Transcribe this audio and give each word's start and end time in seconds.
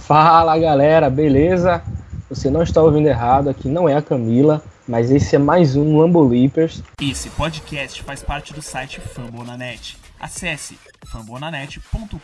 Fala 0.00 0.58
galera, 0.58 1.08
beleza? 1.08 1.80
Você 2.28 2.50
não 2.50 2.64
está 2.64 2.82
ouvindo 2.82 3.06
errado, 3.06 3.48
aqui 3.48 3.68
não 3.68 3.88
é 3.88 3.94
a 3.94 4.02
Camila, 4.02 4.60
mas 4.88 5.12
esse 5.12 5.36
é 5.36 5.38
mais 5.38 5.76
um 5.76 5.96
Lambo 5.96 6.20
Leapers. 6.26 6.82
Esse 7.00 7.30
podcast 7.30 8.02
faz 8.02 8.24
parte 8.24 8.52
do 8.52 8.60
site 8.60 9.00
Fambonanet. 9.00 9.96
Acesse 10.18 10.76
fambonanet.com.br. 11.06 12.18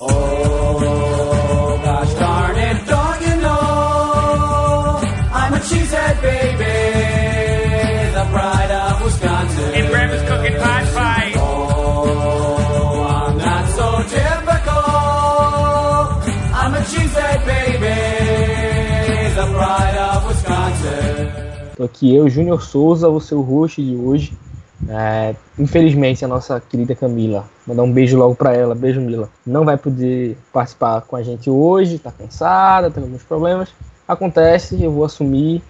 Oh, 0.00 0.08
gosh 1.84 2.14
darn 2.14 2.58
it, 2.58 2.84
Tô 21.80 21.84
aqui 21.86 22.14
eu, 22.14 22.28
Júnior 22.28 22.60
Souza, 22.60 23.08
o 23.08 23.18
seu 23.18 23.40
host 23.40 23.82
de 23.82 23.96
hoje. 23.96 24.34
É, 24.86 25.34
infelizmente, 25.58 26.22
a 26.22 26.28
nossa 26.28 26.60
querida 26.60 26.94
Camila, 26.94 27.46
mandar 27.66 27.84
um 27.84 27.90
beijo 27.90 28.18
logo 28.18 28.34
pra 28.34 28.54
ela, 28.54 28.74
beijo 28.74 29.00
Mila, 29.00 29.30
não 29.46 29.64
vai 29.64 29.78
poder 29.78 30.36
participar 30.52 31.00
com 31.00 31.16
a 31.16 31.22
gente 31.22 31.48
hoje, 31.48 31.98
tá 31.98 32.12
cansada, 32.12 32.90
tem 32.90 33.02
alguns 33.02 33.22
problemas. 33.22 33.70
Acontece, 34.06 34.82
eu 34.84 34.92
vou 34.92 35.06
assumir. 35.06 35.62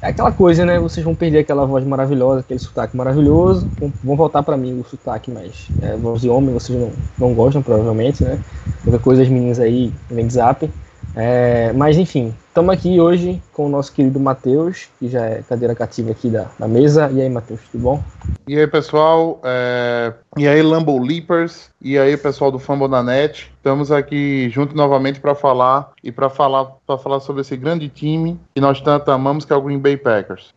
É 0.00 0.10
aquela 0.10 0.30
coisa, 0.30 0.64
né? 0.64 0.78
Vocês 0.78 1.04
vão 1.04 1.16
perder 1.16 1.40
aquela 1.40 1.66
voz 1.66 1.84
maravilhosa, 1.84 2.38
aquele 2.38 2.60
sotaque 2.60 2.96
maravilhoso. 2.96 3.68
Vão, 4.04 4.14
voltar 4.14 4.44
pra 4.44 4.56
mim 4.56 4.78
o 4.78 4.84
sotaque 4.84 5.28
mais 5.28 5.66
é, 5.82 5.96
voz 5.96 6.20
de 6.20 6.28
homem, 6.28 6.54
vocês 6.54 6.78
não, 6.78 6.92
não 7.18 7.34
gostam, 7.34 7.62
provavelmente, 7.62 8.22
né? 8.22 8.38
Qualquer 8.84 9.02
coisa, 9.02 9.22
as 9.22 9.28
meninas 9.28 9.58
aí 9.58 9.92
vem 10.08 10.30
zap. 10.30 10.70
É, 11.16 11.72
mas 11.72 11.96
enfim, 11.96 12.34
estamos 12.48 12.72
aqui 12.72 13.00
hoje 13.00 13.42
com 13.52 13.66
o 13.66 13.68
nosso 13.68 13.92
querido 13.92 14.20
Matheus, 14.20 14.88
que 14.98 15.08
já 15.08 15.24
é 15.24 15.42
cadeira 15.42 15.74
cativa 15.74 16.10
aqui 16.10 16.28
da, 16.28 16.46
da 16.58 16.68
mesa. 16.68 17.10
E 17.12 17.20
aí, 17.20 17.28
Matheus, 17.28 17.60
tudo 17.72 17.82
bom? 17.82 18.02
E 18.46 18.58
aí, 18.58 18.66
pessoal? 18.66 19.40
É... 19.44 20.12
E 20.36 20.46
aí, 20.46 20.62
Lambo 20.62 20.98
Leapers? 21.02 21.70
E 21.80 21.98
aí, 21.98 22.16
pessoal 22.16 22.50
do 22.50 22.58
Fumble 22.58 22.88
da 22.88 23.02
Net? 23.02 23.50
Estamos 23.56 23.90
aqui 23.90 24.48
juntos 24.50 24.76
novamente 24.76 25.20
para 25.20 25.34
falar 25.34 25.90
e 26.02 26.12
para 26.12 26.28
falar 26.28 26.66
para 26.86 26.98
falar 26.98 27.20
sobre 27.20 27.42
esse 27.42 27.56
grande 27.56 27.88
time 27.88 28.38
que 28.54 28.60
nós 28.60 28.80
tanto 28.80 29.10
amamos, 29.10 29.44
que 29.44 29.52
é 29.52 29.56
o 29.56 29.62
Green 29.62 29.78
Bay 29.78 29.96
Packers. 29.96 30.54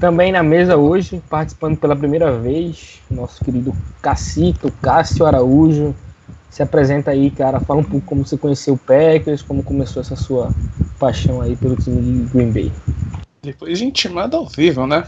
Também 0.00 0.32
na 0.32 0.42
mesa 0.42 0.76
hoje, 0.76 1.22
participando 1.30 1.76
pela 1.76 1.94
primeira 1.94 2.32
vez, 2.36 3.00
nosso 3.08 3.44
querido 3.44 3.72
Cacito, 4.02 4.72
Cássio 4.82 5.24
Araújo. 5.24 5.94
Se 6.54 6.62
apresenta 6.62 7.10
aí, 7.10 7.32
cara. 7.32 7.58
Fala 7.58 7.80
um 7.80 7.84
pouco 7.84 8.06
como 8.06 8.24
você 8.24 8.38
conheceu 8.38 8.74
o 8.74 8.78
Packers, 8.78 9.42
como 9.42 9.60
começou 9.60 10.00
essa 10.00 10.14
sua 10.14 10.52
paixão 11.00 11.40
aí 11.40 11.56
pelo 11.56 11.74
time 11.74 12.00
de 12.00 12.30
Green 12.30 12.52
Bay. 12.52 12.72
Depois 13.42 13.76
de 13.76 13.84
intimado 13.84 14.36
ao 14.36 14.46
vivo, 14.46 14.86
né? 14.86 15.02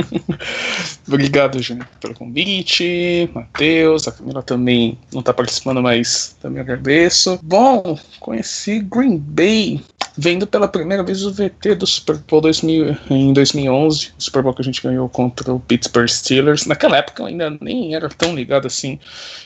Obrigado, 1.06 1.62
Júnior, 1.62 1.86
pelo 2.00 2.14
convite. 2.14 3.30
Matheus, 3.34 4.08
a 4.08 4.12
Camila 4.12 4.42
também 4.42 4.98
não 5.12 5.20
tá 5.20 5.34
participando, 5.34 5.82
mas 5.82 6.34
também 6.40 6.62
agradeço. 6.62 7.38
Bom, 7.42 7.98
conheci 8.18 8.80
Green 8.80 9.18
Bay 9.18 9.82
vendo 10.16 10.46
pela 10.46 10.66
primeira 10.66 11.02
vez 11.02 11.24
o 11.24 11.30
VT 11.30 11.74
do 11.74 11.86
Super 11.86 12.16
Bowl 12.16 12.40
2000, 12.40 12.96
em 13.10 13.32
2011, 13.32 14.12
o 14.18 14.22
Super 14.22 14.42
Bowl 14.42 14.54
que 14.54 14.62
a 14.62 14.64
gente 14.64 14.82
ganhou 14.82 15.08
contra 15.08 15.52
o 15.52 15.60
Pittsburgh 15.60 16.08
Steelers. 16.08 16.64
Naquela 16.64 16.96
época 16.96 17.22
eu 17.22 17.26
ainda 17.26 17.50
nem 17.60 17.94
era 17.94 18.08
tão 18.08 18.34
ligado 18.34 18.66
assim 18.66 18.98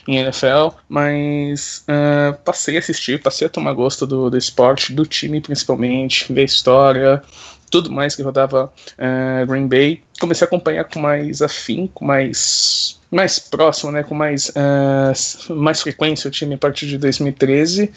em 0.07 0.17
NFL, 0.17 0.69
mas 0.87 1.83
uh, 1.87 2.37
passei 2.45 2.77
a 2.77 2.79
assistir, 2.79 3.21
passei 3.21 3.47
a 3.47 3.49
tomar 3.49 3.73
gosto 3.73 4.07
do, 4.07 4.29
do 4.29 4.37
esporte, 4.37 4.93
do 4.93 5.05
time 5.05 5.41
principalmente, 5.41 6.31
ver 6.31 6.41
a 6.41 6.45
história, 6.45 7.21
tudo 7.69 7.91
mais 7.91 8.15
que 8.15 8.21
rodava 8.21 8.65
uh, 8.65 9.45
Green 9.45 9.67
Bay. 9.67 10.01
Comecei 10.19 10.45
a 10.45 10.47
acompanhar 10.47 10.85
com 10.85 10.99
mais 10.99 11.41
afinco, 11.41 12.05
mais 12.05 12.99
mais 13.11 13.37
próximo, 13.39 13.91
né, 13.91 14.03
com 14.03 14.15
mais, 14.15 14.47
uh, 14.51 15.53
mais 15.53 15.81
frequência 15.81 16.29
o 16.29 16.31
time 16.31 16.55
a 16.55 16.57
partir 16.57 16.87
de 16.87 16.97
2013 16.97 17.91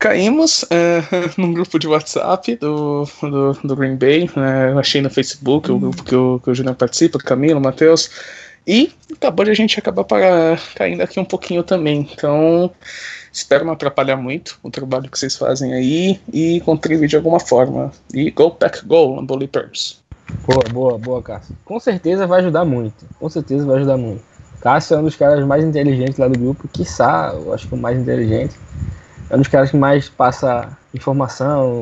caímos 0.00 0.62
uh, 0.62 0.66
num 1.36 1.52
grupo 1.52 1.78
de 1.78 1.86
WhatsApp 1.86 2.56
do, 2.56 3.06
do, 3.20 3.52
do 3.62 3.76
Green 3.76 3.96
Bay, 3.96 4.28
eu 4.72 4.78
achei 4.78 5.00
no 5.00 5.10
Facebook, 5.10 5.70
o 5.70 5.78
grupo 5.78 6.02
que 6.02 6.16
o, 6.16 6.40
que 6.42 6.50
o 6.50 6.54
Juliano 6.54 6.76
participa, 6.76 7.18
Camilo, 7.18 7.60
Matheus, 7.60 8.10
e 8.66 8.92
acabou 9.12 9.44
de 9.44 9.50
a 9.50 9.54
gente 9.54 9.78
acabar 9.78 10.04
para, 10.04 10.58
caindo 10.74 11.02
aqui 11.02 11.20
um 11.20 11.24
pouquinho 11.24 11.62
também. 11.62 12.08
Então, 12.12 12.70
espero 13.32 13.64
não 13.64 13.74
atrapalhar 13.74 14.16
muito 14.16 14.58
o 14.62 14.70
trabalho 14.70 15.08
que 15.08 15.18
vocês 15.18 15.36
fazem 15.36 15.74
aí 15.74 16.20
e 16.32 16.60
contribuir 16.62 17.08
de 17.08 17.16
alguma 17.16 17.38
forma. 17.38 17.92
E 18.12 18.30
go 18.30 18.50
pack 18.50 18.84
go, 18.84 19.14
Lambo 19.14 19.36
Leapers. 19.36 20.00
Boa, 20.46 20.64
boa, 20.72 20.98
boa, 20.98 21.22
Cássio. 21.22 21.56
Com 21.64 21.78
certeza 21.78 22.26
vai 22.26 22.40
ajudar 22.40 22.64
muito. 22.64 23.06
Com 23.18 23.28
certeza 23.28 23.66
vai 23.66 23.76
ajudar 23.76 23.96
muito. 23.96 24.22
Cássio 24.60 24.94
é 24.94 24.98
um 24.98 25.04
dos 25.04 25.16
caras 25.16 25.44
mais 25.46 25.64
inteligentes 25.64 26.18
lá 26.18 26.28
do 26.28 26.38
grupo, 26.38 26.68
quiçá, 26.68 27.32
eu 27.34 27.52
acho 27.52 27.66
que 27.66 27.74
o 27.74 27.78
mais 27.78 27.98
inteligente 27.98 28.54
é 29.30 29.36
um 29.36 29.38
dos 29.38 29.48
caras 29.48 29.70
que 29.70 29.76
mais 29.76 30.08
passa 30.08 30.76
informação, 30.92 31.80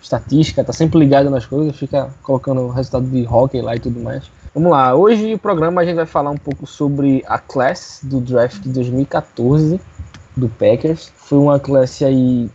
estatística, 0.00 0.64
tá 0.64 0.72
sempre 0.72 0.98
ligado 0.98 1.28
nas 1.28 1.44
coisas, 1.44 1.76
fica 1.76 2.08
colocando 2.22 2.62
o 2.62 2.70
resultado 2.70 3.06
de 3.06 3.26
hockey 3.26 3.60
lá 3.60 3.76
e 3.76 3.78
tudo 3.78 4.00
mais. 4.00 4.24
Vamos 4.54 4.70
lá, 4.70 4.94
hoje 4.94 5.34
o 5.34 5.38
programa 5.38 5.82
a 5.82 5.84
gente 5.84 5.96
vai 5.96 6.06
falar 6.06 6.30
um 6.30 6.38
pouco 6.38 6.66
sobre 6.66 7.22
a 7.26 7.38
classe 7.38 8.06
do 8.06 8.18
draft 8.18 8.62
de 8.62 8.70
2014 8.70 9.78
do 10.34 10.48
Packers. 10.48 11.12
Foi 11.16 11.38
uma 11.38 11.60
classe 11.60 12.02
aí, 12.02 12.50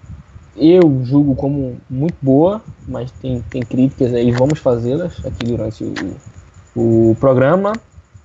eu 0.58 1.02
julgo 1.04 1.36
como 1.36 1.80
muito 1.88 2.16
boa, 2.20 2.64
mas 2.88 3.12
tem, 3.12 3.44
tem 3.48 3.62
críticas 3.62 4.12
aí, 4.12 4.32
vamos 4.32 4.58
fazê-las 4.58 5.24
aqui 5.24 5.46
durante 5.46 5.84
o, 5.84 7.12
o 7.12 7.16
programa. 7.20 7.74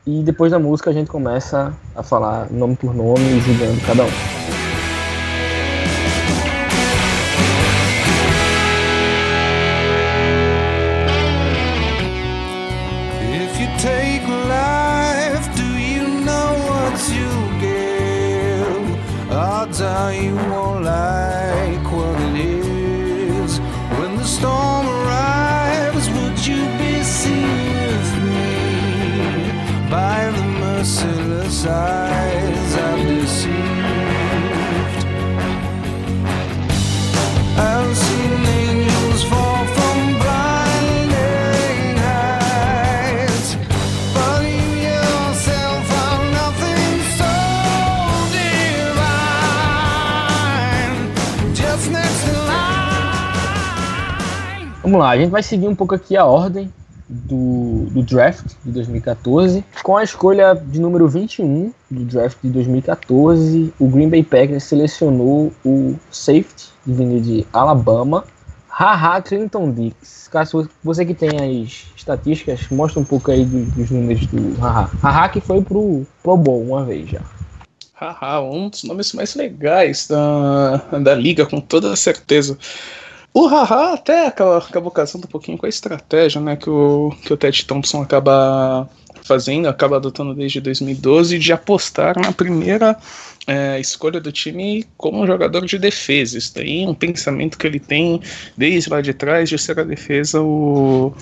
E 0.07 0.23
depois 0.23 0.53
da 0.53 0.59
música 0.59 0.89
a 0.89 0.93
gente 0.95 1.11
começa 1.11 1.75
a 1.95 2.03
falar 2.03 2.51
nome 2.51 2.77
por 2.77 2.95
nome 2.95 3.21
e 3.21 3.41
julgando 3.41 3.81
cada 3.85 4.05
um. 4.05 4.46
How 19.65 20.09
you 20.11 20.35
won't 20.35 20.85
like 20.85 21.91
what 21.91 22.21
it 22.21 22.37
is 22.37 23.59
when 23.99 24.17
the 24.17 24.25
storm 24.25 24.87
arrives. 24.87 26.09
Would 26.11 26.47
you 26.47 26.63
be 26.79 27.03
seen 27.03 27.73
with 27.89 28.11
me 28.25 29.91
by 29.91 30.31
the 30.37 30.45
merciless 30.61 31.67
eyes 31.67 32.16
Vamos 54.87 55.01
lá, 55.01 55.11
a 55.11 55.19
gente 55.19 55.31
vai 55.31 55.43
seguir 55.43 55.67
um 55.67 55.75
pouco 55.75 55.97
aqui 55.97 56.17
a 56.17 56.25
ordem 56.25 56.73
do, 57.09 57.87
do 57.91 58.05
draft 58.05 58.53
de 58.65 58.71
2014. 58.71 59.65
Com 59.83 59.97
a 59.97 60.05
escolha 60.05 60.55
de 60.55 60.81
número 60.81 61.09
21 61.09 61.73
do 61.91 62.05
draft 62.05 62.39
de 62.41 62.51
2014, 62.51 63.75
o 63.81 63.89
Green 63.89 64.09
Bay 64.09 64.23
Packers 64.23 64.63
selecionou 64.63 65.53
o 65.65 65.97
safety, 66.09 66.69
vindo 66.87 67.21
de 67.21 67.45
Alabama, 67.53 68.23
Haha 68.69 69.21
Clinton 69.23 69.73
Dix. 69.73 70.29
Caso 70.29 70.71
você 70.85 71.05
que 71.05 71.15
tem 71.15 71.31
as 71.31 71.87
estatísticas, 71.97 72.61
mostra 72.71 73.01
um 73.01 73.05
pouco 73.05 73.33
aí 73.33 73.45
do- 73.45 73.65
dos 73.65 73.91
números 73.91 74.25
do 74.29 74.55
Haha. 74.61 74.89
Haha 75.03 75.29
que 75.31 75.41
foi 75.41 75.61
pro 75.63 76.07
Pro 76.23 76.37
Bowl 76.37 76.63
uma 76.63 76.85
vez 76.85 77.11
já. 77.11 77.23
Haha, 77.93 78.41
um 78.41 78.69
dos 78.69 78.85
nomes 78.85 79.13
mais 79.15 79.35
legais 79.35 80.07
da, 80.07 80.77
da 81.03 81.15
liga, 81.17 81.45
com 81.45 81.61
toda 81.61 81.97
certeza. 81.97 82.57
O 83.39 83.49
Haha 83.49 83.93
até 83.93 84.29
acabou 84.29 84.91
casando 84.91 85.27
um 85.27 85.31
pouquinho 85.31 85.59
com 85.59 85.67
a 85.67 85.69
estratégia 85.69 86.41
né, 86.41 86.57
que, 86.57 86.71
o, 86.71 87.15
que 87.23 87.31
o 87.35 87.37
Ted 87.37 87.67
Thompson 87.67 88.01
acaba 88.01 88.89
fazendo, 89.25 89.69
acaba 89.69 89.97
adotando 89.97 90.33
desde 90.33 90.59
2012, 90.59 91.39
de 91.39 91.53
apostar 91.53 92.19
na 92.19 92.33
primeira 92.33 92.97
é, 93.47 93.79
escolha 93.79 94.23
do 94.23 94.33
time 94.33 94.87
como 94.97 95.27
jogador 95.27 95.67
de 95.67 95.79
defesa. 95.79 96.39
Isso 96.39 96.55
daí 96.55 96.85
é 96.85 96.89
um 96.89 96.95
pensamento 96.95 97.59
que 97.59 97.67
ele 97.67 97.79
tem 97.79 98.23
desde 98.57 98.89
lá 98.89 99.03
de 99.03 99.13
trás 99.13 99.51
de 99.51 99.59
ser 99.59 99.79
a 99.81 99.85
defesa 99.85 100.41
o, 100.41 101.13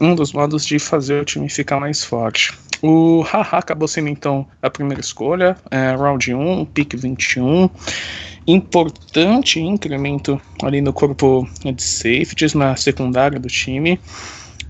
um 0.00 0.14
dos 0.14 0.32
modos 0.32 0.64
de 0.64 0.78
fazer 0.78 1.20
o 1.20 1.26
time 1.26 1.46
ficar 1.50 1.78
mais 1.78 2.02
forte. 2.02 2.54
O 2.82 3.20
Haha 3.20 3.58
acabou 3.58 3.86
sendo 3.86 4.08
então 4.08 4.46
a 4.62 4.70
primeira 4.70 5.02
escolha, 5.02 5.58
é, 5.70 5.94
round 5.94 6.34
1, 6.34 6.64
pick 6.64 6.96
21. 6.96 7.68
Importante 8.46 9.60
incremento 9.60 10.40
ali 10.62 10.80
no 10.80 10.92
corpo 10.92 11.48
de 11.64 11.82
safeties, 11.82 12.54
na 12.54 12.76
secundária 12.76 13.38
do 13.38 13.48
time. 13.48 14.00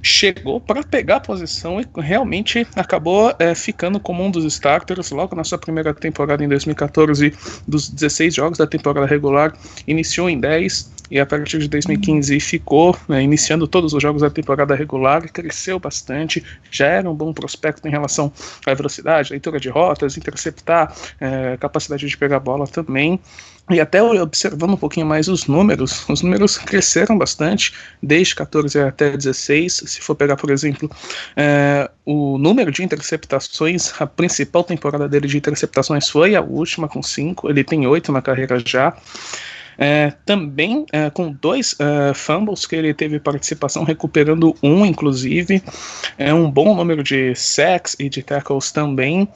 Chegou 0.03 0.59
para 0.59 0.83
pegar 0.83 1.17
a 1.17 1.21
posição 1.21 1.79
e 1.79 1.87
realmente 2.01 2.67
acabou 2.75 3.35
é, 3.39 3.55
ficando 3.55 4.01
como 4.01 4.25
um 4.25 4.31
dos 4.31 4.45
starters 4.45 5.11
logo 5.11 5.37
na 5.37 5.45
sua 5.45 5.59
primeira 5.59 5.93
temporada 5.93 6.43
em 6.43 6.49
2014, 6.49 7.35
dos 7.69 7.91
16 7.91 8.35
jogos 8.35 8.59
da 8.59 8.67
temporada 8.67 9.07
regular, 9.07 9.53
iniciou 9.87 10.31
em 10.31 10.41
10, 10.41 11.01
e 11.11 11.19
a 11.19 11.27
partir 11.27 11.59
de 11.59 11.69
2015 11.69 12.39
ficou 12.39 12.97
né, 13.09 13.23
iniciando 13.23 13.67
todos 13.67 13.93
os 13.93 14.03
jogos 14.03 14.23
da 14.23 14.31
temporada 14.31 14.75
regular, 14.75 15.29
cresceu 15.31 15.79
bastante, 15.79 16.45
já 16.71 16.87
era 16.87 17.11
um 17.11 17.15
bom 17.15 17.33
prospecto 17.33 17.87
em 17.89 17.91
relação 17.91 18.33
à 18.65 18.73
velocidade, 18.73 19.33
leitura 19.33 19.59
de 19.59 19.69
rotas, 19.69 20.17
interceptar, 20.17 20.95
é, 21.21 21.57
capacidade 21.57 22.07
de 22.07 22.17
pegar 22.17 22.39
bola 22.39 22.67
também. 22.67 23.21
E 23.71 23.81
até 23.81 24.03
observando 24.03 24.73
um 24.73 24.77
pouquinho 24.77 25.07
mais 25.07 25.29
os 25.29 25.47
números, 25.47 26.09
os 26.09 26.23
números 26.23 26.59
cresceram 26.59 27.17
bastante, 27.17 27.73
desde 28.03 28.35
14 28.35 28.79
até 28.81 29.17
16. 29.17 29.85
Se 29.87 30.01
for 30.01 30.15
pegar, 30.15 30.37
por 30.37 30.51
exemplo, 30.51 30.91
é, 31.37 31.89
o 32.05 32.37
número 32.37 32.73
de 32.73 32.83
interceptações, 32.83 33.93
a 34.01 34.07
principal 34.07 34.65
temporada 34.65 35.09
dele 35.09 35.29
de 35.29 35.37
interceptações 35.37 36.09
foi 36.09 36.35
a 36.35 36.41
última, 36.41 36.89
com 36.89 37.03
5. 37.03 37.49
Ele 37.49 37.63
tem 37.63 37.87
8 37.87 38.11
na 38.11 38.21
carreira 38.21 38.61
já. 38.65 38.95
É, 39.79 40.13
também 40.27 40.85
é, 40.93 41.09
com 41.09 41.33
dois 41.33 41.75
é, 41.79 42.13
fumbles 42.13 42.67
que 42.67 42.77
ele 42.77 42.93
teve 42.93 43.19
participação, 43.19 43.85
recuperando 43.85 44.55
um, 44.63 44.85
inclusive. 44.85 45.63
É 46.19 46.35
um 46.35 46.51
bom 46.51 46.75
número 46.75 47.03
de 47.03 47.35
sacks 47.35 47.97
e 47.99 48.09
de 48.09 48.23
tackles 48.23 48.73
também 48.73 49.27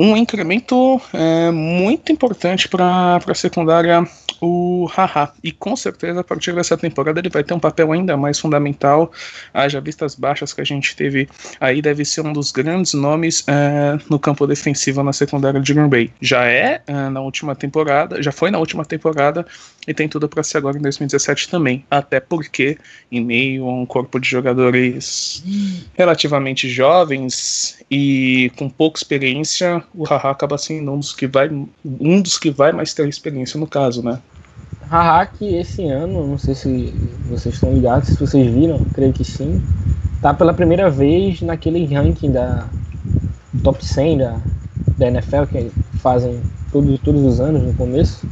um 0.00 0.16
incremento 0.16 0.98
é, 1.12 1.50
muito 1.50 2.10
importante 2.10 2.66
para 2.66 3.16
a 3.16 3.34
secundária, 3.34 4.02
o 4.40 4.86
Haha. 4.86 5.30
E 5.44 5.52
com 5.52 5.76
certeza, 5.76 6.20
a 6.20 6.24
partir 6.24 6.54
dessa 6.54 6.74
temporada, 6.74 7.20
ele 7.20 7.28
vai 7.28 7.44
ter 7.44 7.52
um 7.52 7.60
papel 7.60 7.92
ainda 7.92 8.16
mais 8.16 8.38
fundamental. 8.38 9.12
Haja 9.52 9.78
vistas 9.78 10.14
baixas 10.14 10.54
que 10.54 10.60
a 10.62 10.64
gente 10.64 10.96
teve 10.96 11.28
aí, 11.60 11.82
deve 11.82 12.02
ser 12.06 12.22
um 12.22 12.32
dos 12.32 12.50
grandes 12.50 12.94
nomes 12.94 13.44
é, 13.46 13.98
no 14.08 14.18
campo 14.18 14.46
defensivo 14.46 15.02
na 15.02 15.12
secundária 15.12 15.60
de 15.60 15.74
Green 15.74 15.88
Bay. 15.88 16.10
Já 16.18 16.46
é, 16.46 16.80
é 16.86 17.08
na 17.10 17.20
última 17.20 17.54
temporada, 17.54 18.22
já 18.22 18.32
foi 18.32 18.50
na 18.50 18.58
última 18.58 18.86
temporada 18.86 19.44
e 19.86 19.92
tem 19.92 20.08
tudo 20.08 20.30
para 20.30 20.42
ser 20.42 20.58
agora 20.58 20.78
em 20.78 20.82
2017 20.82 21.50
também. 21.50 21.84
Até 21.90 22.20
porque, 22.20 22.78
em 23.12 23.22
meio 23.22 23.68
a 23.68 23.74
um 23.74 23.84
corpo 23.84 24.18
de 24.18 24.28
jogadores 24.28 25.44
relativamente 25.92 26.70
jovens 26.70 27.78
e 27.90 28.50
com 28.56 28.70
pouca 28.70 28.98
experiência, 28.98 29.82
o 29.94 30.04
Haha 30.04 30.30
acaba 30.30 30.56
sendo 30.56 30.92
um 30.92 30.98
dos 30.98 31.12
que 31.12 31.26
vai 31.26 31.48
um 31.48 32.22
dos 32.22 32.38
que 32.38 32.50
vai 32.50 32.72
mais 32.72 32.94
ter 32.94 33.08
experiência 33.08 33.58
no 33.58 33.66
caso, 33.66 34.02
né? 34.02 34.20
Haha 34.88 35.26
que 35.26 35.54
esse 35.54 35.84
ano, 35.84 36.26
não 36.26 36.38
sei 36.38 36.54
se 36.54 36.94
vocês 37.28 37.54
estão 37.54 37.72
ligados, 37.72 38.08
se 38.08 38.18
vocês 38.18 38.52
viram, 38.52 38.84
creio 38.92 39.12
que 39.12 39.24
sim, 39.24 39.62
tá 40.20 40.34
pela 40.34 40.52
primeira 40.52 40.90
vez 40.90 41.40
naquele 41.42 41.84
ranking 41.86 42.32
da 42.32 42.66
top 43.62 43.84
100 43.84 44.18
da, 44.18 44.40
da 44.98 45.08
NFL 45.08 45.44
que 45.50 45.70
fazem 45.98 46.40
todos, 46.72 46.98
todos 47.00 47.22
os 47.24 47.40
anos 47.40 47.62
no 47.62 47.74
começo. 47.74 48.26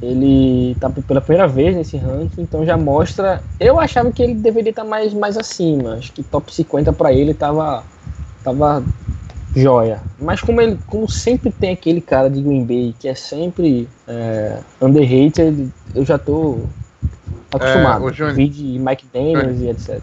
Ele 0.00 0.76
tá 0.78 0.88
pela 0.88 1.20
primeira 1.20 1.48
vez 1.48 1.74
nesse 1.74 1.96
ranking, 1.96 2.42
então 2.42 2.64
já 2.64 2.76
mostra. 2.76 3.42
Eu 3.58 3.80
achava 3.80 4.12
que 4.12 4.22
ele 4.22 4.34
deveria 4.34 4.70
estar 4.70 4.84
mais, 4.84 5.12
mais 5.12 5.36
acima. 5.36 5.94
Acho 5.94 6.12
que 6.12 6.22
top 6.22 6.54
50 6.54 6.92
para 6.92 7.12
ele 7.12 7.34
tava, 7.34 7.82
tava 8.44 8.84
joia. 9.54 10.00
Mas 10.18 10.40
como 10.40 10.60
ele, 10.60 10.78
como 10.86 11.08
sempre 11.08 11.50
tem 11.50 11.72
aquele 11.72 12.00
cara 12.00 12.28
de 12.28 12.42
Green 12.42 12.64
Bay 12.64 12.94
que 12.98 13.08
é 13.08 13.14
sempre 13.14 13.88
é, 14.06 14.60
underrated, 14.80 15.70
eu 15.94 16.04
já 16.04 16.18
tô 16.18 16.60
acostumado. 17.52 18.08
É, 18.08 18.12
Júnior. 18.12 18.34
Vi 18.34 18.48
de 18.48 18.78
Mike 18.78 19.06
Daniels 19.12 19.60
e 19.60 19.68
etc. 19.68 20.00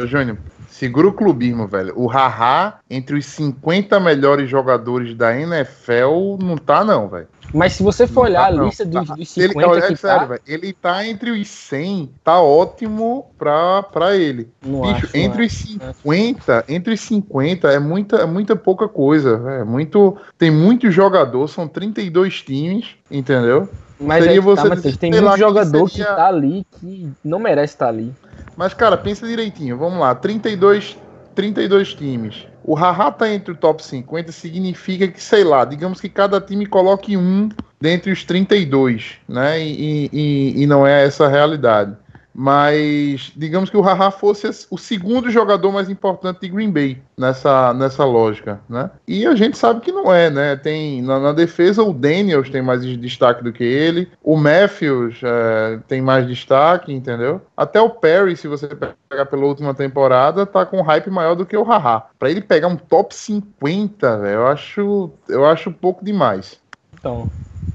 Ô, 0.00 0.06
Júnior, 0.06 0.36
segura 0.68 1.08
o 1.08 1.12
clubismo, 1.12 1.66
velho. 1.66 1.92
O 1.96 2.06
Haha, 2.06 2.80
entre 2.88 3.16
os 3.16 3.26
50 3.26 3.98
melhores 3.98 4.48
jogadores 4.48 5.14
da 5.14 5.38
NFL, 5.38 6.38
não 6.40 6.56
tá, 6.56 6.84
não, 6.84 7.08
velho. 7.08 7.28
Mas 7.56 7.72
se 7.72 7.82
você 7.82 8.06
for 8.06 8.16
Não 8.16 8.22
olhar 8.24 8.40
tá, 8.42 8.46
a 8.48 8.52
não. 8.52 8.64
lista 8.66 8.84
dos, 8.84 9.08
Tá. 9.08 9.14
dos 9.14 9.36
Ele, 9.36 9.48
50 9.48 9.68
olha, 9.70 9.78
é 9.78 9.88
que 9.88 9.96
sério, 9.96 10.28
tá. 10.28 10.38
Ele 10.46 10.72
tá 10.74 11.06
entre 11.06 11.30
os 11.30 11.48
100, 11.48 12.10
tá 12.22 12.40
ótimo 12.40 13.30
pra, 13.38 13.82
pra 13.82 14.14
ele. 14.14 14.48
não 14.62 14.82
Bicho, 14.82 15.06
acho, 15.06 15.16
entre 15.16 15.46
os 15.46 15.52
acho. 15.52 15.66
50, 16.04 16.64
entre 16.68 16.92
os 16.94 17.00
50 17.00 17.68
é 17.68 17.78
muita, 17.78 18.16
é 18.16 18.26
muita 18.26 18.54
pouca 18.54 18.86
coisa. 18.88 19.42
É 19.60 19.64
muito, 19.64 20.16
tem 20.36 20.50
muito 20.50 20.90
jogador, 20.90 21.48
são 21.48 21.66
32 21.66 22.42
times, 22.42 22.88
entendeu? 23.10 23.68
Mas 23.98 24.24
seria 24.24 24.40
que 24.42 24.46
tá, 24.46 24.54
você 24.62 24.68
Matheus, 24.68 24.96
tem 24.98 25.10
muito 25.10 25.30
que 25.32 25.38
jogador 25.38 25.88
seria- 25.88 26.04
que 26.06 26.14
tá 26.16 26.26
ali 26.28 26.66
que 26.78 27.10
não 27.24 27.38
merece 27.38 27.72
estar 27.74 27.88
ali. 27.88 28.12
Mas, 28.54 28.74
cara, 28.74 28.98
pensa 28.98 29.26
direitinho. 29.26 29.78
Vamos 29.78 29.98
lá, 29.98 30.14
32, 30.14 30.96
32 31.34 31.94
times. 31.94 32.46
O 32.66 32.74
Haha 32.74 33.12
tá 33.12 33.32
entre 33.32 33.52
o 33.52 33.56
top 33.56 33.82
50, 33.82 34.32
significa 34.32 35.06
que, 35.06 35.22
sei 35.22 35.44
lá, 35.44 35.64
digamos 35.64 36.00
que 36.00 36.08
cada 36.08 36.40
time 36.40 36.66
coloque 36.66 37.16
um 37.16 37.48
dentre 37.80 38.10
os 38.10 38.24
32, 38.24 39.18
né? 39.28 39.60
E, 39.60 40.10
e, 40.12 40.62
e 40.62 40.66
não 40.66 40.84
é 40.84 41.06
essa 41.06 41.26
a 41.26 41.28
realidade. 41.28 41.96
Mas 42.38 43.32
digamos 43.34 43.70
que 43.70 43.78
o 43.78 43.80
Haha 43.80 44.10
fosse 44.10 44.46
o 44.70 44.76
segundo 44.76 45.30
jogador 45.30 45.72
mais 45.72 45.88
importante 45.88 46.40
de 46.40 46.48
Green 46.50 46.70
Bay 46.70 46.98
nessa, 47.16 47.72
nessa 47.72 48.04
lógica, 48.04 48.60
né? 48.68 48.90
E 49.08 49.24
a 49.26 49.34
gente 49.34 49.56
sabe 49.56 49.80
que 49.80 49.90
não 49.90 50.12
é, 50.12 50.28
né? 50.28 50.54
Tem 50.54 51.00
na, 51.00 51.18
na 51.18 51.32
defesa 51.32 51.82
o 51.82 51.94
Daniels 51.94 52.50
tem 52.50 52.60
mais 52.60 52.82
destaque 52.82 53.42
do 53.42 53.54
que 53.54 53.64
ele, 53.64 54.10
o 54.22 54.36
Matthews 54.36 55.18
é, 55.22 55.78
tem 55.88 56.02
mais 56.02 56.26
destaque, 56.26 56.92
entendeu? 56.92 57.40
Até 57.56 57.80
o 57.80 57.88
Perry, 57.88 58.36
se 58.36 58.46
você 58.46 58.68
pegar 59.08 59.24
pela 59.24 59.46
última 59.46 59.72
temporada, 59.72 60.44
tá 60.44 60.66
com 60.66 60.82
hype 60.82 61.08
maior 61.08 61.34
do 61.34 61.46
que 61.46 61.56
o 61.56 61.64
Haha. 61.64 62.02
Pra 62.18 62.30
ele 62.30 62.42
pegar 62.42 62.68
um 62.68 62.76
top 62.76 63.14
50, 63.14 64.18
velho, 64.18 64.34
eu 64.34 64.46
acho, 64.46 65.10
eu 65.26 65.46
acho 65.46 65.72
pouco 65.72 66.04
demais. 66.04 66.60
Então, 66.92 67.30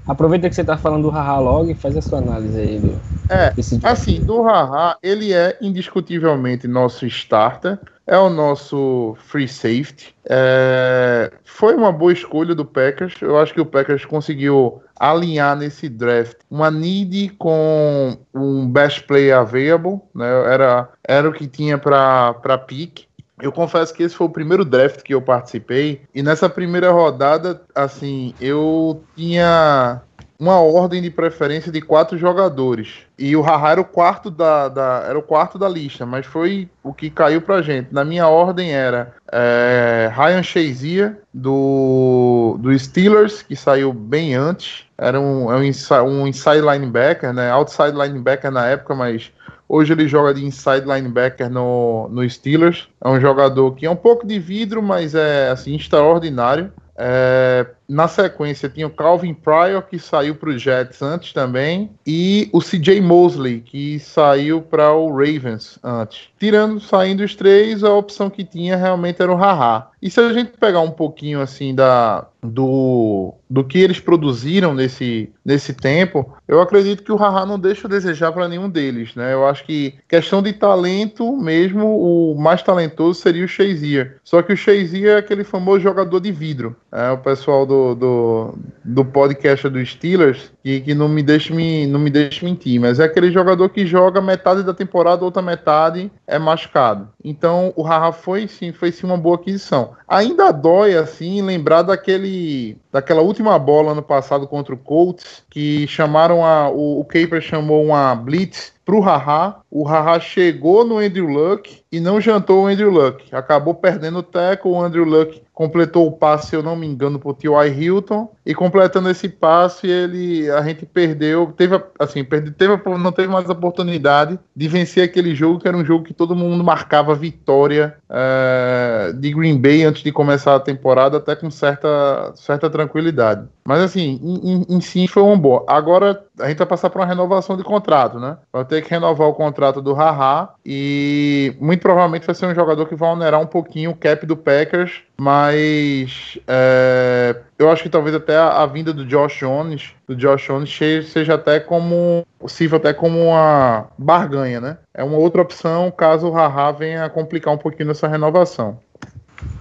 aproveita 0.06 0.50
que 0.50 0.56
você 0.56 0.64
tá 0.64 0.78
falando 0.78 1.04
do 1.04 1.10
Haha 1.10 1.40
logo 1.40 1.70
e 1.70 1.76
faz 1.76 1.96
a 1.96 2.02
sua 2.02 2.20
análise 2.20 2.60
aí 2.60 2.80
do 2.80 3.02
É, 3.30 3.54
Assim, 3.84 4.22
do 4.26 4.42
Haha, 4.42 4.98
ele 5.02 5.34
é 5.34 5.58
indiscutivelmente 5.62 6.68
nosso 6.68 7.06
starter, 7.06 7.80
é 8.06 8.18
o 8.18 8.30
nosso 8.30 9.16
free 9.18 9.48
safety. 9.48 10.14
É, 10.30 11.32
foi 11.46 11.76
uma 11.76 11.92
boa 11.94 12.12
escolha 12.12 12.54
do 12.54 12.66
Packers. 12.66 13.16
Eu 13.22 13.38
acho 13.40 13.54
que 13.54 13.62
o 13.62 13.66
Packers 13.66 14.04
conseguiu 14.06 14.82
alinhar 15.00 15.56
nesse 15.56 15.88
draft 15.88 16.36
uma 16.50 16.70
need 16.70 17.30
com 17.40 18.18
um 18.34 18.68
best 18.70 19.04
player 19.08 19.38
available, 19.38 20.02
né? 20.14 20.28
Era, 20.54 20.90
era 21.08 21.30
o 21.30 21.34
que 21.34 21.48
tinha 21.48 21.78
para 21.78 22.58
pick. 22.68 23.06
Eu 23.42 23.52
confesso 23.52 23.94
que 23.94 24.04
esse 24.04 24.16
foi 24.16 24.28
o 24.28 24.32
primeiro 24.32 24.64
draft 24.64 25.02
que 25.02 25.14
eu 25.14 25.22
participei 25.22 26.02
e 26.14 26.22
nessa 26.22 26.50
primeira 26.50 26.92
rodada, 26.92 27.62
assim, 27.74 28.34
eu 28.40 29.04
tinha 29.16 30.02
uma 30.40 30.60
ordem 30.60 31.02
de 31.04 31.12
preferência 31.12 31.72
de 31.72 31.80
quatro 31.82 32.18
jogadores. 32.18 33.02
E 33.18 33.36
o 33.36 33.42
Haha 33.42 33.72
era 33.74 33.82
o 33.82 33.86
quarto 33.86 34.32
da, 34.32 34.68
da- 34.70 35.06
era 35.08 35.18
o 35.18 35.22
quarto 35.22 35.60
da 35.60 35.70
lista, 35.70 36.04
mas 36.04 36.26
foi 36.26 36.68
o 36.84 36.92
que 36.94 37.12
caiu 37.12 37.42
pra 37.42 37.62
gente. 37.62 37.90
Na 37.94 38.04
minha 38.04 38.28
ordem 38.28 38.74
era 38.74 39.14
é, 39.32 40.12
Ryan 40.12 40.42
Shazier 40.42 41.18
do, 41.32 42.58
do 42.60 42.78
Steelers, 42.78 43.44
que 43.44 43.56
saiu 43.56 43.94
bem 43.94 44.34
antes. 44.34 44.86
Era 44.98 45.20
um, 45.20 45.52
é 45.52 45.58
um, 45.58 45.64
inside, 45.64 46.02
um 46.02 46.26
inside 46.26 46.62
linebacker, 46.62 47.32
né? 47.34 47.52
Outside 47.52 47.92
linebacker 47.96 48.50
na 48.52 48.66
época, 48.66 48.96
mas 48.96 49.32
Hoje 49.74 49.94
ele 49.94 50.06
joga 50.06 50.34
de 50.34 50.44
inside 50.44 50.86
linebacker 50.86 51.50
no, 51.50 52.10
no 52.10 52.30
Steelers. 52.30 52.90
É 53.04 53.10
um 53.10 53.20
jogador 53.20 53.72
que 53.74 53.86
é 53.86 53.90
um 53.90 53.96
pouco 53.96 54.26
de 54.26 54.40
vidro, 54.40 54.82
mas 54.82 55.16
é 55.16 55.50
assim 55.50 55.76
extraordinário. 55.76 56.72
É, 57.04 57.66
na 57.90 58.08
sequência 58.08 58.70
tinha 58.70 58.86
o 58.86 58.92
Calvin 58.92 59.34
Pryor, 59.34 59.82
que 59.82 59.98
saiu 59.98 60.36
para 60.36 60.50
os 60.50 60.62
Jets 60.62 61.02
antes 61.02 61.34
também, 61.34 61.90
e 62.06 62.48
o 62.54 62.60
CJ 62.60 63.02
Mosley, 63.02 63.60
que 63.60 64.00
saiu 64.00 64.62
para 64.62 64.94
o 64.94 65.10
Ravens 65.10 65.80
antes. 65.84 66.30
Tirando, 66.40 66.80
saindo 66.80 67.24
os 67.24 67.36
três, 67.36 67.84
a 67.84 67.92
opção 67.94 68.30
que 68.30 68.44
tinha 68.44 68.78
realmente 68.78 69.22
era 69.22 69.32
o 69.32 69.36
Haha. 69.36 69.88
E 70.02 70.10
se 70.10 70.20
a 70.20 70.32
gente 70.32 70.52
pegar 70.60 70.80
um 70.82 70.92
pouquinho 70.92 71.42
assim 71.42 71.76
da, 71.76 72.28
do, 72.42 73.34
do 73.50 73.64
que 73.64 73.78
eles 73.78 74.00
produziram 74.00 74.74
nesse, 74.74 75.32
nesse 75.44 75.74
tempo, 75.74 76.34
eu 76.48 76.62
acredito 76.62 77.04
que 77.04 77.12
o 77.12 77.18
Haha 77.18 77.46
não 77.46 77.60
deixa 77.60 77.88
a 77.88 77.90
desejar 77.90 78.32
para 78.32 78.48
nenhum 78.48 78.70
deles, 78.70 79.14
né? 79.16 79.34
Eu 79.34 79.46
acho 79.48 79.66
que 79.66 79.96
questão 80.08 80.42
de 80.42 80.54
talento 80.54 81.36
mesmo, 81.36 82.00
o 82.00 82.40
mais 82.40 82.64
talentoso 82.64 82.91
seria 83.14 83.46
o 83.46 83.48
Shazier. 83.48 84.18
Só 84.24 84.42
que 84.42 84.54
o 84.54 84.58
Shazier 84.58 85.16
é 85.16 85.18
aquele 85.18 85.44
famoso 85.44 85.80
jogador 85.80 86.20
de 86.20 86.32
vidro. 86.32 86.76
É, 86.92 87.10
o 87.12 87.18
pessoal 87.18 87.66
do, 87.66 87.96
do, 87.96 88.56
do 88.84 89.06
podcast 89.06 89.68
do 89.70 89.86
Steelers 89.86 90.52
que, 90.64 90.82
que 90.82 90.94
não, 90.94 91.08
me 91.08 91.24
deixa 91.24 91.54
me, 91.54 91.88
não 91.88 92.00
me 92.00 92.10
deixa 92.10 92.46
mentir, 92.46 92.80
mas 92.80 93.00
é 93.00 93.06
aquele 93.06 93.32
jogador 93.32 93.70
que 93.70 93.86
joga 93.86 94.22
metade 94.22 94.64
da 94.64 94.74
temporada, 94.74 95.26
outra 95.26 95.42
metade 95.42 96.12
é 96.28 96.38
machucado. 96.38 97.10
Então 97.24 97.74
o 97.76 97.84
Haha 97.84 98.12
foi 98.12 98.48
sim, 98.48 98.72
foi 98.72 98.92
sim 98.92 99.06
uma 99.06 99.18
boa 99.18 99.36
aquisição. 99.36 99.92
Ainda 100.08 100.52
dói 100.52 100.96
assim 100.96 101.42
lembrar 101.42 101.82
daquele 101.82 102.78
daquela 102.92 103.22
última 103.22 103.58
bola 103.58 103.94
ano 103.94 104.04
passado 104.04 104.48
contra 104.48 104.74
o 104.74 104.78
Colts 104.78 105.44
que 105.50 105.88
chamaram 105.88 106.46
a 106.46 106.70
o, 106.70 107.00
o 107.00 107.06
Caper 107.06 107.42
chamou 107.42 107.84
uma 107.86 108.14
blitz 108.16 108.74
pro 108.86 109.00
Haha. 109.00 109.62
O 109.70 109.84
Haha 109.84 110.20
chegou 110.20 110.84
no 110.84 110.98
Andrew 110.98 111.28
Luck 111.28 111.82
e 111.92 112.00
não 112.00 112.20
jantou 112.20 112.64
o 112.64 112.68
Andrew 112.68 112.92
Luck. 112.92 113.24
Acabou 113.34 113.74
perdendo 113.74 114.20
o 114.20 114.24
tackle, 114.24 114.72
o 114.72 114.82
Andrew 114.82 115.06
Luck 115.06 115.42
completou 115.62 116.08
o 116.08 116.12
passe, 116.12 116.48
se 116.48 116.56
eu 116.56 116.64
não 116.64 116.76
me 116.76 116.88
engano, 116.88 117.20
pro 117.20 117.36
T.Y. 117.36 117.68
Hilton, 117.68 118.34
e 118.44 118.56
completando 118.56 119.12
esse 119.12 119.30
passe, 119.30 119.86
ele 119.86 120.50
a 120.50 120.64
gente 120.64 120.88
perdeu, 120.88 121.54
teve 121.56 121.80
assim, 122.00 122.24
perde, 122.24 122.50
teve, 122.50 122.82
não 122.98 123.12
teve 123.12 123.28
mais 123.28 123.48
oportunidade 123.48 124.40
de 124.56 124.68
vencer 124.68 125.04
aquele 125.04 125.36
jogo, 125.36 125.60
que 125.60 125.68
era 125.68 125.78
um 125.78 125.86
jogo 125.86 126.04
que 126.04 126.16
todo 126.16 126.36
mundo 126.36 126.64
marcava 126.64 127.14
vitória 127.14 127.96
é, 128.10 129.14
de 129.14 129.32
Green 129.32 129.62
Bay 129.62 129.84
antes 129.84 130.02
de 130.02 130.12
começar 130.12 130.56
a 130.56 130.60
temporada, 130.60 131.18
até 131.18 131.36
com 131.36 131.52
certa, 131.52 132.34
certa 132.34 132.68
tranquilidade. 132.68 133.48
Mas 133.64 133.82
assim, 133.82 134.20
em, 134.24 134.52
em, 134.52 134.66
em 134.70 134.82
si 134.82 135.08
foi 135.08 135.24
um 135.24 135.38
bom. 135.38 135.64
Agora 135.68 136.24
a 136.40 136.50
gente 136.50 136.58
vai 136.58 136.68
passar 136.68 136.90
por 136.90 137.00
uma 137.00 137.08
renovação 137.08 137.56
de 137.56 137.64
contrato, 137.64 138.20
né? 138.20 138.38
Vai 138.52 138.66
ter 138.66 138.82
que 138.82 138.90
renovar 138.90 139.28
o 139.28 139.34
contrato 139.34 139.82
do 139.82 139.94
Haha 139.94 140.50
e 140.66 141.56
muito 141.60 141.82
provavelmente 141.82 142.26
vai 142.26 142.36
ser 142.36 142.48
um 142.48 142.56
jogador 142.56 142.88
que 142.88 142.96
vai 142.96 143.12
onerar 143.12 143.40
um 143.40 143.46
pouquinho 143.46 143.92
o 143.92 143.96
cap 143.96 144.26
do 144.26 144.36
Packers, 144.36 145.04
mas 145.20 146.40
é, 146.48 147.36
eu 147.58 147.70
acho 147.70 147.84
que 147.84 147.90
talvez 147.90 148.16
até 148.16 148.36
a, 148.36 148.64
a, 148.64 148.66
vinda 148.66 148.92
do 148.92 149.06
Josh 149.06 149.40
Jones, 149.40 149.94
do 150.08 150.16
Josh 150.16 150.48
Jones 150.48 150.80
seja 151.12 151.36
até 151.36 151.60
como 151.60 152.26
possível 152.40 152.78
até 152.78 152.94
como 152.94 153.28
uma 153.28 153.88
barganha, 153.98 154.60
né? 154.60 154.78
É 154.94 155.04
uma 155.04 155.18
outra 155.18 155.42
opção 155.42 155.92
caso 155.92 156.28
o 156.28 156.32
Haha 156.32 156.72
venha 156.72 157.10
complicar 157.10 157.54
um 157.54 157.58
pouquinho 157.58 157.90
nessa 157.90 158.08
renovação. 158.08 158.80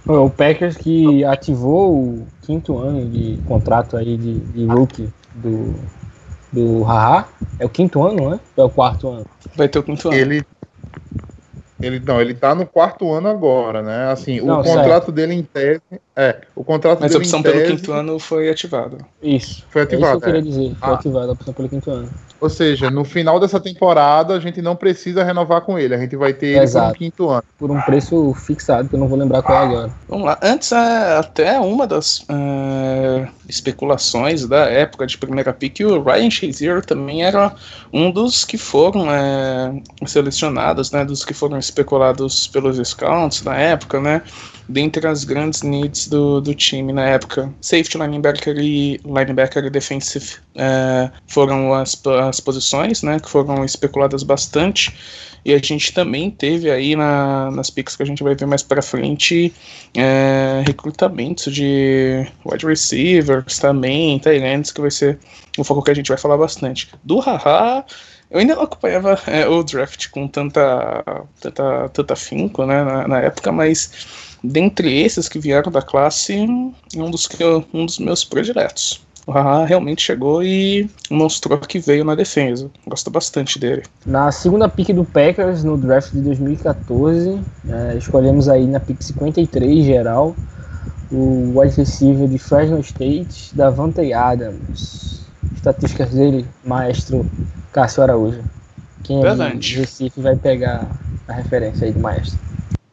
O 0.07 0.29
Packers 0.29 0.77
que 0.77 1.23
ativou 1.23 1.95
o 1.95 2.27
quinto 2.41 2.77
ano 2.77 3.07
de 3.09 3.39
contrato 3.45 3.95
aí 3.95 4.17
de, 4.17 4.39
de 4.39 4.65
rookie 4.65 5.09
do, 5.35 5.75
do 6.51 6.83
Haha. 6.83 7.27
É 7.59 7.65
o 7.65 7.69
quinto 7.69 8.03
ano, 8.03 8.31
né? 8.31 8.39
Ou 8.57 8.63
é 8.63 8.67
o 8.67 8.69
quarto 8.69 9.09
ano? 9.09 9.25
Vai 9.55 9.69
ter 9.69 9.79
o 9.79 9.83
quinto 9.83 10.09
ano. 10.09 10.17
Ele, 10.17 10.43
ele, 11.81 11.99
não, 11.99 12.19
ele 12.19 12.33
tá 12.33 12.55
no 12.55 12.65
quarto 12.65 13.11
ano 13.11 13.27
agora, 13.27 13.81
né? 13.81 14.11
Assim, 14.11 14.41
não, 14.41 14.59
o 14.59 14.63
contrato 14.63 14.85
certo. 14.85 15.11
dele 15.11 15.33
em 15.33 15.43
tese. 15.43 15.81
É, 16.21 16.39
o 16.55 16.63
contrato 16.63 16.99
Mas 17.01 17.15
a 17.15 17.17
opção 17.17 17.41
tese, 17.41 17.57
pelo 17.57 17.75
quinto 17.75 17.91
ano 17.93 18.19
foi 18.19 18.47
ativada. 18.47 18.99
Isso. 19.23 19.65
Foi 19.71 19.81
ativado. 19.81 20.05
É 20.05 20.11
isso 20.11 20.19
que 20.19 20.29
eu 20.29 20.33
queria 20.33 20.41
dizer. 20.43 20.75
Foi 20.79 20.89
ah. 20.89 20.93
ativada 20.93 21.27
a 21.29 21.31
opção 21.31 21.51
pelo 21.51 21.67
quinto 21.67 21.89
ano. 21.89 22.09
Ou 22.39 22.47
seja, 22.47 22.91
no 22.91 23.03
final 23.03 23.39
dessa 23.39 23.59
temporada 23.59 24.35
a 24.35 24.39
gente 24.39 24.61
não 24.61 24.75
precisa 24.75 25.23
renovar 25.23 25.61
com 25.61 25.79
ele. 25.79 25.95
A 25.95 25.97
gente 25.97 26.15
vai 26.15 26.31
ter 26.31 26.47
ele 26.47 26.59
Exato. 26.59 26.89
por 26.89 26.93
um 26.93 26.97
quinto 26.99 27.29
ano. 27.29 27.43
Por 27.57 27.71
um 27.71 27.81
preço 27.81 28.35
fixado, 28.35 28.87
que 28.87 28.93
eu 28.93 28.99
não 28.99 29.07
vou 29.07 29.17
lembrar 29.17 29.41
qual 29.41 29.63
é 29.63 29.65
agora. 29.65 29.91
Vamos 30.07 30.27
lá. 30.27 30.37
Antes, 30.43 30.71
é, 30.71 31.17
até 31.17 31.59
uma 31.59 31.87
das 31.87 32.23
é, 32.29 33.27
especulações 33.49 34.45
da 34.45 34.65
época 34.69 35.07
de 35.07 35.17
primeira 35.17 35.51
pick, 35.51 35.79
o 35.79 36.03
Ryan 36.03 36.29
Shazier 36.29 36.85
também 36.85 37.23
era 37.23 37.51
um 37.91 38.11
dos 38.11 38.45
que 38.45 38.59
foram 38.59 39.09
é, 39.09 39.73
selecionados, 40.05 40.91
né? 40.91 41.03
Dos 41.03 41.25
que 41.25 41.33
foram 41.33 41.57
especulados 41.57 42.45
pelos 42.47 42.77
scouts 42.87 43.41
na 43.41 43.55
época, 43.55 43.99
né? 43.99 44.21
Dentre 44.71 45.07
as 45.07 45.23
grandes 45.23 45.61
needs 45.61 46.07
do, 46.07 46.41
do 46.41 46.55
time 46.55 46.91
na 46.93 47.05
época. 47.05 47.53
Safety, 47.61 47.97
linebacker 47.97 48.57
e 48.57 48.99
linebacker 49.05 49.69
defensive 49.69 50.37
é, 50.55 51.09
foram 51.27 51.73
as, 51.73 52.01
as 52.05 52.39
posições 52.39 53.03
né, 53.03 53.19
que 53.19 53.29
foram 53.29 53.63
especuladas 53.63 54.23
bastante. 54.23 54.93
E 55.43 55.53
a 55.53 55.57
gente 55.57 55.91
também 55.91 56.29
teve 56.29 56.69
aí 56.69 56.95
na, 56.95 57.49
nas 57.51 57.69
picks 57.69 57.95
que 57.95 58.03
a 58.03 58.05
gente 58.05 58.21
vai 58.21 58.35
ver 58.35 58.45
mais 58.45 58.61
para 58.61 58.81
frente 58.81 59.51
é, 59.95 60.63
recrutamentos 60.65 61.53
de 61.53 62.27
wide 62.45 62.65
receivers 62.65 63.57
também, 63.57 64.19
Tyrants, 64.19 64.71
que 64.71 64.81
vai 64.81 64.91
ser 64.91 65.17
um 65.57 65.63
foco 65.63 65.81
que 65.81 65.91
a 65.91 65.95
gente 65.95 66.09
vai 66.09 66.17
falar 66.17 66.37
bastante. 66.37 66.89
Do 67.03 67.19
Haha, 67.19 67.83
eu 68.29 68.39
ainda 68.39 68.55
não 68.55 68.63
acompanhava 68.63 69.19
é, 69.27 69.47
o 69.47 69.63
draft 69.63 70.09
com 70.09 70.27
tanta, 70.27 71.03
tanta, 71.39 71.89
tanta 71.89 72.13
afinco 72.13 72.65
né, 72.65 72.83
na, 72.83 73.07
na 73.07 73.19
época, 73.19 73.51
mas 73.51 74.30
dentre 74.43 75.01
esses 75.01 75.27
que 75.27 75.39
vieram 75.39 75.71
da 75.71 75.81
classe, 75.81 76.33
um 76.95 77.11
dos, 77.11 77.27
que 77.27 77.43
eu, 77.43 77.65
um 77.73 77.85
dos 77.85 77.99
meus 77.99 78.23
prediletos. 78.23 79.01
O 79.27 79.31
Haha 79.31 79.65
realmente 79.65 80.01
chegou 80.01 80.43
e 80.43 80.89
mostrou 81.09 81.59
que 81.59 81.79
veio 81.79 82.03
na 82.03 82.15
defesa. 82.15 82.71
Gosto 82.87 83.11
bastante 83.11 83.59
dele. 83.59 83.83
Na 84.05 84.31
segunda 84.31 84.67
pick 84.67 84.91
do 84.93 85.05
Packers, 85.05 85.63
no 85.63 85.77
draft 85.77 86.11
de 86.11 86.21
2014, 86.21 87.39
é, 87.69 87.97
escolhemos 87.97 88.49
aí 88.49 88.65
na 88.65 88.79
pick 88.79 89.01
53 89.01 89.85
geral 89.85 90.35
o 91.11 91.59
wide 91.59 91.75
receiver 91.75 92.27
de 92.27 92.37
Fresno 92.37 92.79
State, 92.79 93.55
Davante 93.55 94.11
Adams. 94.13 95.21
Estatísticas 95.53 96.09
dele, 96.09 96.47
maestro 96.63 97.29
Cássio 97.71 98.01
Araújo. 98.03 98.43
Quem 99.03 99.23
é 99.23 99.55
de 99.55 99.79
Recife 99.79 100.21
vai 100.21 100.35
pegar 100.35 100.87
a 101.27 101.33
referência 101.33 101.85
aí 101.85 101.91
do 101.91 101.99
maestro. 101.99 102.39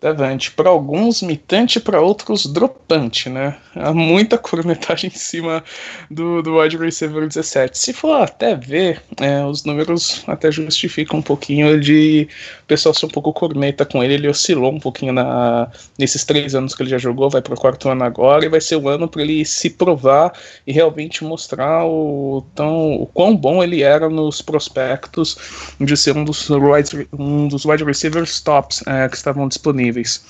Devante. 0.01 0.53
Para 0.53 0.71
alguns, 0.71 1.23
mitante, 1.23 1.81
para 1.81 2.01
outros, 2.01 2.47
dropante, 2.47 3.29
né? 3.29 3.57
Há 3.75 3.93
muita 3.93 4.39
cornetagem 4.39 5.11
em 5.13 5.19
cima 5.19 5.65
do, 6.09 6.41
do 6.41 6.61
wide 6.61 6.77
receiver 6.77 7.27
17. 7.27 7.77
Se 7.77 7.93
for 7.93 8.23
até 8.23 8.55
ver, 8.55 9.03
é, 9.21 9.45
os 9.45 9.65
números 9.65 10.23
até 10.29 10.53
justificam 10.53 11.19
um 11.19 11.23
pouquinho 11.23 11.81
de 11.81 12.29
o 12.63 12.67
pessoal 12.67 12.95
ser 12.95 13.07
um 13.07 13.09
pouco 13.09 13.33
corneta 13.33 13.85
com 13.85 14.03
ele. 14.03 14.15
Ele 14.15 14.29
oscilou 14.29 14.73
um 14.73 14.79
pouquinho 14.79 15.13
na, 15.13 15.69
nesses 15.99 16.25
três 16.25 16.55
anos 16.55 16.77
que 16.77 16.83
ele 16.85 16.91
já 16.91 16.99
jogou, 16.99 17.29
vai 17.29 17.43
para 17.43 17.55
o 17.55 17.59
quarto 17.59 17.89
ano 17.89 18.05
agora, 18.05 18.45
e 18.45 18.49
vai 18.49 18.61
ser 18.61 18.77
o 18.77 18.89
ano 18.89 19.09
para 19.09 19.23
ele 19.23 19.45
se 19.45 19.69
provar 19.69 20.33
e 20.65 20.73
realmente 20.73 21.25
mostrar 21.25 21.85
o, 21.85 22.47
tão, 22.55 22.95
o 23.03 23.07
quão 23.07 23.37
bom 23.37 23.65
ele 23.65 23.83
era 23.83 24.09
nos 24.09 24.41
prospectos 24.41 25.75
de 25.81 25.97
ser 25.97 26.17
um 26.17 26.25
dos 26.25 26.49
wide, 26.51 27.09
um 27.13 27.49
dos 27.49 27.65
wide 27.65 27.83
receivers 27.83 28.41
tops 28.41 28.85
é, 28.87 29.09
que 29.09 29.17
estavam 29.17 29.49
disponíveis 29.49 29.88
disponíveis. 29.89 30.23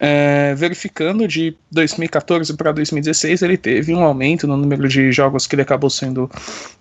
É, 0.00 0.54
verificando 0.54 1.26
de 1.26 1.56
2014 1.72 2.56
para 2.56 2.70
2016, 2.70 3.42
ele 3.42 3.56
teve 3.56 3.92
um 3.92 4.04
aumento 4.04 4.46
no 4.46 4.56
número 4.56 4.86
de 4.86 5.10
jogos 5.10 5.44
que 5.44 5.56
ele 5.56 5.62
acabou 5.62 5.90
sendo 5.90 6.30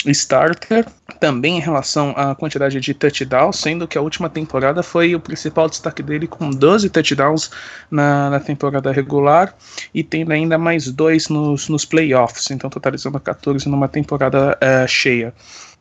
starter, 0.06 0.86
também 1.20 1.58
em 1.58 1.60
relação 1.60 2.14
à 2.16 2.36
quantidade 2.36 2.80
de 2.80 2.94
touchdowns, 2.94 3.56
sendo 3.56 3.88
que 3.88 3.98
a 3.98 4.02
última 4.02 4.30
temporada 4.30 4.84
foi 4.84 5.16
o 5.16 5.20
principal 5.20 5.68
destaque 5.68 6.04
dele, 6.04 6.28
com 6.28 6.52
12 6.52 6.92
touchdowns 6.92 7.50
na, 7.90 8.30
na 8.30 8.40
temporada 8.40 8.92
regular 8.92 9.52
e 9.96 10.04
tendo 10.04 10.32
ainda 10.32 10.60
mais 10.60 10.92
dois 10.92 11.28
nos, 11.28 11.70
nos 11.70 11.86
playoffs, 11.86 12.52
então 12.52 12.70
totalizando 12.70 13.20
14 13.20 13.68
numa 13.68 13.88
temporada 13.88 14.56
é, 14.62 14.86
cheia. 14.86 15.34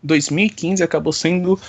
2015 0.02 0.82
acabou 0.82 1.12
sendo 1.12 1.60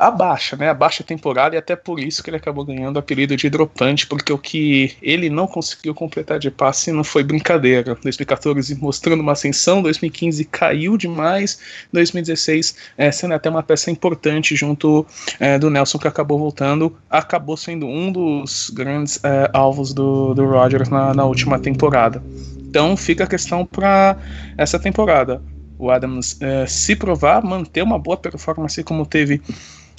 a 0.00 0.10
baixa, 0.10 0.56
né? 0.56 0.70
A 0.70 0.74
baixa 0.74 1.04
temporada, 1.04 1.54
e 1.54 1.58
até 1.58 1.76
por 1.76 2.00
isso 2.00 2.24
que 2.24 2.30
ele 2.30 2.38
acabou 2.38 2.64
ganhando 2.64 2.96
o 2.96 2.98
apelido 2.98 3.36
de 3.36 3.46
hidropante, 3.46 4.06
porque 4.06 4.32
o 4.32 4.38
que 4.38 4.96
ele 5.02 5.28
não 5.28 5.46
conseguiu 5.46 5.94
completar 5.94 6.38
de 6.38 6.50
passe 6.50 6.90
não 6.90 7.04
foi 7.04 7.22
brincadeira. 7.22 7.94
2014 8.00 8.74
mostrando 8.76 9.20
uma 9.20 9.32
ascensão, 9.32 9.82
2015 9.82 10.46
caiu 10.46 10.96
demais, 10.96 11.60
2016 11.92 12.76
é, 12.96 13.12
sendo 13.12 13.34
até 13.34 13.50
uma 13.50 13.62
peça 13.62 13.90
importante 13.90 14.56
junto 14.56 15.06
é, 15.38 15.58
do 15.58 15.68
Nelson 15.68 15.98
que 15.98 16.08
acabou 16.08 16.38
voltando, 16.38 16.96
acabou 17.10 17.58
sendo 17.58 17.86
um 17.86 18.10
dos 18.10 18.70
grandes 18.70 19.22
é, 19.22 19.50
alvos 19.52 19.92
do, 19.92 20.32
do 20.32 20.46
Rogers 20.46 20.88
na, 20.88 21.12
na 21.12 21.26
última 21.26 21.58
temporada. 21.58 22.22
Então 22.58 22.96
fica 22.96 23.24
a 23.24 23.26
questão 23.26 23.66
para 23.66 24.16
essa 24.56 24.78
temporada. 24.78 25.42
O 25.78 25.90
Adams 25.90 26.40
é, 26.40 26.64
se 26.66 26.96
provar, 26.96 27.44
manter 27.44 27.82
uma 27.82 27.98
boa 27.98 28.16
performance 28.16 28.82
como 28.82 29.04
teve 29.04 29.42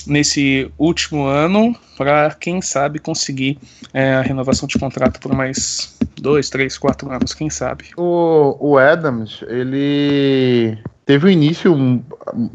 nesse 0.07 0.71
último 0.77 1.25
ano 1.25 1.75
para, 1.97 2.35
quem 2.39 2.61
sabe, 2.61 2.99
conseguir 2.99 3.57
é, 3.93 4.15
a 4.15 4.21
renovação 4.21 4.67
de 4.67 4.77
contrato 4.77 5.19
por 5.19 5.33
mais 5.33 5.97
dois, 6.19 6.49
três, 6.49 6.77
quatro 6.77 7.11
anos, 7.11 7.33
quem 7.33 7.49
sabe. 7.49 7.85
O, 7.97 8.57
o 8.59 8.77
Adams, 8.77 9.43
ele 9.47 10.77
teve 11.05 11.27
um 11.27 11.29
início 11.29 11.75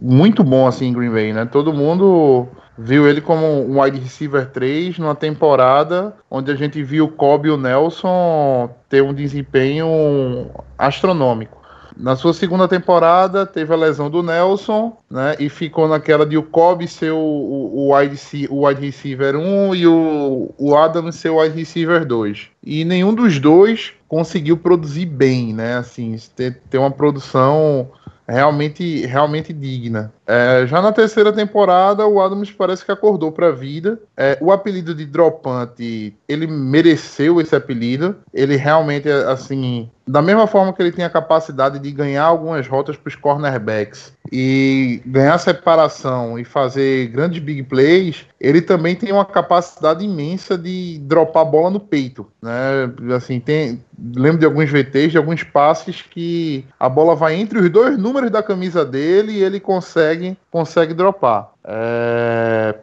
muito 0.00 0.42
bom 0.42 0.66
assim 0.66 0.86
em 0.86 0.92
Green 0.92 1.10
Bay, 1.10 1.32
né? 1.32 1.44
Todo 1.44 1.72
mundo 1.72 2.48
viu 2.78 3.08
ele 3.08 3.20
como 3.20 3.46
um 3.46 3.80
wide 3.80 3.98
receiver 3.98 4.50
3 4.50 4.98
numa 4.98 5.14
temporada 5.14 6.14
onde 6.30 6.50
a 6.50 6.54
gente 6.54 6.82
viu 6.82 7.06
o 7.06 7.10
Cobb 7.10 7.48
e 7.48 7.50
o 7.50 7.56
Nelson 7.56 8.70
ter 8.88 9.02
um 9.02 9.14
desempenho 9.14 10.50
astronômico. 10.78 11.65
Na 11.96 12.14
sua 12.14 12.34
segunda 12.34 12.68
temporada, 12.68 13.46
teve 13.46 13.72
a 13.72 13.76
lesão 13.76 14.10
do 14.10 14.22
Nelson, 14.22 14.96
né? 15.10 15.34
E 15.38 15.48
ficou 15.48 15.88
naquela 15.88 16.26
de 16.26 16.36
o 16.36 16.42
Kobe 16.42 16.86
ser 16.86 17.12
o, 17.12 17.16
o, 17.16 17.88
o, 17.88 17.96
wide, 17.96 18.20
o 18.50 18.66
wide 18.66 18.80
receiver 18.80 19.34
1 19.34 19.74
e 19.74 19.86
o, 19.86 20.50
o 20.58 20.76
Adams 20.76 21.16
ser 21.16 21.30
o 21.30 21.40
wide 21.40 21.56
receiver 21.56 22.04
2. 22.04 22.48
E 22.62 22.84
nenhum 22.84 23.14
dos 23.14 23.38
dois 23.38 23.94
conseguiu 24.06 24.58
produzir 24.58 25.06
bem, 25.06 25.54
né? 25.54 25.78
Assim, 25.78 26.16
ter, 26.36 26.60
ter 26.68 26.76
uma 26.76 26.90
produção 26.90 27.90
realmente, 28.28 29.06
realmente 29.06 29.52
digna. 29.52 30.12
É, 30.26 30.66
já 30.66 30.82
na 30.82 30.92
terceira 30.92 31.32
temporada, 31.32 32.06
o 32.06 32.20
Adams 32.20 32.50
parece 32.50 32.84
que 32.84 32.90
acordou 32.90 33.30
para 33.30 33.48
a 33.48 33.52
vida. 33.52 34.00
É, 34.16 34.36
o 34.40 34.50
apelido 34.50 34.94
de 34.94 35.06
Dropante, 35.06 36.16
ele 36.28 36.46
mereceu 36.46 37.40
esse 37.40 37.54
apelido. 37.54 38.16
Ele 38.34 38.56
realmente, 38.56 39.08
assim, 39.08 39.88
da 40.06 40.22
mesma 40.22 40.46
forma 40.46 40.72
que 40.72 40.80
ele 40.80 40.92
tem 40.92 41.04
a 41.04 41.10
capacidade 41.10 41.80
de 41.80 41.90
ganhar 41.90 42.24
algumas 42.24 42.66
rotas 42.68 42.96
para 42.96 43.08
os 43.08 43.16
cornerbacks 43.16 44.12
e 44.30 45.02
ganhar 45.04 45.36
separação 45.38 46.38
e 46.38 46.44
fazer 46.44 47.08
grandes 47.08 47.42
big 47.42 47.64
plays, 47.64 48.24
ele 48.40 48.62
também 48.62 48.94
tem 48.94 49.12
uma 49.12 49.24
capacidade 49.24 50.04
imensa 50.04 50.56
de 50.56 50.98
dropar 51.02 51.42
a 51.42 51.44
bola 51.44 51.70
no 51.70 51.80
peito, 51.80 52.26
né? 52.40 52.88
Assim, 53.16 53.40
tem, 53.40 53.82
lembro 54.14 54.38
de 54.38 54.46
alguns 54.46 54.70
VTs, 54.70 55.10
de 55.10 55.18
alguns 55.18 55.42
passes 55.42 56.02
que 56.02 56.64
a 56.78 56.88
bola 56.88 57.16
vai 57.16 57.34
entre 57.34 57.58
os 57.58 57.68
dois 57.68 57.98
números 57.98 58.30
da 58.30 58.42
camisa 58.42 58.84
dele 58.84 59.32
e 59.32 59.42
ele 59.42 59.58
consegue 59.58 60.15
consegue 60.50 60.94
dropar. 60.94 61.52
É, 61.64 62.74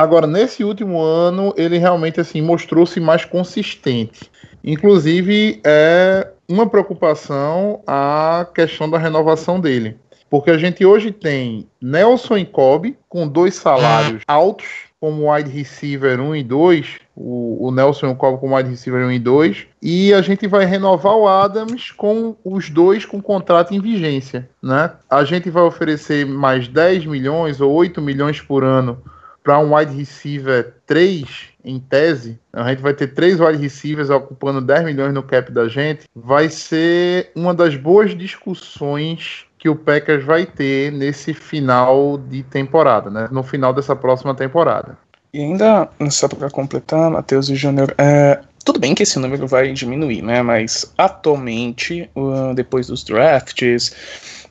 Agora, 0.00 0.26
nesse 0.26 0.64
último 0.64 0.98
ano, 1.02 1.52
ele 1.58 1.76
realmente 1.76 2.18
assim 2.20 2.40
mostrou-se 2.40 2.98
mais 2.98 3.26
consistente. 3.26 4.30
Inclusive, 4.64 5.60
é 5.62 6.26
uma 6.48 6.66
preocupação 6.66 7.82
a 7.86 8.46
questão 8.54 8.88
da 8.88 8.96
renovação 8.96 9.60
dele. 9.60 9.98
Porque 10.30 10.50
a 10.50 10.56
gente 10.56 10.86
hoje 10.86 11.10
tem 11.10 11.68
Nelson 11.82 12.38
e 12.38 12.46
Kobe 12.46 12.96
com 13.10 13.28
dois 13.28 13.56
salários 13.56 14.22
altos, 14.26 14.89
como 15.00 15.32
wide 15.32 15.50
receiver 15.50 16.20
1 16.20 16.36
e 16.36 16.44
2, 16.44 16.86
o, 17.16 17.68
o 17.68 17.70
Nelson 17.70 18.08
e 18.08 18.10
o 18.10 18.14
Kobe 18.14 18.38
como 18.38 18.54
wide 18.54 18.68
receiver 18.68 19.06
1 19.06 19.12
e 19.12 19.18
2, 19.18 19.66
e 19.82 20.12
a 20.12 20.20
gente 20.20 20.46
vai 20.46 20.66
renovar 20.66 21.14
o 21.16 21.26
Adams 21.26 21.90
com 21.90 22.36
os 22.44 22.68
dois 22.68 23.06
com 23.06 23.20
contrato 23.22 23.74
em 23.74 23.80
vigência. 23.80 24.48
Né? 24.62 24.90
A 25.08 25.24
gente 25.24 25.48
vai 25.48 25.62
oferecer 25.62 26.26
mais 26.26 26.68
10 26.68 27.06
milhões 27.06 27.60
ou 27.60 27.72
8 27.72 28.00
milhões 28.02 28.40
por 28.42 28.62
ano 28.62 29.02
para 29.42 29.58
um 29.58 29.74
wide 29.74 29.96
receiver 29.96 30.74
3, 30.86 31.48
em 31.64 31.78
tese, 31.78 32.38
a 32.52 32.68
gente 32.68 32.82
vai 32.82 32.94
ter 32.94 33.08
três 33.08 33.40
wide 33.40 33.60
receivers 33.60 34.10
ocupando 34.10 34.60
10 34.60 34.84
milhões 34.84 35.14
no 35.14 35.22
cap 35.22 35.50
da 35.50 35.68
gente, 35.68 36.06
vai 36.14 36.48
ser 36.48 37.30
uma 37.34 37.54
das 37.54 37.76
boas 37.76 38.16
discussões 38.16 39.46
que 39.60 39.68
o 39.68 39.76
Packers 39.76 40.24
vai 40.24 40.46
ter 40.46 40.90
nesse 40.90 41.34
final 41.34 42.16
de 42.16 42.42
temporada, 42.42 43.10
né? 43.10 43.28
No 43.30 43.42
final 43.42 43.74
dessa 43.74 43.94
próxima 43.94 44.34
temporada. 44.34 44.96
E 45.34 45.38
ainda, 45.38 45.88
só 46.10 46.26
para 46.26 46.50
completar, 46.50 47.10
Matheus 47.10 47.50
e 47.50 47.54
Júnior, 47.54 47.94
é, 47.98 48.40
tudo 48.64 48.80
bem 48.80 48.94
que 48.94 49.02
esse 49.02 49.18
número 49.18 49.46
vai 49.46 49.70
diminuir, 49.72 50.22
né? 50.22 50.42
Mas 50.42 50.90
atualmente, 50.96 52.10
depois 52.56 52.86
dos 52.86 53.04
drafts, 53.04 53.94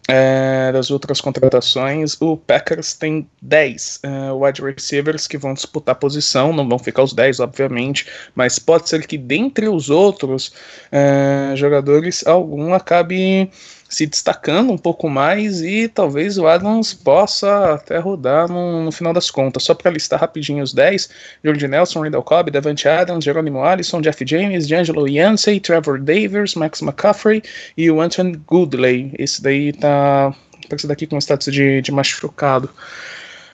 é, 0.08 0.72
das 0.72 0.89
outras 0.89 1.22
contratações, 1.22 2.16
o 2.20 2.36
Packers 2.36 2.94
tem 2.94 3.30
10 3.42 4.00
é, 4.01 4.32
wide 4.32 4.62
receivers 4.62 5.28
que 5.28 5.38
vão 5.38 5.54
disputar 5.54 5.96
posição, 5.96 6.51
não 6.51 6.68
vão 6.68 6.80
ficar 6.80 7.04
os 7.04 7.13
10, 7.13 7.39
obviamente, 7.39 8.08
mas 8.34 8.58
pode 8.58 8.89
ser 8.89 9.06
que 9.06 9.18
dentre 9.18 9.68
os 9.68 9.89
outros 9.89 10.51
é, 10.92 11.54
jogadores, 11.56 12.25
algum 12.25 12.74
acabe 12.74 13.51
se 13.89 14.05
destacando 14.05 14.72
um 14.72 14.77
pouco 14.77 15.10
mais 15.10 15.62
e 15.62 15.88
talvez 15.88 16.38
o 16.38 16.48
Adams 16.48 16.93
possa 16.93 17.74
até 17.74 17.98
rodar 17.98 18.48
no, 18.48 18.86
no 18.86 18.91
final 18.91 19.12
das 19.12 19.31
contas. 19.31 19.63
Só 19.63 19.74
para 19.74 19.89
listar 19.89 20.19
rapidinho 20.19 20.63
os 20.63 20.74
10, 20.74 21.10
George 21.43 21.67
Nelson, 21.67 22.03
Randall 22.03 22.22
Cobb, 22.22 22.51
Devante 22.51 22.88
Adams, 22.88 23.25
Jerônimo 23.25 23.63
Allison, 23.63 24.00
Jeff 24.00 24.24
James, 24.25 24.67
D'Angelo 24.67 25.08
Yancey, 25.08 25.60
Trevor 25.60 26.00
Davis, 26.00 26.53
Max 26.53 26.84
McCaffrey 26.84 27.41
e 27.75 27.89
o 27.89 28.00
Anton 28.00 28.34
Goodley. 28.46 29.12
Esse 29.17 29.41
daí 29.41 29.74
tá, 29.74 30.36
esse 30.72 30.88
daqui 30.88 31.08
com 31.08 31.17
status 31.17 31.51
de, 31.51 31.81
de 31.81 31.91
machucado. 31.91 32.69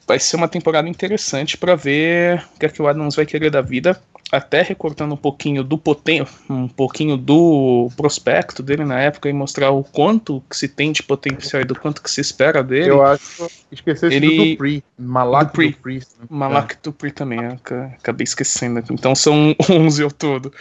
Vai 0.06 0.20
ser 0.20 0.36
uma 0.36 0.50
temporada 0.50 0.88
interessante 0.90 1.58
para 1.58 1.76
ver 1.76 2.46
o 2.56 2.60
que, 2.60 2.66
é 2.66 2.70
que 2.70 2.82
o 2.82 2.88
Adams 2.88 3.16
vai 3.16 3.26
querer 3.26 3.50
da 3.50 3.62
vida 3.62 4.00
até 4.36 4.62
recortando 4.62 5.14
um 5.14 5.18
pouquinho 5.18 5.64
do 5.64 5.78
poten 5.78 6.26
um 6.50 6.68
pouquinho 6.68 7.18
do 7.18 7.90
prospecto 7.98 8.62
dele 8.62 8.84
na 8.86 9.00
época 9.00 9.30
e 9.30 9.34
mostrar 9.34 9.72
o 9.72 9.84
quanto 9.84 10.44
que 10.50 10.56
se 10.58 10.68
tem 10.68 10.92
de 10.92 11.02
potencial 11.04 11.62
e 11.62 11.66
do 11.66 11.76
quanto 11.76 12.02
que 12.02 12.10
se 12.12 12.22
espera 12.22 12.64
dele. 12.64 12.90
Eu 12.90 13.04
acho 13.06 13.48
esqueci 13.72 14.06
Ele- 14.08 14.38
do 14.38 14.46
Dupri, 14.52 14.84
Malak 14.98 15.46
Dupri. 15.52 15.70
Dupri. 15.72 15.96
né? 15.96 16.28
Malak 16.30 16.78
Dupri 16.84 17.12
também, 17.12 17.40
acabei 17.46 18.24
esquecendo. 18.24 18.84
Então 18.92 19.16
são 19.16 19.56
11 19.70 20.04
ao 20.04 20.12
todo. 20.12 20.52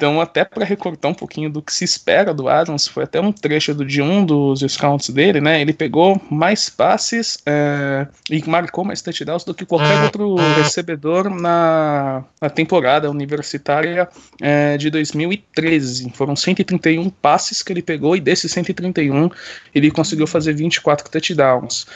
Então, 0.00 0.18
até 0.18 0.46
para 0.46 0.64
recortar 0.64 1.10
um 1.10 1.14
pouquinho 1.14 1.50
do 1.50 1.60
que 1.60 1.70
se 1.70 1.84
espera 1.84 2.32
do 2.32 2.48
Adams, 2.48 2.88
foi 2.88 3.04
até 3.04 3.20
um 3.20 3.30
trecho 3.30 3.74
do, 3.74 3.84
de 3.84 4.00
um 4.00 4.24
dos 4.24 4.60
scouts 4.60 5.10
dele, 5.10 5.42
né? 5.42 5.60
Ele 5.60 5.74
pegou 5.74 6.18
mais 6.30 6.70
passes 6.70 7.36
é, 7.44 8.06
e 8.30 8.42
marcou 8.48 8.82
mais 8.82 9.02
touchdowns 9.02 9.44
do 9.44 9.52
que 9.52 9.66
qualquer 9.66 10.02
outro 10.02 10.36
recebedor 10.56 11.28
na, 11.28 12.24
na 12.40 12.48
temporada 12.48 13.10
universitária 13.10 14.08
é, 14.40 14.78
de 14.78 14.88
2013. 14.88 16.10
Foram 16.14 16.34
131 16.34 17.10
passes 17.10 17.62
que 17.62 17.70
ele 17.70 17.82
pegou 17.82 18.16
e 18.16 18.20
desses 18.20 18.50
131 18.52 19.28
ele 19.74 19.90
conseguiu 19.90 20.26
fazer 20.26 20.54
24 20.54 21.10
touchdowns. 21.10 21.86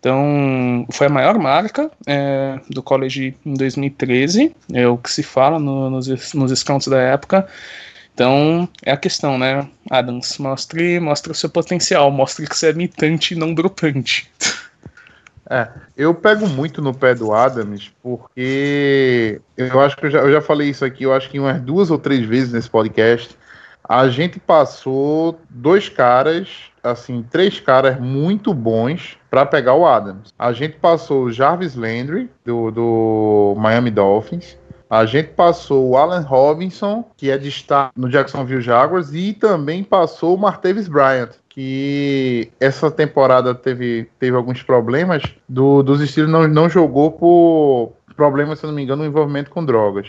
Então, 0.00 0.86
foi 0.90 1.06
a 1.08 1.10
maior 1.10 1.38
marca 1.38 1.90
é, 2.06 2.58
do 2.70 2.82
college 2.82 3.36
em 3.44 3.52
2013, 3.52 4.56
é 4.72 4.88
o 4.88 4.96
que 4.96 5.10
se 5.10 5.22
fala 5.22 5.58
no- 5.58 5.90
nos, 5.90 6.32
nos 6.32 6.58
scouts 6.58 6.88
da 6.88 6.98
época. 6.98 7.46
Então, 8.14 8.66
é 8.82 8.92
a 8.92 8.96
questão, 8.96 9.38
né? 9.38 9.68
Adams, 9.90 10.38
mostre, 10.38 10.98
mostre 10.98 11.32
o 11.32 11.34
seu 11.34 11.50
potencial, 11.50 12.10
mostre 12.10 12.46
que 12.46 12.56
você 12.56 12.70
é 12.70 12.72
mitante 12.72 13.34
e 13.34 13.36
não 13.36 13.52
dropante. 13.54 14.30
É, 15.48 15.68
eu 15.96 16.14
pego 16.14 16.48
muito 16.48 16.80
no 16.80 16.94
pé 16.94 17.14
do 17.14 17.32
Adams, 17.32 17.90
porque 18.02 19.40
eu 19.56 19.80
acho 19.80 19.96
que 19.96 20.06
eu 20.06 20.10
já, 20.10 20.20
eu 20.20 20.32
já 20.32 20.40
falei 20.40 20.70
isso 20.70 20.84
aqui, 20.84 21.02
eu 21.04 21.12
acho 21.12 21.28
que 21.28 21.40
umas 21.40 21.60
duas 21.60 21.90
ou 21.90 21.98
três 21.98 22.24
vezes 22.24 22.52
nesse 22.52 22.70
podcast. 22.70 23.36
A 23.82 24.08
gente 24.08 24.38
passou 24.38 25.40
dois 25.50 25.88
caras, 25.88 26.69
assim, 26.82 27.24
três 27.30 27.60
caras 27.60 28.00
muito 28.00 28.52
bons 28.52 29.18
para 29.30 29.46
pegar 29.46 29.74
o 29.74 29.86
Adams. 29.86 30.32
A 30.38 30.52
gente 30.52 30.76
passou 30.76 31.24
o 31.24 31.32
Jarvis 31.32 31.74
Landry, 31.74 32.30
do, 32.44 32.70
do 32.70 33.54
Miami 33.58 33.90
Dolphins. 33.90 34.58
A 34.88 35.06
gente 35.06 35.28
passou 35.28 35.90
o 35.90 35.96
Allen 35.96 36.22
Robinson, 36.22 37.04
que 37.16 37.30
é 37.30 37.38
de 37.38 37.48
estar 37.48 37.92
no 37.96 38.08
Jacksonville 38.08 38.60
Jaguars, 38.60 39.12
e 39.14 39.32
também 39.32 39.84
passou 39.84 40.34
o 40.34 40.38
Martavis 40.38 40.88
Bryant, 40.88 41.30
que 41.48 42.50
essa 42.58 42.90
temporada 42.90 43.54
teve, 43.54 44.08
teve 44.18 44.36
alguns 44.36 44.64
problemas 44.64 45.22
do, 45.48 45.82
dos 45.84 46.00
estilos, 46.00 46.28
não, 46.28 46.48
não 46.48 46.68
jogou 46.68 47.12
por 47.12 47.92
problemas, 48.16 48.58
se 48.58 48.66
não 48.66 48.72
me 48.72 48.82
engano, 48.82 49.02
no 49.02 49.08
envolvimento 49.08 49.50
com 49.50 49.64
drogas. 49.64 50.08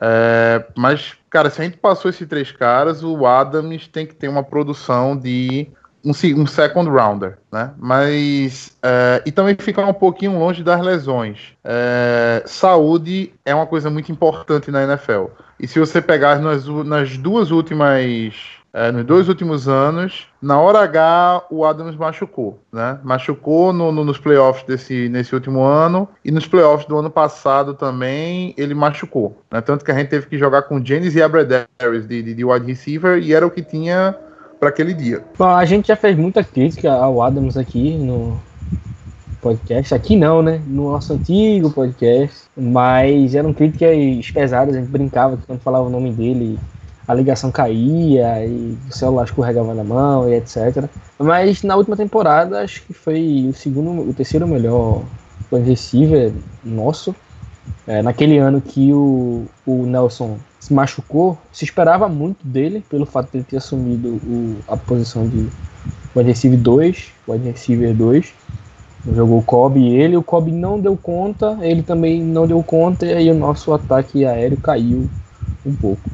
É, 0.00 0.64
mas, 0.76 1.14
cara, 1.30 1.50
se 1.50 1.60
a 1.60 1.64
gente 1.64 1.76
passou 1.76 2.10
esses 2.10 2.26
três 2.26 2.50
caras, 2.52 3.02
o 3.02 3.26
Adams 3.26 3.86
tem 3.86 4.06
que 4.06 4.14
ter 4.14 4.28
uma 4.28 4.42
produção 4.42 5.16
de 5.16 5.68
um, 6.04 6.10
um 6.10 6.46
second 6.46 6.88
rounder, 6.90 7.38
né? 7.50 7.72
Mas 7.78 8.76
é, 8.82 9.22
e 9.24 9.32
também 9.32 9.56
ficar 9.58 9.86
um 9.86 9.94
pouquinho 9.94 10.38
longe 10.38 10.62
das 10.62 10.80
lesões. 10.80 11.54
É, 11.64 12.42
saúde 12.44 13.32
é 13.44 13.54
uma 13.54 13.66
coisa 13.66 13.88
muito 13.88 14.12
importante 14.12 14.70
na 14.70 14.84
NFL. 14.84 15.26
E 15.58 15.66
se 15.66 15.78
você 15.78 16.02
pegar 16.02 16.38
nas, 16.40 16.66
nas 16.66 17.16
duas 17.16 17.50
últimas 17.50 18.04
é, 18.74 18.90
nos 18.90 19.04
dois 19.06 19.28
últimos 19.28 19.68
anos, 19.68 20.26
na 20.42 20.58
hora 20.60 20.80
H, 20.80 21.44
o 21.48 21.64
Adams 21.64 21.94
machucou, 21.96 22.58
né? 22.72 22.98
Machucou 23.04 23.72
no, 23.72 23.92
no- 23.92 24.04
nos 24.04 24.18
playoffs 24.18 24.66
desse, 24.66 25.08
nesse 25.08 25.32
último 25.32 25.62
ano 25.62 26.08
e 26.24 26.32
nos 26.32 26.46
playoffs 26.48 26.86
do 26.88 26.98
ano 26.98 27.08
passado 27.08 27.72
também 27.74 28.52
ele 28.58 28.74
machucou, 28.74 29.38
né? 29.50 29.60
Tanto 29.60 29.84
que 29.84 29.92
a 29.92 29.94
gente 29.94 30.08
teve 30.08 30.26
que 30.26 30.36
jogar 30.36 30.62
com 30.62 30.84
Janis 30.84 31.14
e 31.14 31.22
Abradaris 31.22 32.06
de, 32.08 32.20
de, 32.20 32.34
de 32.34 32.44
wide 32.44 32.66
receiver 32.66 33.18
e 33.18 33.32
era 33.32 33.46
o 33.46 33.50
que 33.50 33.62
tinha 33.62 34.14
para 34.58 34.70
aquele 34.70 34.92
dia. 34.92 35.22
Bom, 35.38 35.44
a 35.44 35.64
gente 35.64 35.86
já 35.88 35.96
fez 35.96 36.16
muita 36.16 36.42
crítica 36.42 36.92
ao 36.92 37.22
Adams 37.22 37.56
aqui 37.56 37.94
no 37.96 38.40
podcast. 39.40 39.94
Aqui 39.94 40.16
não, 40.16 40.42
né? 40.42 40.60
No 40.66 40.90
nosso 40.92 41.12
antigo 41.12 41.70
podcast. 41.70 42.44
Mas 42.56 43.34
eram 43.34 43.52
críticas 43.52 44.30
pesadas, 44.32 44.74
a 44.74 44.78
gente 44.80 44.90
brincava 44.90 45.38
quando 45.46 45.60
falava 45.60 45.84
o 45.86 45.90
nome 45.90 46.12
dele, 46.12 46.58
a 47.06 47.14
ligação 47.14 47.50
caía 47.50 48.44
e 48.46 48.78
o 48.88 48.92
celular 48.92 49.24
escorregava 49.24 49.74
na 49.74 49.84
mão 49.84 50.28
e 50.28 50.34
etc. 50.34 50.84
Mas 51.18 51.62
na 51.62 51.76
última 51.76 51.96
temporada, 51.96 52.60
acho 52.60 52.82
que 52.82 52.94
foi 52.94 53.46
o 53.48 53.54
segundo, 53.54 54.08
o 54.08 54.14
terceiro 54.14 54.48
melhor 54.48 55.02
wide 55.52 55.68
receiver 55.68 56.32
nosso. 56.64 57.14
É, 57.86 58.02
naquele 58.02 58.38
ano 58.38 58.60
que 58.60 58.92
o, 58.92 59.46
o 59.66 59.86
Nelson 59.86 60.38
se 60.58 60.72
machucou, 60.72 61.38
se 61.52 61.64
esperava 61.64 62.08
muito 62.08 62.46
dele, 62.46 62.82
pelo 62.88 63.04
fato 63.04 63.30
de 63.30 63.38
ele 63.38 63.44
ter 63.44 63.58
assumido 63.58 64.08
o, 64.08 64.56
a 64.66 64.76
posição 64.76 65.28
de 65.28 65.48
wide 66.16 66.28
receiver 66.28 66.58
2, 66.58 67.12
wide 67.28 67.50
receiver 67.50 67.94
2. 67.94 68.32
Jogou 69.14 69.38
o 69.38 69.42
Kobe 69.42 69.80
e 69.80 69.94
ele, 69.94 70.16
o 70.16 70.22
Kobe 70.22 70.50
não 70.50 70.80
deu 70.80 70.96
conta, 70.96 71.58
ele 71.60 71.82
também 71.82 72.22
não 72.22 72.46
deu 72.46 72.62
conta, 72.62 73.04
e 73.04 73.12
aí 73.12 73.30
o 73.30 73.34
nosso 73.34 73.70
ataque 73.74 74.24
aéreo 74.24 74.56
caiu 74.56 75.10
um 75.66 75.74
pouco. 75.74 76.10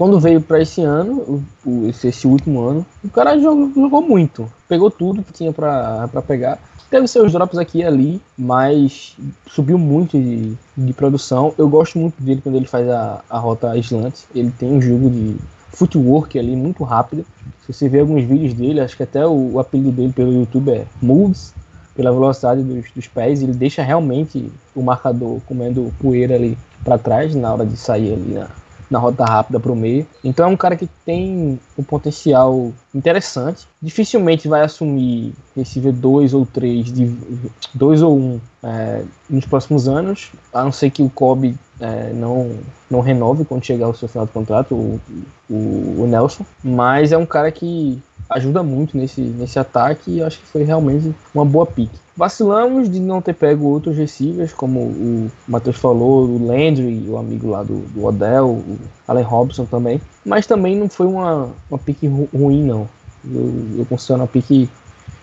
Quando 0.00 0.18
veio 0.18 0.40
para 0.40 0.62
esse 0.62 0.80
ano, 0.80 1.44
esse, 1.86 2.08
esse 2.08 2.26
último 2.26 2.62
ano, 2.62 2.86
o 3.04 3.10
cara 3.10 3.38
jogou, 3.38 3.70
jogou 3.74 4.00
muito. 4.00 4.50
Pegou 4.66 4.90
tudo 4.90 5.22
que 5.22 5.30
tinha 5.30 5.52
para 5.52 6.08
pegar. 6.26 6.58
Teve 6.88 7.06
seus 7.06 7.30
drops 7.32 7.58
aqui 7.58 7.80
e 7.80 7.84
ali, 7.84 8.22
mas 8.34 9.14
subiu 9.46 9.76
muito 9.76 10.18
de, 10.18 10.56
de 10.74 10.92
produção. 10.94 11.52
Eu 11.58 11.68
gosto 11.68 11.98
muito 11.98 12.14
dele 12.22 12.40
quando 12.42 12.54
ele 12.54 12.66
faz 12.66 12.88
a, 12.88 13.22
a 13.28 13.38
rota 13.38 13.76
slant. 13.76 14.20
Ele 14.34 14.50
tem 14.58 14.72
um 14.72 14.80
jogo 14.80 15.10
de 15.10 15.36
footwork 15.68 16.38
ali 16.38 16.56
muito 16.56 16.82
rápido. 16.82 17.26
Se 17.66 17.70
você 17.70 17.86
ver 17.86 18.00
alguns 18.00 18.24
vídeos 18.24 18.54
dele, 18.54 18.80
acho 18.80 18.96
que 18.96 19.02
até 19.02 19.26
o, 19.26 19.52
o 19.52 19.60
apelido 19.60 19.92
dele 19.92 20.14
pelo 20.14 20.32
YouTube 20.32 20.70
é 20.70 20.86
Moves, 21.02 21.52
pela 21.94 22.10
velocidade 22.10 22.62
dos, 22.62 22.90
dos 22.90 23.06
pés. 23.06 23.42
Ele 23.42 23.52
deixa 23.52 23.82
realmente 23.82 24.50
o 24.74 24.80
marcador 24.80 25.42
comendo 25.46 25.92
poeira 26.00 26.36
ali 26.36 26.56
para 26.82 26.96
trás 26.96 27.34
na 27.34 27.52
hora 27.52 27.66
de 27.66 27.76
sair 27.76 28.14
ali 28.14 28.32
na, 28.32 28.48
na 28.90 28.98
rota 28.98 29.24
rápida 29.24 29.60
para 29.60 29.70
o 29.70 29.76
meio. 29.76 30.06
Então 30.22 30.46
é 30.46 30.48
um 30.48 30.56
cara 30.56 30.76
que 30.76 30.88
tem 31.04 31.60
um 31.78 31.82
potencial 31.82 32.72
interessante. 32.94 33.68
Dificilmente 33.80 34.48
vai 34.48 34.62
assumir 34.62 35.32
receiver 35.56 35.92
2 35.92 36.34
ou 36.34 36.44
3, 36.44 36.92
de 36.92 37.16
2 37.72 38.02
ou 38.02 38.18
1 38.18 38.20
um, 38.20 38.40
é, 38.62 39.04
nos 39.28 39.46
próximos 39.46 39.88
anos, 39.88 40.32
a 40.52 40.64
não 40.64 40.72
ser 40.72 40.90
que 40.90 41.02
o 41.02 41.08
Kobe 41.08 41.56
é, 41.78 42.12
não, 42.12 42.58
não 42.90 43.00
renove 43.00 43.44
quando 43.44 43.64
chegar 43.64 43.86
ao 43.86 43.94
seu 43.94 44.08
final 44.08 44.26
de 44.26 44.32
contrato, 44.32 44.74
o, 44.74 45.00
o, 45.48 46.02
o 46.02 46.06
Nelson. 46.06 46.44
Mas 46.62 47.12
é 47.12 47.16
um 47.16 47.26
cara 47.26 47.50
que 47.52 48.02
ajuda 48.30 48.62
muito 48.62 48.96
nesse, 48.96 49.20
nesse 49.20 49.58
ataque 49.58 50.12
e 50.12 50.22
acho 50.22 50.38
que 50.38 50.46
foi 50.46 50.62
realmente 50.62 51.14
uma 51.34 51.44
boa 51.44 51.66
pick. 51.66 51.90
Vacilamos 52.16 52.90
de 52.90 53.00
não 53.00 53.20
ter 53.20 53.34
pego 53.34 53.66
outros 53.66 53.96
receivers, 53.96 54.52
como 54.52 54.80
o 54.80 55.32
Matheus 55.48 55.76
falou, 55.76 56.28
o 56.28 56.46
Landry, 56.46 57.06
o 57.08 57.16
amigo 57.16 57.48
lá 57.48 57.62
do, 57.62 57.80
do 57.88 58.04
Odell, 58.04 58.46
o 58.48 58.78
Allen 59.08 59.24
Robson 59.24 59.64
também. 59.64 60.00
Mas 60.24 60.46
também 60.46 60.76
não 60.76 60.88
foi 60.88 61.06
uma, 61.06 61.50
uma 61.70 61.78
pick 61.78 62.02
ru- 62.02 62.28
ruim, 62.32 62.62
não. 62.64 62.88
Eu, 63.24 63.78
eu 63.78 63.86
considero 63.86 64.20
uma 64.20 64.26
pick 64.26 64.68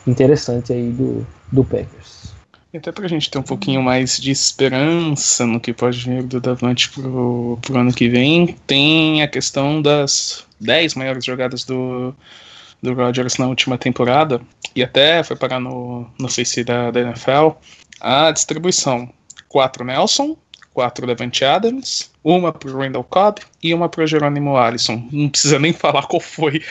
interessante 0.06 0.74
aí 0.74 0.90
do, 0.90 1.26
do 1.52 1.64
Packers. 1.64 2.34
Até 2.76 2.92
pra 2.92 3.08
gente 3.08 3.32
ter 3.32 3.40
um 3.40 3.44
pouquinho 3.44 3.82
mais 3.82 4.18
de 4.18 4.30
esperança 4.30 5.46
no 5.48 5.60
que 5.60 5.74
pode 5.74 5.98
vir 6.00 6.22
do 6.24 6.40
Davante 6.40 6.92
pro, 6.92 7.58
pro 7.62 7.78
ano 7.80 7.94
que 7.94 8.08
vem, 8.08 8.56
tem 8.68 9.24
a 9.24 9.28
questão 9.28 9.82
das 9.82 10.46
10 10.60 10.94
maiores 10.94 11.26
jogadas 11.26 11.64
do, 11.64 12.14
do 12.82 12.94
Rodgers 12.94 13.38
na 13.38 13.48
última 13.48 13.78
temporada, 13.78 14.42
e 14.76 14.84
até 14.84 15.24
foi 15.24 15.36
parar 15.36 15.60
no, 15.60 16.08
no 16.20 16.30
Face 16.30 16.64
da, 16.64 16.92
da 16.92 17.02
NFL, 17.02 17.52
a 18.00 18.32
distribuição. 18.32 19.10
4 19.50 19.84
Nelson, 19.86 20.38
4 20.78 21.08
Davante 21.08 21.44
Adams, 21.44 22.12
uma 22.24 22.52
pro 22.52 22.78
Randall 22.78 23.04
Cobb 23.04 23.42
e 23.64 23.74
uma 23.74 23.90
pro 23.90 24.06
Jerônimo 24.06 24.56
Alisson. 24.56 25.08
Não 25.12 25.28
precisa 25.28 25.58
nem 25.58 25.74
falar 25.74 26.04
qual 26.04 26.20
foi 26.20 26.62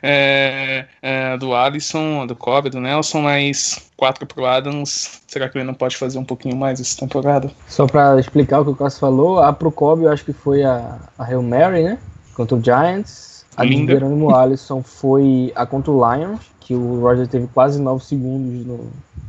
é, 0.00 0.84
é, 1.02 1.36
do 1.36 1.52
Alisson, 1.52 2.26
do 2.28 2.36
Cobb, 2.36 2.70
do 2.70 2.80
Nelson, 2.80 3.22
mas 3.22 3.90
4 3.96 4.24
pro 4.24 4.46
Adams. 4.46 5.20
Será 5.26 5.48
que 5.48 5.58
ele 5.58 5.64
não 5.64 5.74
pode 5.74 5.96
fazer 5.96 6.16
um 6.16 6.24
pouquinho 6.24 6.54
mais 6.54 6.80
essa 6.80 6.96
temporada? 6.96 7.50
Só 7.66 7.86
para 7.86 8.20
explicar 8.20 8.60
o 8.60 8.64
que 8.64 8.70
o 8.70 8.76
Cássio 8.76 9.00
falou, 9.00 9.40
a 9.40 9.52
pro 9.52 9.72
Kobe 9.72 10.04
eu 10.04 10.12
acho 10.12 10.24
que 10.24 10.32
foi 10.32 10.62
a, 10.62 11.00
a 11.18 11.24
Hail 11.24 11.42
Mary, 11.42 11.82
né? 11.82 11.98
Contra 12.34 12.56
o 12.56 12.62
Giants. 12.62 13.35
A 13.56 13.64
de 13.64 13.70
Linda. 13.70 13.92
Jerônimo 13.92 14.34
Alisson 14.34 14.82
foi 14.82 15.52
a 15.54 15.64
contra 15.64 15.90
o 15.90 16.14
Lions, 16.14 16.40
que 16.60 16.74
o 16.74 17.00
Roger 17.00 17.26
teve 17.26 17.46
quase 17.54 17.80
9 17.80 18.04
segundos 18.04 18.66
no, 18.66 18.80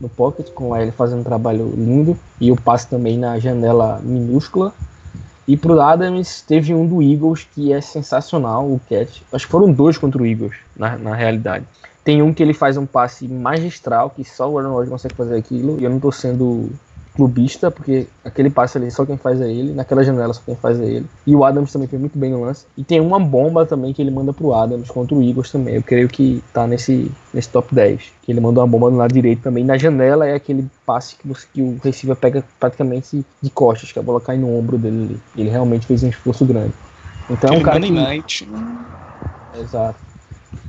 no 0.02 0.10
pocket, 0.10 0.52
com 0.52 0.76
ele 0.76 0.92
fazendo 0.92 1.22
um 1.22 1.24
trabalho 1.24 1.74
lindo. 1.76 2.18
E 2.42 2.52
o 2.52 2.56
passe 2.56 2.88
também 2.88 3.18
na 3.18 3.40
janela 3.40 4.02
minúscula. 4.04 4.74
E 5.48 5.56
pro 5.56 5.80
Adams 5.80 6.42
teve 6.42 6.74
um 6.74 6.86
do 6.86 7.02
Eagles 7.02 7.48
que 7.56 7.72
é 7.72 7.80
sensacional, 7.80 8.66
o 8.66 8.82
catch. 8.90 9.22
Acho 9.32 9.46
que 9.46 9.52
foram 9.52 9.72
dois 9.72 9.98
contra 9.98 10.22
o 10.22 10.26
Eagles, 10.26 10.58
na, 10.76 10.98
na 10.98 11.16
realidade. 11.16 11.66
Tem 12.04 12.22
um 12.22 12.34
que 12.34 12.44
ele 12.44 12.54
faz 12.54 12.76
um 12.76 12.86
passe 12.86 13.28
magistral, 13.28 14.10
que 14.10 14.26
só 14.26 14.50
o 14.50 14.58
Aaron 14.58 14.72
Rodgers 14.72 14.90
consegue 14.90 15.16
fazer 15.16 15.38
aquilo. 15.38 15.80
E 15.80 15.86
eu 15.86 15.90
não 15.90 16.00
tô 16.00 16.12
sendo 16.12 16.70
clubista, 17.17 17.69
porque 17.71 18.08
aquele 18.23 18.49
passe 18.49 18.77
ali 18.77 18.89
só 18.91 19.06
quem 19.06 19.17
faz 19.17 19.41
é 19.41 19.51
ele, 19.51 19.73
naquela 19.73 20.03
janela 20.03 20.34
só 20.34 20.41
quem 20.45 20.56
faz 20.56 20.80
é 20.80 20.86
ele. 20.86 21.06
E 21.25 21.36
o 21.36 21.43
Adams 21.43 21.73
também 21.73 21.88
foi 21.88 21.99
muito 21.99 22.17
bem 22.17 22.32
no 22.32 22.41
lance. 22.41 22.65
E 22.77 22.84
tem 22.84 23.01
uma 23.01 23.19
bomba 23.19 23.65
também 23.65 23.91
que 23.93 24.01
ele 24.01 24.12
manda 24.12 24.32
pro 24.32 24.53
Adams 24.53 24.89
contra 24.89 25.15
o 25.15 25.21
Eagles 25.21 25.51
também. 25.51 25.75
Eu 25.75 25.84
creio 25.84 26.08
que 26.08 26.41
tá 26.53 26.65
nesse, 26.67 27.12
nesse 27.34 27.49
top 27.49 27.73
10. 27.75 28.13
Que 28.21 28.32
ele 28.32 28.39
manda 28.39 28.60
uma 28.62 28.67
bomba 28.67 28.89
no 28.91 28.97
lado 28.97 29.13
direito 29.13 29.41
também. 29.41 29.63
Na 29.65 29.77
janela 29.77 30.25
é 30.27 30.36
aquele 30.36 30.65
passe 30.86 31.15
que, 31.15 31.27
você- 31.27 31.47
que 31.53 31.62
o 31.62 31.77
receiver 31.84 32.15
pega 32.15 32.43
praticamente 32.60 33.25
de 33.41 33.49
costas, 33.49 33.91
que 33.91 33.99
a 33.99 34.03
bola 34.03 34.21
cai 34.21 34.38
no 34.38 34.56
ombro 34.58 34.77
dele 34.77 35.03
ali. 35.03 35.19
Ele 35.36 35.49
realmente 35.49 35.88
fez 35.88 36.03
um 36.03 36.10
esforço 36.10 36.45
grande. 36.45 36.73
Então 37.30 37.49
é 37.56 37.58
um 37.58 37.63
cara 37.63 37.80
que. 37.80 37.91
Night. 37.91 38.47
Exato. 39.53 40.07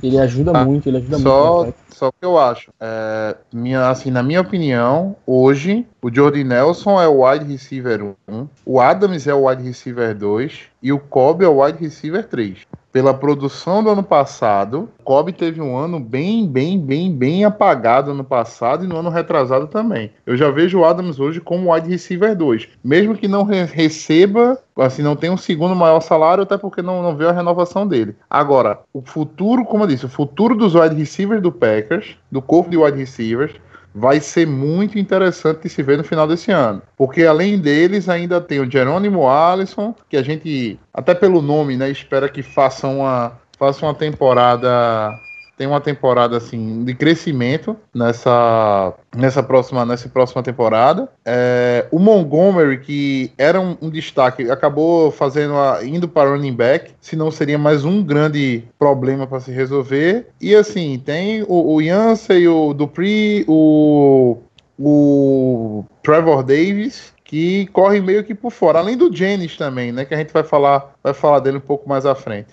Ele 0.03 0.19
ajuda 0.19 0.53
Ah, 0.55 0.65
muito, 0.65 0.89
ele 0.89 0.99
ajuda 0.99 1.19
Só, 1.19 1.65
muito. 1.65 1.77
só 1.91 2.11
que 2.11 2.25
eu 2.25 2.39
acho, 2.39 2.71
é, 2.81 3.37
minha, 3.53 3.89
assim, 3.89 4.11
na 4.11 4.23
minha 4.23 4.41
opinião, 4.41 5.17
hoje 5.27 5.87
o 6.01 6.13
Jordi 6.13 6.45
Nelson 6.45 7.01
é 7.01 7.09
o 7.09 7.25
wide 7.25 7.45
receiver 7.45 8.15
1, 8.29 8.49
o 8.65 8.81
Adams 8.81 9.27
é 9.27 9.35
o 9.35 9.49
wide 9.49 9.63
receiver 9.63 10.15
2 10.17 10.61
e 10.83 10.93
o 10.93 10.99
Cobb 10.99 11.45
é 11.45 11.49
o 11.49 11.63
wide 11.63 11.79
receiver 11.79 12.27
3. 12.27 12.59
Pela 12.91 13.13
produção 13.13 13.85
do 13.85 13.91
ano 13.91 14.03
passado, 14.03 14.89
Cobb 15.05 15.31
teve 15.33 15.61
um 15.61 15.77
ano 15.77 16.01
bem, 16.01 16.47
bem, 16.47 16.81
bem, 16.81 17.13
bem 17.15 17.45
apagado 17.45 18.13
ano 18.13 18.25
passado 18.25 18.85
e 18.85 18.89
no 18.89 18.97
ano 18.97 19.11
retrasado 19.11 19.67
também. 19.67 20.11
Eu 20.25 20.37
já 20.39 20.51
vejo 20.51 20.79
o 20.79 20.85
Adams 20.87 21.21
hoje 21.21 21.39
como 21.41 21.73
wide 21.73 21.89
receiver 21.89 22.35
2. 22.35 22.67
Mesmo 22.83 23.15
que 23.15 23.29
não 23.29 23.43
re- 23.43 23.65
receba, 23.65 24.59
assim, 24.79 25.03
não 25.03 25.15
tenha 25.17 25.33
um 25.33 25.37
segundo 25.37 25.77
maior 25.77 26.01
salário, 26.01 26.43
até 26.43 26.57
porque 26.57 26.81
não, 26.81 27.03
não 27.03 27.15
veio 27.15 27.29
a 27.29 27.35
renovação 27.35 27.87
dele. 27.87 28.17
Agora, 28.29 28.81
o 28.93 29.03
futuro, 29.03 29.65
como 29.67 29.85
eu 29.85 29.89
disse, 29.89 30.07
o 30.07 30.11
futuro 30.11 30.55
dos 30.55 30.75
wide 30.75 30.95
receivers 30.95 31.43
do 31.43 31.53
Packers, 31.53 32.17
do 32.33 32.41
corpo 32.41 32.71
de 32.71 32.79
wide 32.79 32.99
receivers, 32.99 33.53
vai 33.99 34.21
ser 34.21 34.47
muito 34.47 34.99
interessante 34.99 35.63
de 35.63 35.69
se 35.69 35.83
ver 35.83 35.99
no 35.99 36.05
final 36.05 36.27
desse 36.27 36.51
ano. 36.51 36.81
Porque 36.97 37.25
além 37.25 37.59
deles, 37.59 38.09
ainda 38.09 38.41
tem 38.41 38.61
o 38.61 38.71
Jerônimo 38.71 39.29
Alisson, 39.29 39.95
que 40.09 40.17
a 40.17 40.23
gente, 40.23 40.79
até 40.95 41.15
pelo 41.15 41.43
nome, 41.43 41.77
né, 41.77 41.91
espera 41.91 42.29
que 42.29 42.43
faça 42.43 42.87
uma, 42.87 43.33
faça 43.59 43.85
uma 43.85 43.95
temporada. 43.95 45.13
Tem 45.59 45.67
uma 45.67 45.81
temporada 45.81 46.37
assim 46.37 46.85
de 46.85 46.95
crescimento 46.95 47.77
nessa, 47.93 48.95
nessa, 49.15 49.43
próxima, 49.43 49.85
nessa 49.85 50.09
próxima 50.09 50.41
temporada. 50.41 51.09
É, 51.25 51.87
o 51.91 51.99
Montgomery, 51.99 52.79
que 52.79 53.33
era 53.37 53.61
um, 53.61 53.77
um 53.83 53.91
destaque, 53.91 54.49
acabou 54.49 55.11
fazendo 55.11 55.55
a, 55.55 55.85
indo 55.85 56.09
para 56.09 56.31
running 56.31 56.55
back, 56.55 56.93
senão 57.01 57.29
seria 57.33 57.59
mais 57.59 57.85
um 57.85 58.05
grande 58.05 58.63
problema 58.79 59.27
para 59.27 59.41
se 59.41 59.51
resolver. 59.51 60.29
E 60.41 60.55
assim, 60.55 61.03
tem 61.05 61.43
o, 61.43 61.75
o 61.75 61.81
Yancey, 61.81 62.47
o 62.47 62.73
Dupree, 62.73 63.45
o, 63.49 64.39
o 64.79 65.85
Trevor 66.05 66.45
Davis, 66.45 67.13
que 67.25 67.67
corre 67.73 68.01
meio 68.01 68.23
que 68.23 68.35
por 68.35 68.53
fora, 68.53 68.79
além 68.79 68.97
do 68.97 69.15
Jennings 69.15 69.57
também, 69.57 69.91
né? 69.91 70.05
Que 70.05 70.15
a 70.15 70.17
gente 70.17 70.33
vai 70.33 70.45
falar, 70.45 70.95
vai 71.03 71.13
falar 71.13 71.41
dele 71.41 71.59
um 71.59 71.61
pouco 71.61 71.89
mais 71.89 72.07
à 72.07 72.15
frente. 72.15 72.49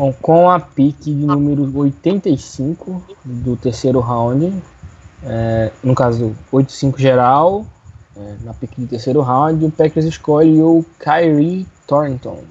Bom, 0.00 0.14
com 0.14 0.48
a 0.48 0.58
pick 0.58 0.98
de 0.98 1.12
número 1.12 1.70
85 1.76 3.04
do 3.22 3.54
terceiro 3.54 4.00
round, 4.00 4.50
é, 5.22 5.70
no 5.84 5.94
caso 5.94 6.34
85 6.50 6.98
geral, 6.98 7.66
é, 8.16 8.36
na 8.42 8.54
pick 8.54 8.70
do 8.78 8.86
terceiro 8.86 9.20
round, 9.20 9.62
o 9.62 9.70
Packers 9.70 10.06
escolhe 10.06 10.58
o 10.62 10.82
Kyrie 10.98 11.66
Thornton, 11.86 12.44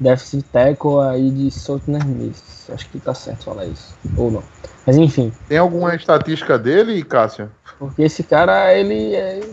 déficit 0.00 0.42
tackle 0.44 1.00
aí 1.00 1.30
de 1.30 1.50
Southern 1.50 2.02
Miss. 2.08 2.70
Acho 2.72 2.88
que 2.88 2.98
tá 2.98 3.12
certo 3.12 3.44
falar 3.44 3.66
isso, 3.66 3.94
ou 4.16 4.30
não. 4.30 4.42
Mas 4.86 4.96
enfim, 4.96 5.30
Tem 5.50 5.58
alguma 5.58 5.94
estatística 5.94 6.58
dele, 6.58 7.04
Cássio? 7.04 7.50
porque 7.78 8.04
esse 8.04 8.22
cara, 8.22 8.72
ele 8.72 9.14
é, 9.14 9.46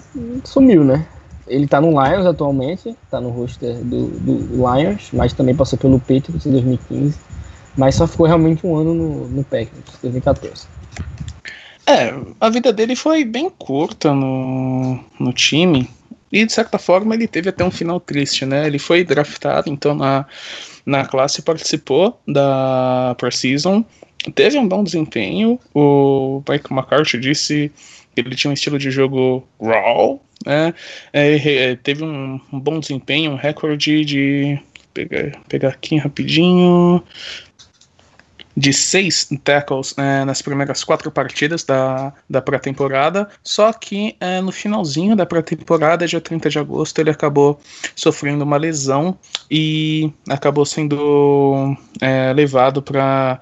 sumiu, 0.46 0.86
né? 0.86 1.06
Ele 1.46 1.68
tá 1.68 1.82
no 1.82 1.90
Lions 1.90 2.26
atualmente, 2.26 2.96
tá 3.12 3.20
no 3.20 3.30
roster 3.30 3.76
do, 3.84 4.08
do 4.08 4.56
Lions, 4.56 5.10
mas 5.12 5.34
também 5.34 5.54
passou 5.54 5.78
pelo 5.78 6.00
Patriots 6.00 6.46
em 6.46 6.52
2015. 6.52 7.20
Mas 7.78 7.96
só 7.96 8.08
ficou 8.08 8.28
realmente 8.28 8.66
um 8.66 8.76
ano 8.76 8.94
no, 8.94 9.28
no 9.28 9.44
Packers, 9.44 9.84
2014. 10.02 10.68
É, 11.86 12.14
a 12.40 12.50
vida 12.50 12.72
dele 12.72 12.96
foi 12.96 13.26
bem 13.26 13.50
curta 13.50 14.14
no, 14.14 15.00
no 15.20 15.34
time. 15.34 15.90
E 16.32 16.46
de 16.46 16.52
certa 16.52 16.80
forma 16.80 17.14
ele 17.14 17.28
teve 17.28 17.50
até 17.50 17.64
um 17.64 17.72
final 17.72 18.00
triste, 18.00 18.46
né? 18.46 18.66
Ele 18.66 18.80
foi 18.80 19.04
draftado, 19.04 19.70
então 19.70 19.94
na, 19.94 20.26
na 20.86 21.06
classe 21.06 21.42
participou 21.44 22.20
da 22.28 23.16
Pre-Season, 23.20 23.86
teve 24.34 24.58
um 24.58 24.68
bom 24.68 24.84
desempenho. 24.84 25.60
O 25.76 26.42
Mike 26.50 26.74
McCarthy 26.74 27.20
disse 27.20 27.72
que 28.16 28.22
ele 28.22 28.36
tinha 28.36 28.50
um 28.50 28.54
estilo 28.54 28.80
de 28.80 28.90
jogo 28.90 29.48
raw, 29.62 30.20
né? 30.46 30.74
É, 31.12 31.36
é, 31.36 31.76
teve 31.76 32.04
um, 32.04 32.40
um 32.52 32.60
bom 32.60 32.80
desempenho, 32.80 33.32
um 33.32 33.36
recorde 33.36 34.04
de. 34.04 34.60
Pegar, 34.94 35.32
pegar 35.50 35.70
aqui 35.70 35.98
rapidinho. 35.98 37.04
De 38.56 38.72
seis 38.72 39.28
tackles 39.44 39.96
é, 39.98 40.24
nas 40.26 40.42
primeiras 40.42 40.84
quatro 40.84 41.10
partidas 41.12 41.64
da, 41.64 42.14
da 42.30 42.42
pré-temporada. 42.42 43.28
Só 43.44 43.74
que 43.74 44.16
é, 44.20 44.42
no 44.42 44.52
finalzinho 44.52 45.16
da 45.16 45.26
pré-temporada, 45.26 46.06
dia 46.06 46.22
30 46.22 46.50
de 46.50 46.60
agosto, 46.60 47.00
ele 47.00 47.10
acabou 47.10 47.60
sofrendo 47.96 48.44
uma 48.44 48.58
lesão 48.58 49.18
e 49.50 50.12
acabou 50.30 50.66
sendo 50.66 51.76
é, 52.02 52.32
levado 52.34 52.82
para 52.82 53.40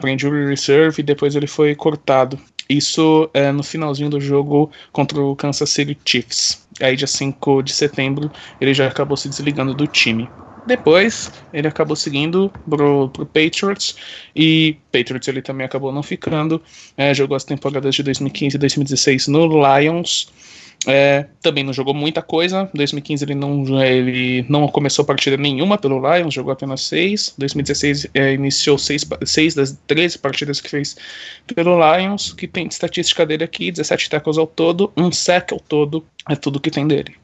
para 0.00 0.10
injury 0.10 0.48
reserve 0.48 0.98
e 0.98 1.04
depois 1.04 1.36
ele 1.36 1.46
foi 1.46 1.72
cortado. 1.72 2.36
Isso 2.68 3.30
é 3.32 3.52
no 3.52 3.62
finalzinho 3.62 4.10
do 4.10 4.20
jogo 4.20 4.70
contra 4.90 5.20
o 5.20 5.36
Kansas 5.36 5.70
City 5.70 5.96
Chiefs. 6.04 6.66
Aí, 6.80 6.96
dia 6.96 7.06
5 7.06 7.62
de 7.62 7.72
setembro, 7.72 8.30
ele 8.60 8.74
já 8.74 8.88
acabou 8.88 9.16
se 9.16 9.28
desligando 9.28 9.72
do 9.72 9.86
time. 9.86 10.28
Depois, 10.66 11.30
ele 11.52 11.68
acabou 11.68 11.94
seguindo 11.94 12.50
pro, 12.68 13.08
pro 13.10 13.26
Patriots 13.26 13.96
e 14.34 14.76
Patriots 14.92 15.28
ele 15.28 15.40
também 15.40 15.64
acabou 15.64 15.92
não 15.92 16.02
ficando. 16.02 16.60
É, 16.96 17.14
jogou 17.14 17.36
as 17.36 17.44
temporadas 17.44 17.94
de 17.94 18.02
2015 18.02 18.56
e 18.56 18.58
2016 18.58 19.28
no 19.28 19.46
Lions. 19.46 20.28
É, 20.86 21.26
também 21.40 21.64
não 21.64 21.72
jogou 21.72 21.94
muita 21.94 22.20
coisa. 22.20 22.68
Em 22.74 22.76
2015 22.76 23.24
ele 23.24 23.34
não, 23.34 23.82
ele 23.82 24.44
não 24.48 24.66
começou 24.68 25.04
partida 25.04 25.36
nenhuma 25.36 25.78
pelo 25.78 26.00
Lions, 26.00 26.34
jogou 26.34 26.52
apenas 26.52 26.82
seis. 26.82 27.32
Em 27.36 27.40
2016 27.40 28.08
é, 28.14 28.32
iniciou 28.34 28.76
seis, 28.76 29.06
seis 29.24 29.54
das 29.54 29.78
13 29.86 30.18
partidas 30.18 30.60
que 30.60 30.68
fez 30.68 30.96
pelo 31.54 31.78
Lions. 31.78 32.32
Que 32.32 32.48
tem 32.48 32.66
estatística 32.66 33.24
dele 33.24 33.44
aqui: 33.44 33.70
17 33.70 34.10
tackles 34.10 34.36
ao 34.36 34.46
todo, 34.46 34.92
um 34.96 35.12
sack 35.12 35.52
ao 35.52 35.60
todo. 35.60 36.04
É 36.28 36.34
tudo 36.34 36.60
que 36.60 36.70
tem 36.70 36.86
dele. 36.86 37.14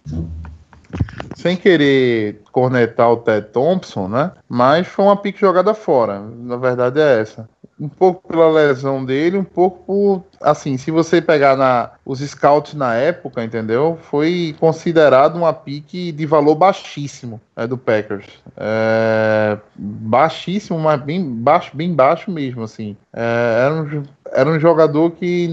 Sem 1.36 1.56
querer 1.56 2.40
cornetar 2.52 3.10
o 3.10 3.16
Ted 3.16 3.48
Thompson, 3.48 4.08
né? 4.08 4.32
Mas 4.48 4.86
foi 4.86 5.04
uma 5.04 5.16
pique 5.16 5.40
jogada 5.40 5.74
fora. 5.74 6.20
Na 6.20 6.56
verdade 6.56 7.00
é 7.00 7.20
essa. 7.20 7.48
Um 7.82 7.88
pouco 7.88 8.28
pela 8.28 8.48
lesão 8.48 9.04
dele, 9.04 9.36
um 9.36 9.44
pouco 9.44 9.84
por. 9.84 10.24
Assim, 10.40 10.76
se 10.76 10.92
você 10.92 11.20
pegar 11.20 11.56
na, 11.56 11.90
os 12.04 12.20
scouts 12.20 12.74
na 12.74 12.94
época, 12.94 13.42
entendeu? 13.42 13.98
Foi 14.02 14.54
considerado 14.60 15.34
uma 15.34 15.52
pique 15.52 16.12
de 16.12 16.24
valor 16.24 16.54
baixíssimo 16.54 17.40
é, 17.56 17.66
do 17.66 17.76
Packers. 17.76 18.26
É, 18.56 19.58
baixíssimo, 19.74 20.78
mas 20.78 21.00
bem 21.00 21.22
baixo, 21.24 21.76
bem 21.76 21.92
baixo 21.92 22.30
mesmo, 22.30 22.62
assim. 22.62 22.96
É, 23.12 23.64
era, 23.64 23.74
um, 23.74 24.02
era 24.32 24.50
um 24.50 24.60
jogador 24.60 25.10
que 25.10 25.50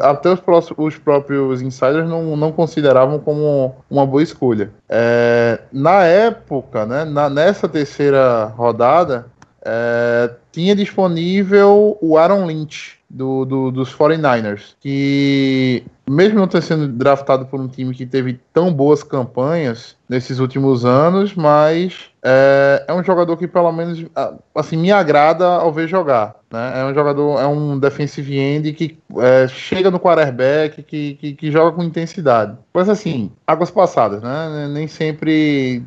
até 0.00 0.30
os, 0.30 0.40
os 0.76 0.98
próprios 0.98 1.62
insiders 1.62 2.08
não, 2.08 2.36
não 2.36 2.52
consideravam 2.52 3.18
como 3.18 3.74
uma 3.90 4.06
boa 4.06 4.22
escolha. 4.22 4.70
É, 4.88 5.60
na 5.72 6.04
época, 6.04 6.86
né, 6.86 7.04
na, 7.04 7.28
nessa 7.28 7.68
terceira 7.68 8.44
rodada, 8.44 9.26
é, 9.64 10.30
tinha 10.52 10.74
disponível 10.74 11.96
o 12.00 12.16
Aaron 12.18 12.46
Lynch 12.46 12.98
do, 13.08 13.44
do- 13.44 13.70
dos 13.70 13.94
49ers, 13.94 14.74
que 14.80 15.84
mesmo 16.08 16.38
não 16.38 16.48
ter 16.48 16.62
sido 16.62 16.88
draftado 16.88 17.46
por 17.46 17.60
um 17.60 17.68
time 17.68 17.94
que 17.94 18.04
teve 18.04 18.40
tão 18.52 18.72
boas 18.72 19.02
campanhas 19.02 19.96
nesses 20.08 20.38
últimos 20.38 20.84
anos, 20.84 21.34
mas 21.34 22.10
é, 22.22 22.84
é 22.88 22.92
um 22.92 23.02
jogador 23.04 23.36
que 23.36 23.46
pelo 23.46 23.70
menos 23.72 24.04
ah, 24.16 24.34
assim 24.54 24.76
me 24.76 24.90
agrada 24.90 25.46
ao 25.46 25.72
ver 25.72 25.88
jogar. 25.88 26.34
Né? 26.52 26.80
É 26.80 26.84
um 26.84 26.92
jogador, 26.92 27.40
é 27.40 27.46
um 27.46 27.78
defensive 27.78 28.36
end 28.36 28.72
que 28.72 28.98
é, 29.18 29.46
chega 29.48 29.90
no 29.90 30.00
quarterback, 30.00 30.82
que, 30.82 31.14
que, 31.14 31.34
que 31.34 31.50
joga 31.52 31.72
com 31.76 31.84
intensidade. 31.84 32.56
Mas 32.72 32.88
assim, 32.88 33.30
águas 33.46 33.70
passadas, 33.70 34.22
né? 34.22 34.68
Nem 34.72 34.88
sempre 34.88 35.84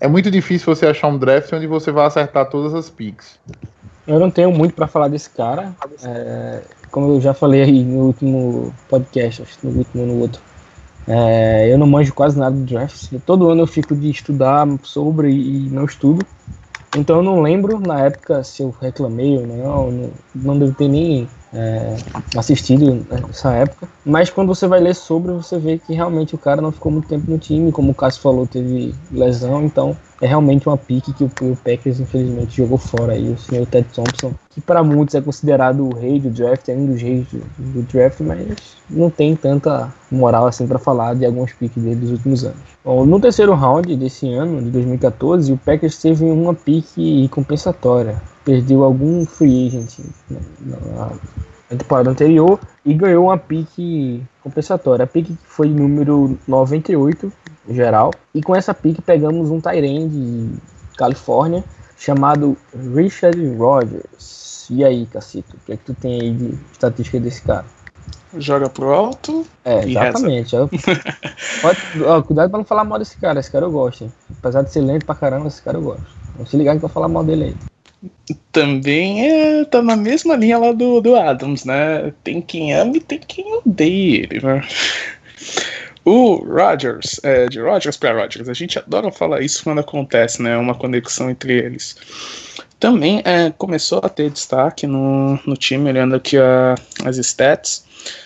é 0.00 0.08
muito 0.08 0.30
difícil 0.30 0.74
você 0.74 0.86
achar 0.86 1.08
um 1.08 1.18
draft 1.18 1.52
onde 1.52 1.66
você 1.66 1.92
vai 1.92 2.06
acertar 2.06 2.48
todas 2.48 2.74
as 2.74 2.88
picks. 2.88 3.38
Eu 4.06 4.18
não 4.18 4.30
tenho 4.30 4.50
muito 4.50 4.74
pra 4.74 4.88
falar 4.88 5.08
desse 5.08 5.28
cara. 5.30 5.74
É, 6.02 6.62
como 6.90 7.14
eu 7.14 7.20
já 7.20 7.34
falei 7.34 7.62
aí 7.62 7.84
no 7.84 8.06
último 8.06 8.74
podcast, 8.88 9.42
acho 9.42 9.58
no 9.62 9.78
último 9.78 10.06
no 10.06 10.20
outro. 10.20 10.40
é, 11.06 11.72
eu 11.72 11.78
não 11.78 11.86
manjo 11.86 12.14
quase 12.14 12.38
nada 12.38 12.56
do 12.56 12.64
draft. 12.64 13.12
Todo 13.26 13.50
ano 13.50 13.62
eu 13.62 13.66
fico 13.66 13.94
de 13.94 14.10
estudar 14.10 14.66
sobre 14.82 15.30
e 15.30 15.68
não 15.70 15.84
estudo. 15.84 16.24
Então 16.96 17.16
eu 17.16 17.22
não 17.22 17.40
lembro 17.40 17.78
na 17.78 18.00
época 18.06 18.42
se 18.42 18.62
eu 18.62 18.74
reclamei 18.80 19.36
ou 19.36 19.46
não. 19.46 19.90
Não, 19.92 20.10
não 20.34 20.58
devo 20.58 20.74
ter 20.74 20.88
nem 20.88 21.28
é, 21.52 21.96
assistido 22.36 23.06
nessa 23.10 23.52
época. 23.52 23.88
Mas 24.04 24.30
quando 24.30 24.48
você 24.48 24.66
vai 24.66 24.80
ler 24.80 24.94
sobre, 24.94 25.32
você 25.32 25.58
vê 25.58 25.78
que 25.78 25.94
realmente 25.94 26.34
o 26.34 26.38
cara 26.38 26.62
não 26.62 26.72
ficou 26.72 26.92
muito 26.92 27.08
tempo 27.08 27.30
no 27.30 27.38
time. 27.38 27.72
Como 27.72 27.90
o 27.90 27.94
Cássio 27.94 28.22
falou, 28.22 28.46
teve 28.46 28.94
lesão. 29.10 29.64
Então 29.64 29.96
é 30.20 30.26
realmente 30.26 30.68
uma 30.68 30.76
pique 30.76 31.12
que 31.14 31.24
o, 31.24 31.30
o 31.42 31.56
Packers 31.56 31.98
infelizmente 32.00 32.56
jogou 32.56 32.76
fora 32.78 33.12
aí. 33.14 33.28
O 33.30 33.38
senhor 33.38 33.66
Ted 33.66 33.86
Thompson, 33.94 34.32
que 34.50 34.60
para 34.60 34.82
muitos 34.82 35.14
é 35.14 35.20
considerado 35.20 35.86
o 35.86 35.94
rei 35.94 36.20
do 36.20 36.28
draft, 36.30 36.68
é 36.68 36.72
um 36.74 36.86
dos 36.86 37.00
reis 37.00 37.26
do, 37.32 37.40
do 37.58 37.82
draft, 37.82 38.20
mas 38.20 38.76
não 38.88 39.08
tem 39.08 39.34
tanta 39.34 39.92
moral 40.10 40.46
assim 40.46 40.66
para 40.66 40.78
falar 40.78 41.14
de 41.14 41.24
alguns 41.24 41.52
piques 41.52 41.82
dele 41.82 41.96
dos 41.96 42.10
últimos 42.10 42.44
anos. 42.44 42.58
Bom, 42.84 43.04
no 43.06 43.18
terceiro 43.20 43.54
round 43.54 43.96
desse 43.96 44.30
ano, 44.32 44.60
de 44.62 44.70
2014, 44.70 45.52
o 45.52 45.56
Packers 45.56 45.98
teve 46.00 46.24
uma 46.24 46.52
pique 46.54 47.28
compensatória. 47.28 48.20
Perdeu 48.44 48.84
algum 48.84 49.24
free 49.24 49.68
agent 49.68 49.98
na, 50.28 50.38
na- 50.96 51.10
na 51.70 51.76
temporada 51.76 52.10
anterior 52.10 52.58
e 52.84 52.92
ganhou 52.92 53.26
uma 53.26 53.38
pique 53.38 54.22
compensatória. 54.42 55.04
A 55.04 55.06
pique 55.06 55.34
que 55.34 55.46
foi 55.46 55.68
número 55.68 56.36
98 56.48 57.32
geral. 57.70 58.12
E 58.34 58.42
com 58.42 58.54
essa 58.54 58.74
pique 58.74 59.00
pegamos 59.02 59.50
um 59.50 59.60
Tyrande 59.60 60.08
de 60.08 60.50
Califórnia 60.96 61.64
chamado 61.98 62.56
Richard 62.94 63.38
Rogers. 63.56 64.66
E 64.70 64.84
aí, 64.84 65.06
Cacito, 65.06 65.56
o 65.56 65.60
que 65.66 65.72
é 65.72 65.76
que 65.76 65.84
tu 65.84 65.94
tem 65.94 66.20
aí 66.20 66.32
de 66.32 66.58
estatística 66.72 67.18
desse 67.18 67.42
cara? 67.42 67.64
Joga 68.38 68.68
pro 68.68 68.92
alto. 68.92 69.44
É, 69.64 69.84
exatamente. 69.84 70.54
Pode- 71.60 72.02
ó, 72.04 72.22
cuidado 72.22 72.50
pra 72.50 72.58
não 72.58 72.64
falar 72.64 72.84
mal 72.84 72.98
desse 72.98 73.16
cara, 73.16 73.40
esse 73.40 73.50
cara 73.50 73.66
eu 73.66 73.72
gosto. 73.72 74.04
hein. 74.04 74.12
Apesar 74.38 74.62
de 74.62 74.70
ser 74.72 74.80
lento 74.80 75.04
pra 75.04 75.14
caramba, 75.16 75.48
esse 75.48 75.60
cara 75.60 75.76
eu 75.78 75.82
gosto. 75.82 76.06
Não 76.38 76.46
se 76.46 76.56
ligar 76.56 76.72
que 76.72 76.76
eu 76.76 76.82
vou 76.82 76.90
falar 76.90 77.08
mal 77.08 77.24
dele 77.24 77.44
aí. 77.44 77.56
Também 78.52 79.28
é, 79.28 79.64
tá 79.64 79.82
na 79.82 79.96
mesma 79.96 80.36
linha 80.36 80.56
lá 80.58 80.72
do, 80.72 81.00
do 81.00 81.16
Adams, 81.16 81.64
né? 81.64 82.12
Tem 82.24 82.40
quem 82.40 82.72
ama 82.72 82.96
e 82.96 83.00
tem 83.00 83.18
quem 83.18 83.52
odeia 83.56 84.22
ele, 84.30 84.40
né? 84.40 84.62
O 86.04 86.36
Rodgers, 86.36 87.20
é, 87.22 87.46
de 87.46 87.60
Rodgers 87.60 87.96
para 87.96 88.18
Rodgers, 88.18 88.48
a 88.48 88.54
gente 88.54 88.78
adora 88.78 89.12
falar 89.12 89.42
isso 89.42 89.62
quando 89.62 89.80
acontece, 89.80 90.42
né? 90.42 90.56
Uma 90.56 90.74
conexão 90.74 91.30
entre 91.30 91.52
eles. 91.58 91.96
Também 92.78 93.20
é, 93.26 93.50
começou 93.50 94.00
a 94.02 94.08
ter 94.08 94.30
destaque 94.30 94.86
no, 94.86 95.38
no 95.46 95.54
time, 95.54 95.90
olhando 95.90 96.16
aqui 96.16 96.38
a, 96.38 96.74
as 97.04 97.18
stats. 97.18 97.84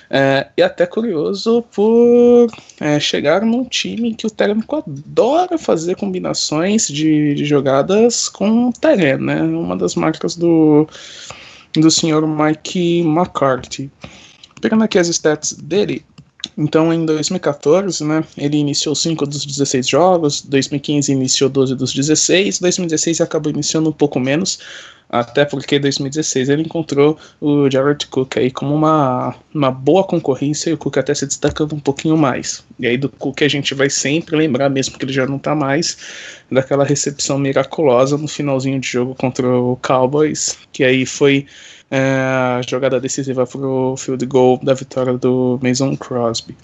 É, 0.09 0.47
e 0.57 0.63
até 0.63 0.87
curioso 0.87 1.65
por 1.75 2.47
é, 2.81 3.01
chegar 3.01 3.43
num 3.43 3.65
time 3.65 4.15
que 4.15 4.25
o 4.25 4.31
técnico 4.31 4.77
adora 4.77 5.59
fazer 5.59 5.97
combinações 5.97 6.87
de, 6.87 7.35
de 7.35 7.45
jogadas 7.45 8.29
com 8.29 8.69
o 8.69 8.73
Tyrene, 8.73 9.25
né? 9.25 9.43
Uma 9.43 9.77
das 9.77 9.97
marcas 9.97 10.37
do, 10.37 10.87
do 11.75 11.91
senhor 11.91 12.25
Mike 12.25 13.01
McCarthy. 13.01 13.91
Pegando 14.61 14.85
aqui 14.85 14.99
as 14.99 15.09
stats 15.09 15.53
dele, 15.53 16.05
então 16.57 16.93
em 16.93 17.05
2014, 17.05 18.05
né, 18.05 18.25
ele 18.37 18.57
iniciou 18.57 18.95
5 18.95 19.27
dos 19.27 19.45
16 19.45 19.89
jogos, 19.89 20.43
2015 20.43 21.13
iniciou 21.13 21.51
12 21.51 21.75
dos 21.75 21.93
16, 21.93 22.59
2016 22.59 23.21
acabou 23.21 23.53
iniciando 23.53 23.89
um 23.89 23.93
pouco 23.93 24.19
menos, 24.21 24.59
até 25.09 25.45
porque 25.45 25.79
2016 25.79 26.49
ele 26.49 26.63
encontrou 26.63 27.19
o 27.41 27.71
Jared 27.71 28.07
Cook 28.07 28.37
aí 28.37 28.51
como 28.51 28.75
uma, 28.75 29.35
uma 29.55 29.71
boa 29.71 30.03
concorrência 30.03 30.71
e 30.71 30.73
o 30.73 30.79
Cook 30.79 30.99
até 30.99 31.15
se 31.15 31.27
destacando 31.27 31.75
um 31.75 31.79
pouquinho 31.79 32.17
mais. 32.17 32.65
E 32.79 32.87
aí 32.87 32.97
do 32.97 33.09
Cook 33.09 33.43
a 33.43 33.49
gente 33.49 33.75
vai 33.75 33.89
sempre 33.89 34.37
lembrar, 34.37 34.69
mesmo 34.69 34.99
que 34.99 35.05
ele 35.05 35.13
já 35.13 35.27
não 35.27 35.39
tá 35.39 35.55
mais, 35.55 35.97
daquela 36.51 36.85
recepção 36.85 37.39
miraculosa 37.39 38.19
no 38.19 38.27
finalzinho 38.27 38.81
de 38.81 38.89
jogo 38.89 39.15
contra 39.15 39.47
o 39.47 39.77
Cowboys, 39.77 40.59
que 40.73 40.83
aí 40.83 41.07
foi 41.07 41.47
a 41.91 42.61
jogada 42.67 43.01
decisiva 43.01 43.47
pro 43.47 43.95
field 43.97 44.25
goal 44.27 44.59
da 44.63 44.75
vitória 44.75 45.15
do 45.15 45.59
Mason 45.63 45.97
Crosby. 45.97 46.57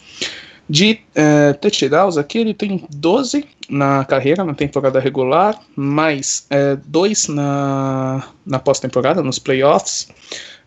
De 0.68 1.00
é, 1.16 1.52
touchdowns 1.54 2.16
aqui, 2.16 2.38
ele 2.38 2.54
tem 2.54 2.86
12 2.94 3.44
na 3.68 4.04
carreira, 4.04 4.44
na 4.44 4.54
temporada 4.54 5.00
regular, 5.00 5.60
mais 5.74 6.46
é, 6.48 6.76
2 6.86 7.28
na, 7.28 8.22
na 8.46 8.58
pós-temporada, 8.60 9.20
nos 9.20 9.38
playoffs. 9.40 10.08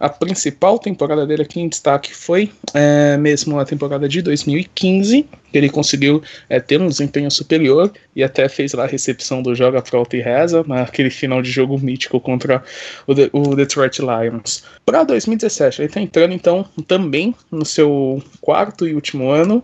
A 0.04 0.10
principal 0.10 0.78
temporada 0.78 1.26
dele 1.26 1.44
aqui 1.44 1.62
em 1.62 1.70
destaque 1.70 2.13
foi 2.13 2.52
é, 2.74 3.16
mesmo 3.16 3.58
a 3.58 3.63
temporada 3.63 4.10
de 4.10 4.22
2015, 4.22 5.26
que 5.50 5.58
ele 5.58 5.70
conseguiu 5.70 6.22
é, 6.50 6.60
ter 6.60 6.82
um 6.82 6.89
desempenho 6.89 7.32
superior 7.32 7.89
e 8.13 8.22
até 8.22 8.50
fez 8.50 8.74
lá 8.74 8.84
a 8.84 8.88
recepção 8.88 9.42
do 9.42 9.56
Joga 9.56 9.82
Prota 9.82 10.18
e 10.18 10.22
Reza, 10.22 10.62
naquele 10.68 11.10
final 11.10 11.42
de 11.42 11.50
jogo 11.50 11.80
mítico 11.80 12.20
contra 12.20 12.62
o, 13.08 13.13
De- 13.13 13.30
o 13.32 13.56
Detroit 13.56 14.00
Lions. 14.00 14.66
Para 14.86 15.06
2017, 15.06 15.80
ele 15.80 15.88
está 15.88 16.02
entrando 16.02 16.34
então 16.34 16.66
também 16.86 17.34
no 17.50 17.63
seu 17.63 18.22
quarto 18.42 18.86
e 18.86 18.94
último 18.94 19.30
ano. 19.30 19.63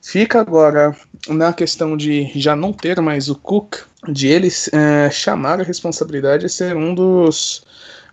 Fica 0.00 0.40
agora 0.40 0.96
na 1.28 1.52
questão 1.52 1.98
de 1.98 2.30
já 2.34 2.56
não 2.56 2.72
ter 2.72 2.98
mais 3.02 3.28
o 3.28 3.34
Cook, 3.34 3.76
de 4.08 4.28
eles 4.28 4.70
é, 4.72 5.10
chamar 5.10 5.60
a 5.60 5.64
responsabilidade 5.64 6.44
de 6.44 6.48
ser 6.50 6.74
um 6.74 6.94
dos 6.94 7.65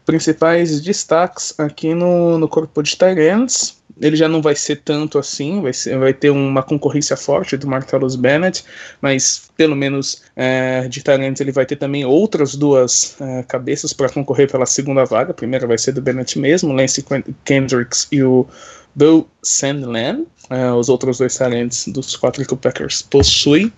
principais 0.05 0.81
destaques 0.81 1.53
aqui 1.57 1.93
no, 1.93 2.37
no 2.37 2.47
corpo 2.47 2.81
de 2.81 2.97
Tyrants. 2.97 3.81
Ele 4.01 4.15
já 4.15 4.27
não 4.27 4.41
vai 4.41 4.55
ser 4.55 4.77
tanto 4.77 5.19
assim, 5.19 5.61
vai, 5.61 5.71
ser, 5.71 5.97
vai 5.99 6.13
ter 6.13 6.31
uma 6.31 6.63
concorrência 6.63 7.15
forte 7.15 7.55
do 7.55 7.67
Martellus 7.67 8.15
Bennett, 8.15 8.65
mas 8.99 9.51
pelo 9.55 9.75
menos 9.75 10.23
é, 10.35 10.87
de 10.87 11.03
Tyrants 11.03 11.39
ele 11.39 11.51
vai 11.51 11.63
ter 11.63 11.75
também 11.75 12.03
outras 12.03 12.55
duas 12.55 13.15
é, 13.21 13.43
cabeças 13.43 13.93
para 13.93 14.09
concorrer 14.09 14.49
pela 14.51 14.65
segunda 14.65 15.05
vaga. 15.05 15.29
A 15.29 15.35
primeira 15.35 15.67
vai 15.67 15.77
ser 15.77 15.91
do 15.91 16.01
Bennett 16.01 16.39
mesmo, 16.39 16.73
Lance 16.73 17.05
Kendricks 17.45 18.07
e 18.11 18.23
o 18.23 18.47
Bill 18.95 19.27
Sandland, 19.43 20.25
é, 20.49 20.71
os 20.71 20.89
outros 20.89 21.19
dois 21.19 21.37
talentos 21.37 21.85
dos 21.87 22.15
quatro 22.15 22.43
que 22.45 22.53
o 22.53 22.57
Packers 22.57 23.03
possui. 23.03 23.71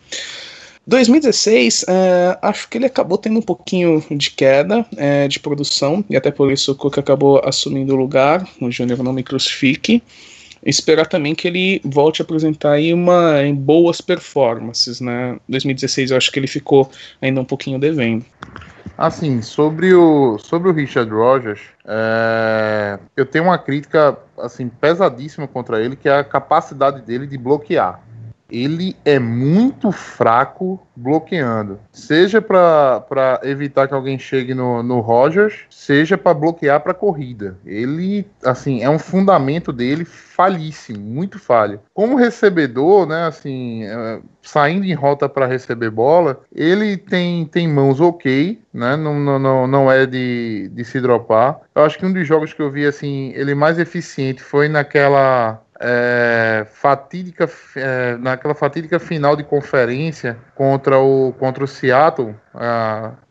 2016, 0.87 1.85
é, 1.87 2.37
acho 2.41 2.69
que 2.69 2.77
ele 2.77 2.85
acabou 2.85 3.17
tendo 3.17 3.39
um 3.39 3.41
pouquinho 3.41 4.03
de 4.11 4.29
queda 4.29 4.85
é, 4.95 5.27
de 5.27 5.39
produção, 5.39 6.05
e 6.09 6.15
até 6.15 6.29
por 6.29 6.51
isso 6.51 6.71
o 6.71 6.75
Cook 6.75 6.99
acabou 6.99 7.41
assumindo 7.43 7.93
o 7.93 7.97
lugar, 7.97 8.47
o 8.61 8.69
Júnior 8.69 9.01
não 9.01 9.13
me 9.13 9.23
crucifique. 9.23 10.03
Esperar 10.63 11.05
também 11.05 11.35
que 11.35 11.47
ele 11.47 11.79
volte 11.83 12.21
a 12.21 12.25
apresentar 12.25 12.71
aí 12.71 12.91
uma, 12.91 13.43
em 13.43 13.53
boas 13.53 14.01
performances, 14.01 14.99
né? 14.99 15.37
2016 15.47 16.09
eu 16.09 16.17
acho 16.17 16.31
que 16.31 16.39
ele 16.39 16.47
ficou 16.47 16.89
ainda 17.21 17.39
um 17.39 17.45
pouquinho 17.45 17.77
devendo. 17.77 18.25
Assim, 18.97 19.41
sobre 19.41 19.93
o, 19.93 20.39
sobre 20.39 20.69
o 20.69 20.73
Richard 20.73 21.11
Rogers, 21.11 21.59
é, 21.85 22.97
eu 23.15 23.25
tenho 23.25 23.45
uma 23.45 23.57
crítica 23.57 24.17
assim 24.39 24.69
pesadíssima 24.69 25.47
contra 25.47 25.83
ele, 25.83 25.95
que 25.95 26.09
é 26.09 26.17
a 26.17 26.23
capacidade 26.23 27.01
dele 27.01 27.27
de 27.27 27.37
bloquear 27.37 28.01
ele 28.49 28.95
é 29.03 29.19
muito 29.19 29.91
fraco 29.91 30.79
bloqueando. 30.95 31.79
Seja 31.91 32.41
para 32.41 33.39
evitar 33.43 33.87
que 33.87 33.93
alguém 33.93 34.17
chegue 34.17 34.53
no, 34.53 34.81
no 34.81 34.99
Rogers, 34.99 35.65
seja 35.69 36.17
para 36.17 36.33
bloquear 36.33 36.79
para 36.79 36.93
corrida. 36.93 37.57
Ele, 37.65 38.25
assim, 38.43 38.81
é 38.81 38.89
um 38.89 38.99
fundamento 38.99 39.73
dele 39.73 40.05
falíssimo, 40.05 40.99
muito 40.99 41.39
falho. 41.39 41.79
Como 41.93 42.15
recebedor, 42.15 43.07
né, 43.07 43.25
assim, 43.25 43.83
é, 43.83 44.19
saindo 44.41 44.85
em 44.85 44.93
rota 44.93 45.27
para 45.27 45.47
receber 45.47 45.89
bola, 45.89 46.41
ele 46.53 46.97
tem, 46.97 47.45
tem 47.45 47.67
mãos 47.67 47.99
ok, 47.99 48.61
né, 48.73 48.95
não, 48.95 49.19
não, 49.19 49.67
não 49.67 49.91
é 49.91 50.05
de, 50.05 50.69
de 50.73 50.85
se 50.85 51.01
dropar. 51.01 51.59
Eu 51.73 51.83
acho 51.83 51.97
que 51.97 52.05
um 52.05 52.13
dos 52.13 52.27
jogos 52.27 52.53
que 52.53 52.61
eu 52.61 52.71
vi, 52.71 52.85
assim, 52.85 53.31
ele 53.35 53.55
mais 53.55 53.79
eficiente 53.79 54.41
foi 54.41 54.69
naquela 54.69 55.61
é, 55.79 56.65
fatídica, 56.71 57.49
é, 57.75 58.17
naquela 58.17 58.55
fatídica 58.55 58.99
final 58.99 59.35
de 59.35 59.43
conferência 59.43 60.37
contra 60.53 60.99
o, 60.99 61.33
contra 61.33 61.63
o 61.63 61.67
Seattle, 61.67 62.35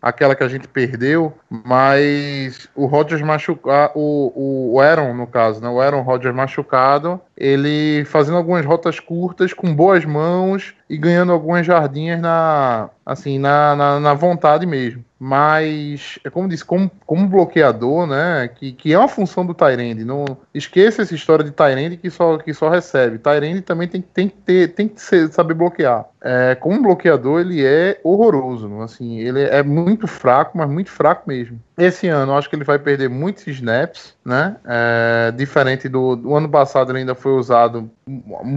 aquela 0.00 0.34
que 0.34 0.42
a 0.42 0.48
gente 0.48 0.68
perdeu, 0.68 1.32
mas 1.48 2.68
o 2.74 2.87
Rodgers 2.87 3.22
machucado, 3.22 3.92
o, 3.94 4.74
o 4.74 4.80
Aaron, 4.80 5.14
no 5.14 5.26
caso, 5.26 5.60
né, 5.60 5.68
o 5.68 5.80
Aaron 5.80 6.02
Rodgers 6.02 6.34
machucado, 6.34 7.20
ele 7.37 8.04
fazendo 8.04 8.37
algumas 8.37 8.64
rotas 8.64 9.00
curtas, 9.00 9.52
com 9.52 9.74
boas 9.74 10.04
mãos 10.04 10.74
e 10.88 10.96
ganhando 10.96 11.32
algumas 11.32 11.66
jardinhas 11.66 12.20
na, 12.20 12.90
assim, 13.04 13.38
na, 13.38 13.74
na, 13.74 14.00
na 14.00 14.14
vontade 14.14 14.66
mesmo. 14.66 15.04
Mas, 15.18 16.18
é 16.22 16.28
como 16.28 16.48
disse, 16.48 16.64
como, 16.64 16.90
como 17.06 17.26
bloqueador, 17.26 18.06
né, 18.06 18.48
que, 18.54 18.72
que 18.72 18.92
é 18.92 18.98
uma 18.98 19.08
função 19.08 19.46
do 19.46 19.54
Tyrande, 19.54 20.04
não 20.04 20.24
esqueça 20.52 21.00
essa 21.02 21.14
história 21.14 21.44
de 21.44 21.50
Tyrande 21.50 21.96
que 21.96 22.10
só, 22.10 22.37
que 22.37 22.52
só 22.52 22.68
recebe. 22.68 23.18
Tyrande 23.18 23.62
também 23.62 23.88
tem, 23.88 24.02
tem 24.02 24.28
que 24.28 24.37
ter, 24.37 24.68
tem 24.74 24.87
que 24.87 25.00
ser, 25.00 25.28
saber 25.28 25.54
bloquear 25.54 26.06
é, 26.24 26.54
como 26.54 26.80
bloqueador, 26.80 27.42
ele 27.42 27.62
é 27.62 28.00
horroroso. 28.02 28.80
Assim, 28.80 29.13
ele 29.20 29.42
é 29.42 29.62
muito 29.62 30.07
fraco, 30.07 30.57
mas 30.57 30.68
muito 30.68 30.90
fraco 30.90 31.29
mesmo. 31.29 31.61
Esse 31.77 32.09
ano, 32.09 32.33
eu 32.33 32.37
acho 32.37 32.48
que 32.48 32.57
ele 32.57 32.64
vai 32.64 32.79
perder 32.79 33.09
muitos 33.09 33.46
snaps, 33.46 34.14
né? 34.24 34.57
É, 34.64 35.33
diferente 35.33 35.88
do, 35.88 36.16
do, 36.16 36.35
ano 36.35 36.48
passado, 36.48 36.90
ele 36.90 37.00
ainda 37.00 37.14
foi 37.14 37.33
usado, 37.33 37.90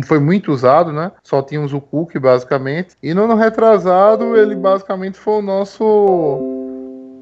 foi 0.05 0.19
muito 0.19 0.51
usado, 0.51 0.91
né? 0.91 1.11
Só 1.23 1.41
tínhamos 1.41 1.73
o 1.73 1.81
Cook, 1.81 2.17
basicamente. 2.19 2.95
E 3.01 3.13
no 3.13 3.23
ano 3.23 3.35
retrasado, 3.35 4.35
ele 4.35 4.55
basicamente 4.55 5.17
foi 5.17 5.39
o 5.39 5.41
nosso. 5.41 5.83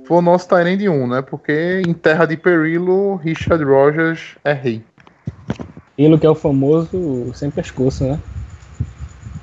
Foi 0.06 0.18
o 0.18 0.22
nosso 0.22 0.48
Tyrande 0.48 0.88
1, 0.88 1.08
né? 1.08 1.22
Porque 1.22 1.82
em 1.88 1.94
terra 1.94 2.26
de 2.26 2.38
Perilo, 2.38 3.16
Richard 3.16 3.64
Rogers 3.64 4.36
é 4.44 4.54
rei. 4.54 4.84
Ele 5.98 6.18
que 6.18 6.26
é 6.28 6.30
o 6.30 6.36
famoso 6.36 7.32
sem 7.34 7.50
pescoço, 7.50 8.04
né? 8.04 8.20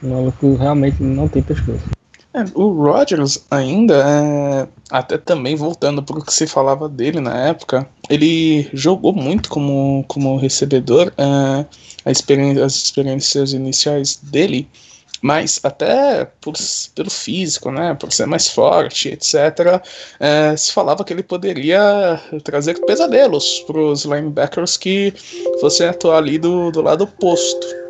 O 0.03 0.09
maluco 0.09 0.55
realmente 0.55 1.03
não 1.03 1.29
tem 1.29 1.43
pescoço. 1.43 2.02
É, 2.35 2.45
o 2.55 2.73
Rogers 2.73 3.45
ainda, 3.51 3.95
é, 3.95 4.69
até 4.91 5.19
também 5.19 5.55
voltando 5.55 6.03
para 6.03 6.19
o 6.19 6.25
que 6.25 6.33
se 6.33 6.47
falava 6.47 6.89
dele 6.89 7.21
na 7.21 7.49
época, 7.49 7.87
ele 8.09 8.71
jogou 8.73 9.13
muito 9.13 9.51
como, 9.51 10.03
como 10.09 10.39
recebedor, 10.39 11.13
é, 11.19 12.11
experiência, 12.11 12.65
as 12.65 12.75
experiências 12.75 13.53
iniciais 13.53 14.17
dele, 14.17 14.67
mas 15.21 15.61
até 15.63 16.25
por, 16.41 16.55
pelo 16.95 17.11
físico, 17.11 17.71
né, 17.71 17.95
por 17.95 18.11
ser 18.11 18.27
mais 18.27 18.49
forte, 18.49 19.11
etc., 19.11 19.83
é, 20.19 20.57
se 20.57 20.73
falava 20.73 21.05
que 21.05 21.13
ele 21.13 21.23
poderia 21.23 22.19
trazer 22.43 22.81
pesadelos 22.87 23.61
para 23.67 23.79
os 23.79 24.05
linebackers 24.05 24.79
que 24.79 25.13
fossem 25.61 25.87
atuar 25.87 26.17
ali 26.17 26.39
do, 26.39 26.71
do 26.71 26.81
lado 26.81 27.05
oposto. 27.05 27.82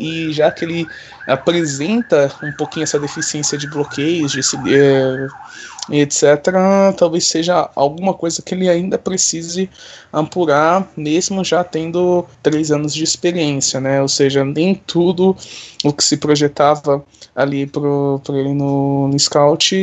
E 0.00 0.32
já 0.32 0.50
que 0.50 0.64
ele 0.64 0.88
apresenta 1.26 2.32
um 2.42 2.52
pouquinho 2.52 2.84
essa 2.84 2.98
deficiência 2.98 3.58
de 3.58 3.66
bloqueios, 3.68 4.32
de 4.32 4.40
é, 4.74 5.26
etc., 5.90 6.24
talvez 6.96 7.26
seja 7.26 7.68
alguma 7.74 8.14
coisa 8.14 8.40
que 8.42 8.54
ele 8.54 8.68
ainda 8.68 8.96
precise 8.98 9.68
apurar, 10.12 10.88
mesmo 10.96 11.44
já 11.44 11.62
tendo 11.62 12.24
três 12.42 12.70
anos 12.70 12.94
de 12.94 13.04
experiência, 13.04 13.80
né? 13.80 14.00
Ou 14.00 14.08
seja, 14.08 14.44
nem 14.44 14.74
tudo 14.74 15.36
o 15.84 15.92
que 15.92 16.02
se 16.02 16.16
projetava 16.16 17.04
ali 17.34 17.66
para 17.66 17.82
ele 18.38 18.54
no, 18.54 19.08
no 19.08 19.18
scout 19.18 19.76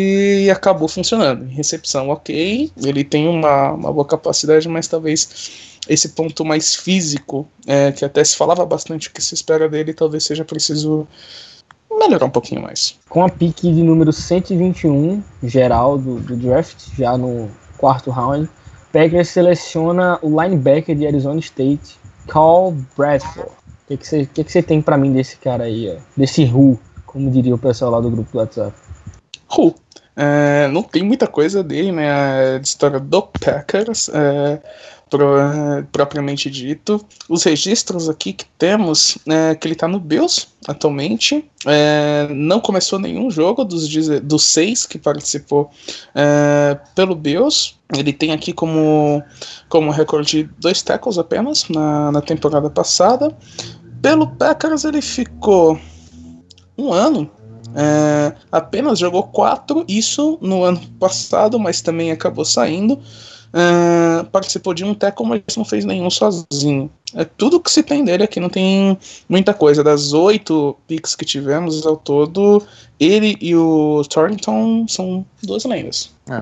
acabou 0.52 0.88
funcionando. 0.88 1.46
Recepção, 1.46 2.10
ok, 2.10 2.72
ele 2.84 3.04
tem 3.04 3.28
uma, 3.28 3.72
uma 3.72 3.94
boa 3.94 4.06
capacidade, 4.06 4.68
mas 4.68 4.88
talvez 4.88 5.77
esse 5.90 6.10
ponto 6.10 6.44
mais 6.46 6.76
físico, 6.76 7.48
é, 7.66 7.92
que 7.92 8.04
até 8.04 8.24
se 8.24 8.36
falava 8.36 8.66
bastante 8.66 9.08
o 9.08 9.12
que 9.12 9.22
se 9.22 9.34
espera 9.34 9.68
dele, 9.70 9.94
talvez 9.94 10.24
seja 10.24 10.44
preciso 10.44 11.08
melhorar 11.92 12.26
um 12.26 12.30
pouquinho 12.30 12.62
mais. 12.62 12.98
Com 13.10 13.26
a 13.26 13.30
pique 13.30 13.72
de 13.72 13.82
número 13.82 14.12
121 14.12 15.24
geral 15.44 15.98
do, 15.98 16.20
do 16.20 16.36
draft, 16.36 16.78
já 16.98 17.18
no 17.18 17.50
quarto 17.78 18.12
round, 18.12 18.50
Packers 18.92 19.30
seleciona 19.30 20.20
o 20.22 20.42
linebacker 20.42 20.96
de 20.96 21.06
Arizona 21.06 21.40
State, 21.40 21.98
Carl 22.28 22.76
Bradford. 22.98 23.50
O 23.50 23.88
que, 23.88 23.98
que, 23.98 24.08
você, 24.08 24.26
que, 24.26 24.44
que 24.44 24.52
você 24.52 24.62
tem 24.62 24.82
para 24.82 24.98
mim 24.98 25.14
desse 25.14 25.38
cara 25.38 25.64
aí, 25.64 25.90
ó? 25.90 26.02
desse 26.16 26.44
Who, 26.46 26.80
como 27.06 27.32
diria 27.32 27.56
o 27.56 27.58
pessoal 27.58 27.92
lá 27.92 28.02
do 28.02 28.10
grupo 28.10 28.32
do 28.32 28.38
WhatsApp? 28.40 28.76
Who? 29.58 29.76
É, 30.18 30.68
não 30.70 30.82
tem 30.82 31.04
muita 31.04 31.28
coisa 31.28 31.64
dele, 31.64 31.92
né? 31.92 32.58
De 32.58 32.68
história 32.68 33.00
do 33.00 33.22
Packers. 33.22 34.10
É, 34.10 34.60
pro, 35.10 35.38
é, 35.38 35.86
propriamente 35.92 36.50
dito. 36.50 37.04
Os 37.30 37.44
registros 37.44 38.10
aqui 38.10 38.34
que 38.34 38.46
temos 38.58 39.18
é 39.28 39.56
que 39.56 39.68
ele 39.68 39.74
está 39.74 39.88
no 39.88 40.00
Bills 40.00 40.48
atualmente. 40.68 41.50
É, 41.66 42.28
não 42.32 42.60
começou 42.60 43.00
nenhum 43.00 43.30
jogo 43.30 43.64
dos, 43.64 43.88
dos 44.22 44.44
seis 44.44 44.86
que 44.86 44.98
participou 44.98 45.70
é, 46.14 46.78
pelo 46.96 47.16
Bills. 47.16 47.76
Ele 47.96 48.12
tem 48.12 48.32
aqui 48.32 48.52
como, 48.52 49.24
como 49.70 49.92
recorde 49.92 50.50
dois 50.60 50.82
tackles 50.82 51.18
apenas 51.18 51.68
na, 51.70 52.12
na 52.12 52.22
temporada 52.22 52.70
passada. 52.70 53.36
Pelo 54.02 54.28
Packers 54.28 54.84
ele 54.84 55.02
ficou 55.02 55.80
um 56.78 56.94
ano 56.94 57.30
é, 57.76 58.34
apenas 58.52 59.00
jogou 59.00 59.24
quatro, 59.24 59.86
isso 59.88 60.38
no 60.42 60.64
ano 60.64 60.80
passado, 61.00 61.60
mas 61.60 61.82
também 61.82 62.12
acabou 62.12 62.46
saindo. 62.46 63.00
Uh, 63.48 64.26
participou 64.26 64.74
de 64.74 64.84
um 64.84 64.94
tackle, 64.94 65.26
mas 65.26 65.42
não 65.56 65.64
fez 65.64 65.86
nenhum 65.86 66.10
sozinho. 66.10 66.92
É 67.18 67.26
tudo 67.26 67.60
que 67.60 67.72
se 67.72 67.82
tem 67.82 68.06
dele 68.06 68.24
aqui, 68.24 68.40
não 68.40 68.48
tem 68.48 68.96
muita 69.28 69.52
coisa. 69.52 69.84
Das 69.84 70.14
oito 70.14 70.78
picks 70.88 71.16
que 71.16 71.26
tivemos 71.26 71.84
ao 71.84 71.98
todo, 71.98 72.64
ele 73.00 73.36
e 73.42 73.56
o 73.56 74.04
Torrington 74.08 74.88
são 74.88 75.26
duas 75.42 75.66
lendas. 75.66 76.16
É. 76.30 76.40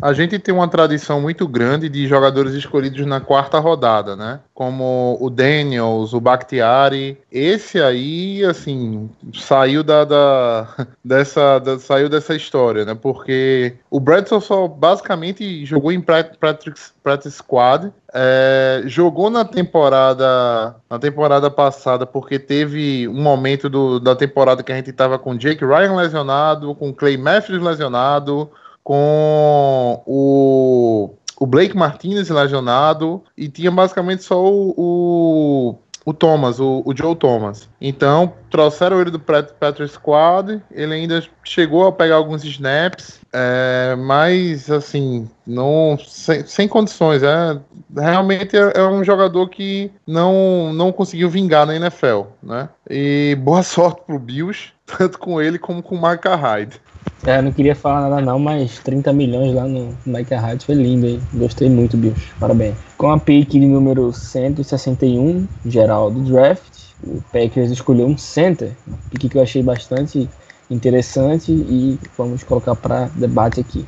A 0.00 0.12
gente 0.12 0.38
tem 0.38 0.54
uma 0.54 0.68
tradição 0.68 1.20
muito 1.20 1.48
grande 1.48 1.88
de 1.88 2.06
jogadores 2.06 2.54
escolhidos 2.54 3.04
na 3.04 3.20
quarta 3.20 3.58
rodada, 3.58 4.14
né? 4.14 4.40
Como 4.54 5.16
o 5.20 5.28
Daniels, 5.28 6.12
o 6.12 6.20
Bakhtiari. 6.20 7.18
Esse 7.30 7.80
aí, 7.80 8.44
assim, 8.44 9.10
saiu 9.34 9.82
da, 9.82 10.04
da 10.04 10.68
dessa, 11.04 11.58
da, 11.58 11.78
saiu 11.80 12.08
dessa 12.08 12.34
história, 12.34 12.84
né? 12.84 12.94
Porque 12.94 13.74
o 13.90 13.98
Bradson 13.98 14.40
só 14.40 14.68
basicamente 14.68 15.64
jogou 15.64 15.90
em 15.90 16.00
practice, 16.00 16.92
practice 17.02 17.36
squad 17.38 17.92
É, 18.14 18.82
jogou 18.84 19.30
na 19.30 19.42
temporada 19.42 20.76
na 20.90 20.98
temporada 20.98 21.50
passada 21.50 22.04
porque 22.04 22.38
teve 22.38 23.08
um 23.08 23.22
momento 23.22 23.70
do- 23.70 23.98
da 23.98 24.14
temporada 24.14 24.62
que 24.62 24.70
a 24.70 24.76
gente 24.76 24.92
tava 24.92 25.18
com 25.18 25.34
Jake 25.34 25.64
Ryan 25.64 25.94
lesionado, 25.96 26.74
com 26.74 26.92
Clay 26.92 27.16
Matthews 27.16 27.62
lesionado, 27.62 28.50
com 28.84 30.02
o, 30.06 31.14
o 31.40 31.46
Blake 31.46 31.74
Martinez 31.76 32.28
lesionado 32.28 33.22
e 33.34 33.48
tinha 33.48 33.70
basicamente 33.70 34.22
só 34.24 34.44
o, 34.44 34.74
o, 34.76 35.78
o 36.04 36.12
Thomas, 36.12 36.60
o, 36.60 36.82
o 36.84 36.94
Joe 36.94 37.16
Thomas. 37.16 37.66
Então 37.80 38.34
trouxeram 38.50 39.00
ele 39.00 39.10
do 39.10 39.18
Pat- 39.18 39.54
Patrick 39.58 39.90
Squad, 39.90 40.60
ele 40.70 40.92
ainda 40.92 41.24
chegou 41.42 41.86
a 41.86 41.92
pegar 41.92 42.16
alguns 42.16 42.44
snaps, 42.44 43.21
é, 43.32 43.96
mas 43.96 44.70
assim, 44.70 45.28
não 45.46 45.98
sem, 46.06 46.46
sem 46.46 46.68
condições. 46.68 47.22
É, 47.22 47.58
realmente 47.96 48.56
é, 48.56 48.72
é 48.74 48.86
um 48.86 49.02
jogador 49.02 49.48
que 49.48 49.90
não, 50.06 50.72
não 50.72 50.92
conseguiu 50.92 51.30
vingar 51.30 51.66
na 51.66 51.74
NFL, 51.74 52.22
né? 52.42 52.68
E 52.88 53.36
boa 53.40 53.62
sorte 53.64 54.02
pro 54.06 54.18
Bills, 54.18 54.72
tanto 54.86 55.18
com 55.18 55.40
ele 55.40 55.58
como 55.58 55.82
com 55.82 55.94
o 55.94 56.00
Marca 56.00 56.36
Hyde. 56.36 56.80
É, 57.24 57.40
não 57.40 57.52
queria 57.52 57.74
falar 57.74 58.08
nada 58.08 58.20
não, 58.20 58.38
mas 58.38 58.78
30 58.80 59.12
milhões 59.12 59.54
lá 59.54 59.64
no 59.64 59.96
Mike 60.04 60.34
Hyde 60.34 60.64
foi 60.64 60.74
lindo, 60.74 61.06
hein? 61.06 61.20
Gostei 61.34 61.68
muito, 61.68 61.96
Bills. 61.96 62.32
Parabéns. 62.38 62.76
Com 62.98 63.10
a 63.10 63.18
pick 63.18 63.54
número 63.54 64.12
161, 64.12 65.48
geral 65.66 66.10
do 66.10 66.20
draft, 66.20 66.72
o 67.04 67.20
Packers 67.32 67.70
escolheu 67.70 68.06
um 68.06 68.16
center, 68.16 68.72
pick 69.10 69.30
que 69.30 69.38
eu 69.38 69.42
achei 69.42 69.62
bastante 69.62 70.28
interessante 70.72 71.52
e 71.52 71.98
vamos 72.16 72.42
colocar 72.42 72.74
para 72.74 73.06
debate 73.14 73.60
aqui. 73.60 73.86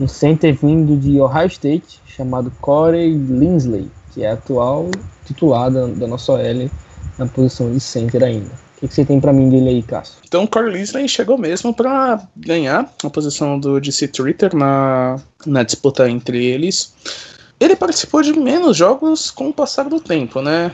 Um 0.00 0.08
center 0.08 0.54
vindo 0.54 0.96
de 0.96 1.20
Ohio 1.20 1.46
State, 1.46 2.00
chamado 2.06 2.52
Corey 2.60 3.14
Linsley, 3.14 3.90
que 4.12 4.24
é 4.24 4.30
atual 4.30 4.90
titular 5.24 5.70
da, 5.70 5.86
da 5.86 6.06
nossa 6.06 6.32
OL 6.32 6.70
na 7.18 7.26
posição 7.26 7.72
de 7.72 7.80
center 7.80 8.22
ainda. 8.22 8.50
O 8.76 8.80
que, 8.80 8.94
você 8.94 9.04
tem 9.04 9.18
para 9.18 9.32
mim 9.32 9.48
dele 9.48 9.70
aí, 9.70 9.82
Cássio? 9.82 10.16
Então 10.26 10.44
o 10.44 10.48
Corey 10.48 10.72
Linsley 10.72 11.08
chegou 11.08 11.38
mesmo 11.38 11.72
para 11.72 12.20
ganhar 12.36 12.92
a 13.02 13.10
posição 13.10 13.58
do 13.58 13.80
DC 13.80 14.08
Twitter 14.08 14.54
na, 14.54 15.18
na 15.46 15.62
disputa 15.62 16.08
entre 16.10 16.44
eles. 16.44 16.94
Ele 17.58 17.74
participou 17.74 18.20
de 18.20 18.34
menos 18.34 18.76
jogos 18.76 19.30
com 19.30 19.48
o 19.48 19.52
passar 19.52 19.88
do 19.88 19.98
tempo, 19.98 20.42
né? 20.42 20.70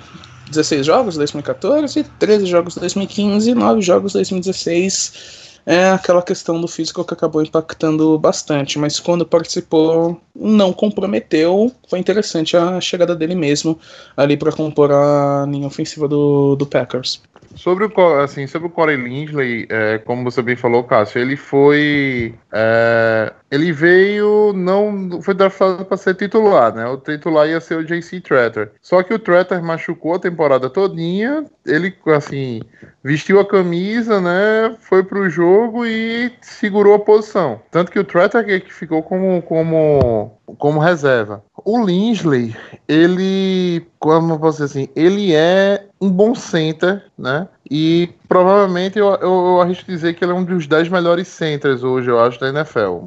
16 0.50 0.84
jogos 0.84 1.16
2014, 1.16 2.04
13 2.18 2.46
jogos 2.46 2.74
2015, 2.74 3.54
9 3.54 3.80
jogos 3.80 4.12
2016. 4.12 5.51
É 5.64 5.90
aquela 5.90 6.22
questão 6.22 6.60
do 6.60 6.66
físico 6.66 7.04
que 7.04 7.14
acabou 7.14 7.42
impactando 7.42 8.18
bastante, 8.18 8.78
mas 8.78 8.98
quando 8.98 9.24
participou 9.24 10.20
não 10.34 10.72
comprometeu. 10.72 11.72
Foi 11.88 11.98
interessante 11.98 12.56
a 12.56 12.80
chegada 12.80 13.14
dele 13.14 13.34
mesmo 13.34 13.78
ali 14.16 14.36
para 14.36 14.52
compor 14.52 14.90
a 14.90 15.46
linha 15.48 15.66
ofensiva 15.66 16.08
do, 16.08 16.56
do 16.56 16.66
Packers. 16.66 17.22
Sobre 17.54 17.84
o, 17.84 18.20
assim, 18.20 18.46
sobre 18.46 18.68
o 18.68 18.70
Corey 18.70 18.96
Linsley, 18.96 19.66
é, 19.68 19.98
como 19.98 20.24
você 20.24 20.40
bem 20.40 20.56
falou, 20.56 20.84
Cássio, 20.84 21.20
ele 21.20 21.36
foi. 21.36 22.34
é, 22.50 23.32
ele 23.50 23.72
veio. 23.72 24.52
não 24.54 25.20
Foi 25.20 25.34
draftado 25.34 25.84
para 25.84 25.96
ser 25.96 26.14
titular, 26.14 26.74
né? 26.74 26.86
O 26.86 26.96
titular 26.96 27.46
ia 27.46 27.60
ser 27.60 27.76
o 27.76 27.84
JC 27.84 28.20
Tretter. 28.20 28.72
Só 28.80 29.02
que 29.02 29.12
o 29.12 29.18
Tretter 29.18 29.62
machucou 29.62 30.14
a 30.14 30.18
temporada 30.18 30.70
todinha. 30.70 31.44
Ele, 31.66 31.94
assim, 32.06 32.62
vestiu 33.04 33.38
a 33.38 33.46
camisa, 33.46 34.20
né? 34.20 34.74
Foi 34.80 35.02
pro 35.02 35.28
jogo 35.28 35.51
e 35.86 36.32
segurou 36.40 36.94
a 36.94 36.98
posição. 36.98 37.60
Tanto 37.70 37.90
que 37.90 37.98
o 37.98 38.04
Tretter 38.04 38.44
que, 38.44 38.72
ficou 38.72 39.02
como, 39.02 39.42
como, 39.42 40.38
como 40.58 40.80
reserva. 40.80 41.42
O 41.64 41.84
Linsley, 41.84 42.56
ele. 42.88 43.86
Como 43.98 44.32
eu 44.32 44.38
posso 44.38 44.62
dizer 44.62 44.80
assim? 44.80 44.88
Ele 44.96 45.32
é 45.32 45.86
um 46.00 46.10
bom 46.10 46.34
center, 46.34 47.04
né? 47.16 47.46
E 47.70 48.10
provavelmente 48.28 48.98
eu, 48.98 49.06
eu, 49.14 49.20
eu 49.20 49.60
arrisco 49.60 49.86
dizer 49.86 50.14
que 50.14 50.24
ele 50.24 50.32
é 50.32 50.34
um 50.34 50.44
dos 50.44 50.66
10 50.66 50.88
melhores 50.88 51.28
centers 51.28 51.84
hoje, 51.84 52.10
eu 52.10 52.18
acho, 52.18 52.40
da 52.40 52.48
NFL. 52.48 52.98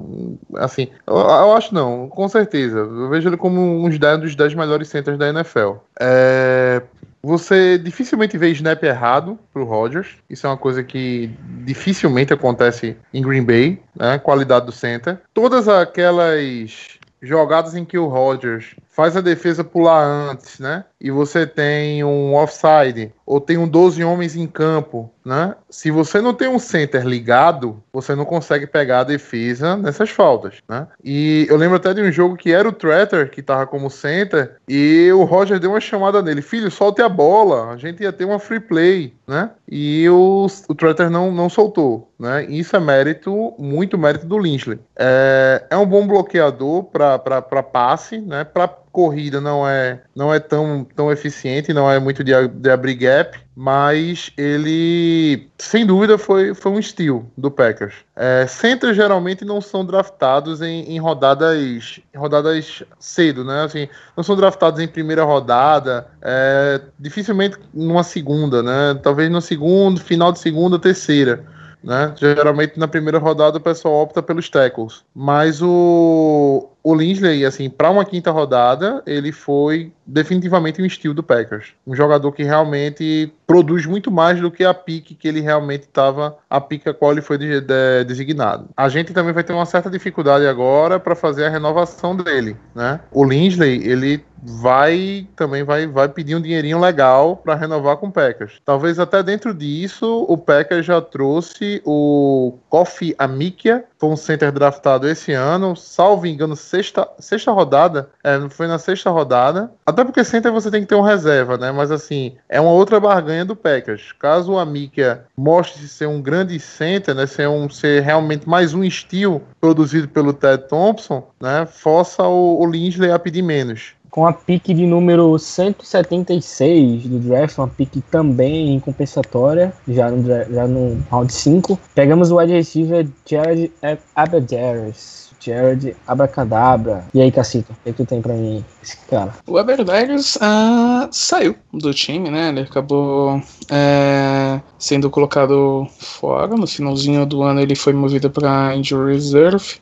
Assim, 0.56 0.88
eu, 1.06 1.16
eu 1.16 1.54
acho 1.54 1.74
não, 1.74 2.08
com 2.08 2.28
certeza. 2.30 2.80
Eu 2.80 3.10
vejo 3.10 3.28
ele 3.28 3.36
como 3.36 3.90
10 3.90 4.22
dos 4.22 4.36
10 4.36 4.54
melhores 4.56 4.88
centers 4.88 5.18
da 5.18 5.28
NFL. 5.28 5.74
É, 6.00 6.82
você 7.26 7.80
dificilmente 7.80 8.38
vê 8.38 8.50
snap 8.52 8.84
errado 8.84 9.40
pro 9.52 9.66
Rodgers. 9.66 10.18
Isso 10.30 10.46
é 10.46 10.50
uma 10.50 10.58
coisa 10.58 10.84
que 10.84 11.32
dificilmente 11.64 12.32
acontece 12.32 12.96
em 13.12 13.22
Green 13.22 13.44
Bay, 13.44 13.82
né? 13.96 14.20
Qualidade 14.20 14.68
do 14.68 14.72
center. 14.72 15.18
Todas 15.34 15.68
aquelas 15.68 17.00
jogadas 17.20 17.76
em 17.76 17.84
que 17.84 17.98
o 17.98 18.08
Rodgers 18.08 18.76
faz 18.96 19.18
a 19.18 19.22
defesa 19.22 19.62
pular 19.62 20.06
antes, 20.06 20.58
né? 20.58 20.86
E 21.02 21.12
você 21.12 21.46
tem 21.46 22.04
um 22.04 22.34
offside 22.34 23.12
ou 23.26 23.42
tem 23.42 23.58
um 23.58 23.68
12 23.68 24.02
homens 24.04 24.36
em 24.36 24.48
campo, 24.48 25.12
né? 25.24 25.54
Se 25.70 25.92
você 25.92 26.22
não 26.22 26.34
tem 26.34 26.48
um 26.48 26.58
center 26.58 27.06
ligado, 27.06 27.84
você 27.92 28.16
não 28.16 28.24
consegue 28.24 28.66
pegar 28.66 29.02
a 29.02 29.04
defesa 29.04 29.76
nessas 29.76 30.10
faltas, 30.10 30.56
né? 30.70 30.88
E 31.04 31.46
eu 31.50 31.58
lembro 31.58 31.76
até 31.76 31.94
de 31.94 32.02
um 32.02 32.12
jogo 32.12 32.38
que 32.38 32.54
era 32.54 32.70
o 32.70 32.72
Tretter 32.72 33.30
que 33.30 33.42
tava 33.42 33.68
como 33.68 33.90
center 33.90 34.56
e 34.68 35.12
o 35.12 35.26
Roger 35.26 35.60
deu 35.60 35.72
uma 35.72 35.82
chamada 35.82 36.22
nele, 36.22 36.42
filho, 36.42 36.72
solte 36.72 37.02
a 37.02 37.10
bola, 37.10 37.72
a 37.72 37.78
gente 37.78 38.02
ia 38.02 38.14
ter 38.14 38.24
uma 38.24 38.40
free 38.40 38.62
play, 38.62 39.14
né? 39.28 39.50
E 39.70 40.08
o, 40.10 40.48
o 40.70 40.76
Tretter 40.76 41.10
não, 41.10 41.32
não 41.32 41.50
soltou, 41.50 42.10
né? 42.18 42.46
Isso 42.46 42.76
é 42.76 42.80
mérito, 42.80 43.54
muito 43.60 43.98
mérito 43.98 44.26
do 44.26 44.38
Lynchly. 44.38 44.80
É, 44.96 45.66
é 45.70 45.78
um 45.78 45.86
bom 45.86 46.08
bloqueador 46.08 46.84
para 46.86 47.64
passe, 47.64 48.20
né? 48.20 48.46
Para 48.46 48.85
corrida 48.96 49.42
não 49.42 49.68
é 49.68 50.00
não 50.16 50.34
é 50.34 50.40
tão, 50.40 50.88
tão 50.96 51.12
eficiente, 51.12 51.74
não 51.74 51.92
é 51.92 52.00
muito 52.00 52.24
de, 52.24 52.32
de 52.48 52.70
abrir 52.70 52.96
gap, 52.96 53.38
mas 53.54 54.32
ele 54.38 55.50
sem 55.58 55.86
dúvida 55.86 56.18
foi, 56.18 56.54
foi 56.54 56.72
um 56.72 56.82
steal 56.82 57.26
do 57.38 57.52
Packers. 57.52 57.94
É, 58.16 58.48
geralmente 58.94 59.44
não 59.44 59.60
são 59.60 59.84
draftados 59.86 60.62
em, 60.62 60.94
em 60.94 60.98
rodadas 60.98 62.00
rodadas 62.16 62.84
cedo, 62.98 63.44
né? 63.44 63.64
Assim, 63.64 63.90
não 64.16 64.24
são 64.24 64.38
draftados 64.38 64.80
em 64.80 64.88
primeira 64.88 65.26
rodada, 65.26 66.08
é, 66.22 66.80
dificilmente 66.98 67.58
numa 67.74 68.04
segunda, 68.04 68.64
né? 68.64 68.98
Talvez 69.04 69.30
no 69.30 69.42
segundo, 69.42 70.00
final 70.00 70.32
de 70.32 70.40
segunda, 70.40 70.80
terceira. 70.80 71.44
Né? 71.84 72.12
Geralmente 72.16 72.80
na 72.80 72.88
primeira 72.88 73.20
rodada 73.20 73.60
o 73.60 73.62
pessoal 73.62 74.02
opta 74.02 74.24
pelos 74.24 74.50
tackles. 74.50 75.04
Mas 75.14 75.62
o, 75.62 76.68
o 76.86 76.94
Linsley, 76.94 77.44
assim, 77.44 77.68
para 77.68 77.90
uma 77.90 78.06
quinta 78.06 78.30
rodada, 78.30 79.02
ele 79.08 79.32
foi 79.32 79.92
definitivamente 80.06 80.80
um 80.80 80.86
estilo 80.86 81.16
do 81.16 81.24
Packers. 81.24 81.70
Um 81.88 81.96
jogador 81.96 82.32
que 82.32 82.44
realmente 82.44 83.34
produz 83.48 83.88
muito 83.88 84.12
mais 84.12 84.40
do 84.40 84.52
que 84.52 84.64
a 84.64 84.72
pique 84.72 85.16
que 85.16 85.28
ele 85.28 85.42
realmente 85.42 85.82
estava, 85.82 86.38
a 86.48 86.62
pique 86.62 86.88
a 86.88 86.94
qual 86.94 87.12
ele 87.12 87.24
foi 87.24 87.40
de- 87.40 87.60
de- 87.60 88.04
designado. 88.06 88.70
A 88.78 88.88
gente 88.88 89.14
também 89.14 89.34
vai 89.34 89.44
ter 89.44 89.54
uma 89.54 89.66
certa 89.66 89.90
dificuldade 89.90 90.46
agora 90.46 91.00
para 91.00 91.16
fazer 91.16 91.46
a 91.46 91.50
renovação 91.50 92.16
dele, 92.16 92.56
né? 92.76 93.00
O 93.12 93.26
Linsley, 93.26 93.82
ele 93.84 94.24
vai 94.48 95.28
também 95.36 95.64
vai, 95.64 95.88
vai 95.88 96.08
pedir 96.08 96.36
um 96.36 96.42
dinheirinho 96.42 96.80
legal 96.80 97.38
para 97.38 97.56
renovar 97.56 97.98
com 97.98 98.08
o 98.08 98.12
Packers. 98.12 98.62
Talvez 98.64 99.00
até 99.00 99.24
dentro 99.24 99.56
disso 99.56 100.24
o 100.30 100.38
Packers 100.38 100.86
já 100.86 101.02
trouxe 101.02 101.82
o 101.84 102.54
Kofi 102.70 103.16
Amikia, 103.18 103.84
foi 103.98 104.10
um 104.10 104.16
center 104.16 104.52
draftado 104.52 105.08
esse 105.10 105.32
ano, 105.32 105.76
salvo 105.76 106.28
engano, 106.28 106.56
sexta, 106.76 107.08
sexta 107.20 107.52
rodada, 107.52 108.10
é, 108.24 108.50
foi 108.50 108.68
na 108.68 108.78
sexta 108.78 109.10
rodada. 109.10 109.72
Até 109.86 110.04
porque 110.04 110.24
center 110.24 110.52
você 110.52 110.70
tem 110.70 110.82
que 110.82 110.88
ter 110.88 110.96
um 110.96 111.02
reserva, 111.02 111.58
né? 111.58 111.72
Mas 111.72 111.92
assim, 111.92 112.36
é 112.50 112.60
uma 112.60 112.72
outra 112.72 113.00
barganha 113.00 113.46
do 113.46 113.56
Packers. 113.56 114.12
Caso 114.20 114.54
o 114.54 114.60
Amikia 114.60 115.26
mostre 115.38 115.88
ser 115.88 116.08
um 116.08 116.22
grande 116.22 116.60
center, 116.60 117.16
né? 117.16 117.26
Ser, 117.26 117.48
um, 117.48 117.70
ser 117.70 118.02
realmente 118.04 118.48
mais 118.48 118.74
um 118.74 118.84
estilo 118.84 119.42
produzido 119.62 120.08
pelo 120.08 120.34
Ted 120.34 120.68
Thompson, 120.68 121.24
né? 121.40 121.66
Força 121.66 122.24
o, 122.24 122.62
o 122.62 122.66
Linsley 122.66 123.12
a 123.12 123.20
pedir 123.20 123.42
menos. 123.42 123.94
Com 124.10 124.26
a 124.26 124.32
pique 124.32 124.74
de 124.74 124.86
número 124.86 125.38
176 125.38 127.04
do 127.04 127.20
draft, 127.20 127.58
uma 127.58 127.68
pique 127.68 128.00
também 128.00 128.80
compensatória, 128.80 129.74
já 129.88 130.10
no, 130.10 130.24
já 130.26 130.68
no 130.68 131.04
round 131.12 131.34
5, 131.34 131.78
pegamos 131.94 132.32
o 132.32 132.38
wide 132.38 132.54
receiver 132.54 133.06
Jared 133.26 133.74
Abadaris. 134.16 135.25
Jared 135.46 135.96
Abracadabra. 136.08 137.06
E 137.14 137.22
aí, 137.22 137.32
Cacito, 137.32 137.72
o 137.72 137.76
que, 137.84 137.94
tu 137.94 138.06
tem 138.06 138.22
pra 138.22 138.34
mim, 138.34 138.64
esse 138.82 138.98
cara? 139.10 139.34
O 139.48 139.58
Aberdagers 139.58 140.38
ah, 140.42 141.08
saiu 141.12 141.56
do 141.74 141.94
time, 141.94 142.30
né? 142.30 142.50
Ele 142.50 142.62
acabou 142.62 143.42
é, 143.70 144.60
sendo 144.80 145.10
colocado 145.10 145.88
fora. 146.00 146.56
No 146.56 146.68
finalzinho 146.68 147.26
do 147.26 147.44
ano 147.44 147.62
ele 147.62 147.76
foi 147.76 147.94
movido 147.94 148.30
para 148.30 148.76
Injury 148.76 149.14
Reserve 149.14 149.76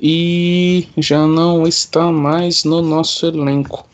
e 0.00 0.88
já 0.98 1.26
não 1.26 1.66
está 1.66 2.10
mais 2.10 2.64
no 2.64 2.82
nosso 2.82 3.26
elenco. 3.26 3.86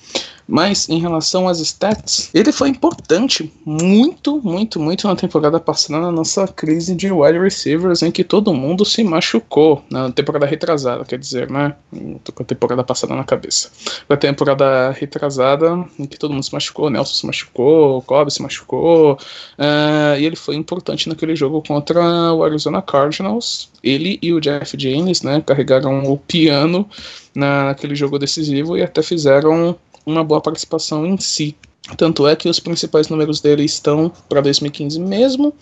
Mas 0.48 0.88
em 0.88 0.98
relação 0.98 1.46
às 1.46 1.60
stats, 1.60 2.30
ele 2.32 2.50
foi 2.50 2.70
importante 2.70 3.52
muito, 3.66 4.40
muito, 4.42 4.80
muito 4.80 5.06
na 5.06 5.14
temporada 5.14 5.60
passada, 5.60 6.00
na 6.00 6.10
nossa 6.10 6.48
crise 6.48 6.94
de 6.94 7.12
wide 7.12 7.38
receivers, 7.38 8.02
em 8.02 8.10
que 8.10 8.24
todo 8.24 8.54
mundo 8.54 8.82
se 8.82 9.04
machucou. 9.04 9.84
Na 9.90 10.10
temporada 10.10 10.46
retrasada, 10.46 11.04
quer 11.04 11.18
dizer, 11.18 11.50
né? 11.50 11.76
Tô 12.24 12.32
com 12.32 12.42
a 12.42 12.46
temporada 12.46 12.82
passada 12.82 13.14
na 13.14 13.24
cabeça. 13.24 13.70
Na 14.08 14.16
temporada 14.16 14.90
retrasada, 14.92 15.84
em 15.98 16.06
que 16.06 16.18
todo 16.18 16.32
mundo 16.32 16.42
se 16.42 16.54
machucou, 16.54 16.88
Nelson 16.88 17.14
se 17.14 17.26
machucou, 17.26 18.00
Cobb 18.02 18.30
se 18.30 18.40
machucou, 18.40 19.18
eh, 19.58 20.16
e 20.20 20.24
ele 20.24 20.36
foi 20.36 20.56
importante 20.56 21.10
naquele 21.10 21.36
jogo 21.36 21.62
contra 21.62 22.32
o 22.32 22.42
Arizona 22.42 22.80
Cardinals. 22.80 23.70
Ele 23.82 24.18
e 24.22 24.32
o 24.32 24.40
Jeff 24.40 24.76
James, 24.78 25.20
né, 25.20 25.42
carregaram 25.44 26.10
o 26.10 26.16
piano 26.16 26.88
naquele 27.34 27.94
jogo 27.94 28.18
decisivo 28.18 28.76
e 28.76 28.82
até 28.82 29.02
fizeram 29.02 29.76
uma 30.08 30.24
boa 30.24 30.40
participação 30.40 31.06
em 31.06 31.18
si. 31.18 31.56
Tanto 31.96 32.26
é 32.26 32.36
que 32.36 32.48
os 32.48 32.60
principais 32.60 33.08
números 33.08 33.40
dele 33.40 33.64
estão 33.64 34.12
para 34.28 34.40
2015 34.40 35.00
mesmo. 35.00 35.54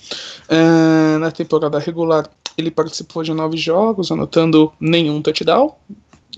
Eh, 0.48 1.18
na 1.18 1.30
temporada 1.30 1.78
regular, 1.78 2.28
ele 2.56 2.70
participou 2.70 3.22
de 3.22 3.32
nove 3.32 3.56
jogos, 3.56 4.10
anotando 4.10 4.72
nenhum 4.80 5.22
touchdown. 5.22 5.74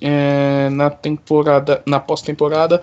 Eh, 0.01 0.69
na 0.71 0.91
temporada, 0.91 1.83
na 1.87 1.99
pós-temporada, 2.01 2.83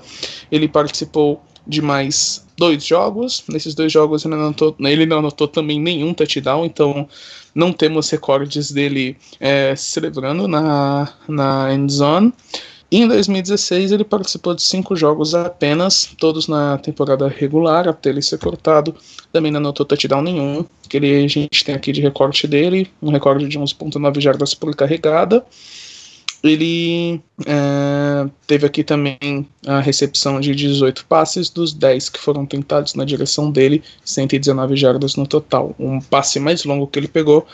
ele 0.51 0.67
participou 0.67 1.41
de 1.67 1.81
mais 1.81 2.45
dois 2.57 2.83
jogos. 2.85 3.43
Nesses 3.49 3.75
dois 3.75 3.91
jogos 3.91 4.25
ele 4.25 4.35
não 4.35 4.45
anotou, 4.45 4.75
ele 4.79 5.05
não 5.05 5.19
anotou 5.19 5.47
também 5.47 5.79
nenhum 5.79 6.13
touchdown, 6.13 6.65
então 6.65 7.07
não 7.53 7.71
temos 7.71 8.09
recordes 8.09 8.71
dele 8.71 9.17
eh, 9.39 9.75
celebrando 9.75 10.47
na, 10.47 11.13
na 11.27 11.73
end 11.73 11.91
zone. 11.91 12.33
E 12.91 13.01
em 13.01 13.07
2016 13.07 13.91
ele 13.91 14.03
participou 14.03 14.53
de 14.53 14.61
cinco 14.61 14.95
jogos 14.95 15.33
apenas, 15.33 16.09
todos 16.17 16.47
na 16.47 16.77
temporada 16.77 17.27
regular, 17.27 17.87
até 17.87 18.09
ele 18.09 18.21
ser 18.21 18.37
cortado. 18.37 18.95
Também 19.33 19.51
não 19.51 19.59
anotou 19.59 19.85
touchdown 19.85 20.21
nenhum. 20.21 20.65
Que 20.87 20.97
ele, 20.97 21.25
a 21.25 21.27
gente 21.27 21.65
tem 21.65 21.73
aqui 21.73 21.91
de 21.91 22.01
recorte 22.01 22.47
dele, 22.47 22.89
um 23.01 23.09
recorde 23.09 23.47
de 23.47 23.59
11.9 23.59 24.21
jardas 24.21 24.53
por 24.53 24.73
carregada. 24.75 25.43
Ele 26.43 27.19
é, 27.43 28.29
teve 28.45 28.67
aqui 28.67 28.83
também 28.83 29.47
a 29.65 29.79
recepção 29.79 30.39
de 30.39 30.53
18 30.53 31.07
passes, 31.07 31.49
dos 31.49 31.73
10 31.73 32.09
que 32.09 32.19
foram 32.19 32.45
tentados 32.45 32.93
na 32.93 33.03
direção 33.03 33.49
dele, 33.49 33.83
119 34.03 34.75
jardas 34.75 35.15
no 35.15 35.25
total. 35.25 35.73
Um 35.79 35.99
passe 35.99 36.39
mais 36.39 36.63
longo 36.63 36.85
que 36.85 36.99
ele 36.99 37.07
pegou 37.07 37.47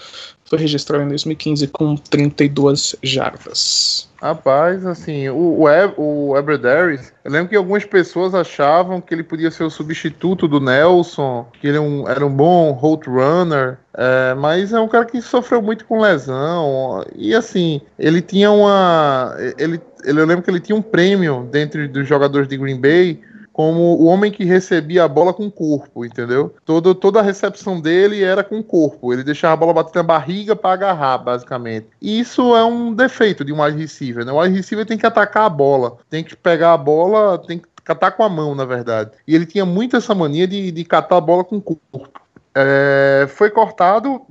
foi 0.43 0.59
registrado 0.59 1.05
em 1.05 1.07
2015 1.07 1.67
com 1.67 1.95
32 1.95 2.97
jardas. 3.01 4.10
Rapaz, 4.21 4.85
assim, 4.85 5.27
o, 5.29 5.35
o, 5.65 6.29
o 6.29 6.37
Eberdaris, 6.37 7.11
eu 7.25 7.31
lembro 7.31 7.49
que 7.49 7.55
algumas 7.55 7.83
pessoas 7.85 8.35
achavam 8.35 9.01
que 9.01 9.15
ele 9.15 9.23
podia 9.23 9.49
ser 9.49 9.63
o 9.63 9.69
substituto 9.71 10.47
do 10.47 10.59
Nelson, 10.59 11.47
que 11.59 11.67
ele 11.67 11.77
é 11.77 11.81
um- 11.81 12.07
era 12.07 12.23
um 12.23 12.29
bom 12.31 12.71
road 12.71 13.09
runner, 13.09 13.79
é, 13.95 14.35
mas 14.35 14.73
é 14.73 14.79
um 14.79 14.87
cara 14.87 15.05
que 15.05 15.19
sofreu 15.23 15.59
muito 15.59 15.85
com 15.85 15.99
lesão, 15.99 17.03
e 17.15 17.33
assim, 17.33 17.81
ele 17.97 18.21
tinha 18.21 18.51
uma. 18.51 19.35
Ele, 19.57 19.81
ele, 20.05 20.19
eu 20.21 20.25
lembro 20.25 20.43
que 20.43 20.51
ele 20.51 20.59
tinha 20.59 20.75
um 20.75 20.81
prêmio 20.83 21.47
dentro 21.51 21.87
dos 21.89 22.07
jogadores 22.07 22.47
de 22.47 22.57
Green 22.57 22.79
Bay 22.79 23.19
como 23.53 23.97
o 23.97 24.05
homem 24.05 24.31
que 24.31 24.45
recebia 24.45 25.03
a 25.03 25.07
bola 25.07 25.33
com 25.33 25.45
o 25.45 25.51
corpo, 25.51 26.05
entendeu? 26.05 26.55
Todo, 26.65 26.95
toda 26.95 27.19
a 27.19 27.23
recepção 27.23 27.79
dele 27.79 28.23
era 28.23 28.43
com 28.43 28.59
o 28.59 28.63
corpo. 28.63 29.11
Ele 29.13 29.23
deixava 29.23 29.53
a 29.53 29.57
bola 29.57 29.73
bater 29.73 29.97
na 29.97 30.03
barriga 30.03 30.55
para 30.55 30.73
agarrar, 30.73 31.17
basicamente. 31.17 31.87
E 32.01 32.19
isso 32.19 32.55
é 32.55 32.63
um 32.63 32.93
defeito 32.93 33.43
de 33.43 33.51
um 33.51 33.61
wide 33.61 33.77
receiver, 33.77 34.25
né? 34.25 34.31
O 34.31 34.39
wide 34.39 34.55
receiver 34.55 34.85
tem 34.85 34.97
que 34.97 35.05
atacar 35.05 35.45
a 35.45 35.49
bola, 35.49 35.97
tem 36.09 36.23
que 36.23 36.35
pegar 36.35 36.73
a 36.73 36.77
bola, 36.77 37.37
tem 37.37 37.59
que 37.59 37.67
catar 37.83 38.11
com 38.11 38.23
a 38.23 38.29
mão, 38.29 38.55
na 38.55 38.65
verdade. 38.65 39.11
E 39.27 39.35
ele 39.35 39.45
tinha 39.45 39.65
muito 39.65 39.97
essa 39.97 40.15
mania 40.15 40.47
de, 40.47 40.71
de 40.71 40.83
catar 40.85 41.17
a 41.17 41.21
bola 41.21 41.43
com 41.43 41.57
o 41.57 41.61
corpo. 41.61 42.09
É, 42.53 43.27
foi 43.29 43.49
cortado, 43.49 44.21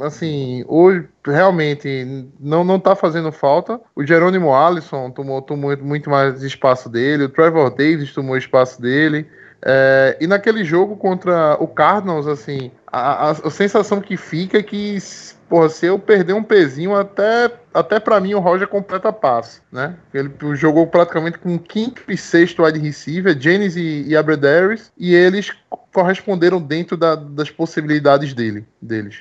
assim, 0.00 0.64
hoje 0.68 1.06
realmente 1.26 2.28
não, 2.38 2.62
não 2.64 2.78
tá 2.78 2.94
fazendo 2.94 3.32
falta. 3.32 3.80
O 3.94 4.04
Jerônimo 4.04 4.54
Alisson 4.54 5.10
tomou, 5.10 5.42
tomou 5.42 5.76
muito 5.78 6.08
mais 6.10 6.42
espaço 6.42 6.88
dele, 6.88 7.24
o 7.24 7.28
Trevor 7.28 7.70
Davis 7.70 8.12
tomou 8.12 8.36
espaço 8.36 8.80
dele. 8.80 9.26
É, 9.62 10.16
e 10.20 10.26
naquele 10.26 10.64
jogo 10.64 10.96
contra 10.96 11.54
o 11.60 11.68
Cardinals, 11.68 12.26
assim, 12.26 12.70
a, 12.86 13.28
a- 13.28 13.30
a 13.32 13.50
sensação 13.50 14.00
que 14.00 14.16
fica 14.16 14.56
é 14.58 14.62
que, 14.62 14.96
porra, 15.50 15.68
se 15.68 15.84
eu 15.84 15.98
perder 15.98 16.32
um 16.32 16.42
pezinho, 16.42 16.94
até, 16.96 17.50
até 17.74 18.00
para 18.00 18.18
mim 18.20 18.32
o 18.32 18.38
Roger 18.40 18.66
completa 18.66 19.12
passe, 19.12 19.60
né? 19.70 19.96
Ele 20.14 20.30
jogou 20.54 20.86
praticamente 20.86 21.36
com 21.38 21.58
quinto 21.58 22.02
e 22.08 22.16
sexto 22.16 22.62
wide 22.62 22.78
receiver, 22.78 23.38
Jennings 23.38 23.76
e, 23.76 24.06
e 24.08 24.16
e 24.96 25.14
eles 25.14 25.50
corresponderam 25.92 26.58
dentro 26.60 26.96
da- 26.96 27.14
das 27.16 27.50
possibilidades 27.50 28.32
dele, 28.32 28.64
deles. 28.80 29.18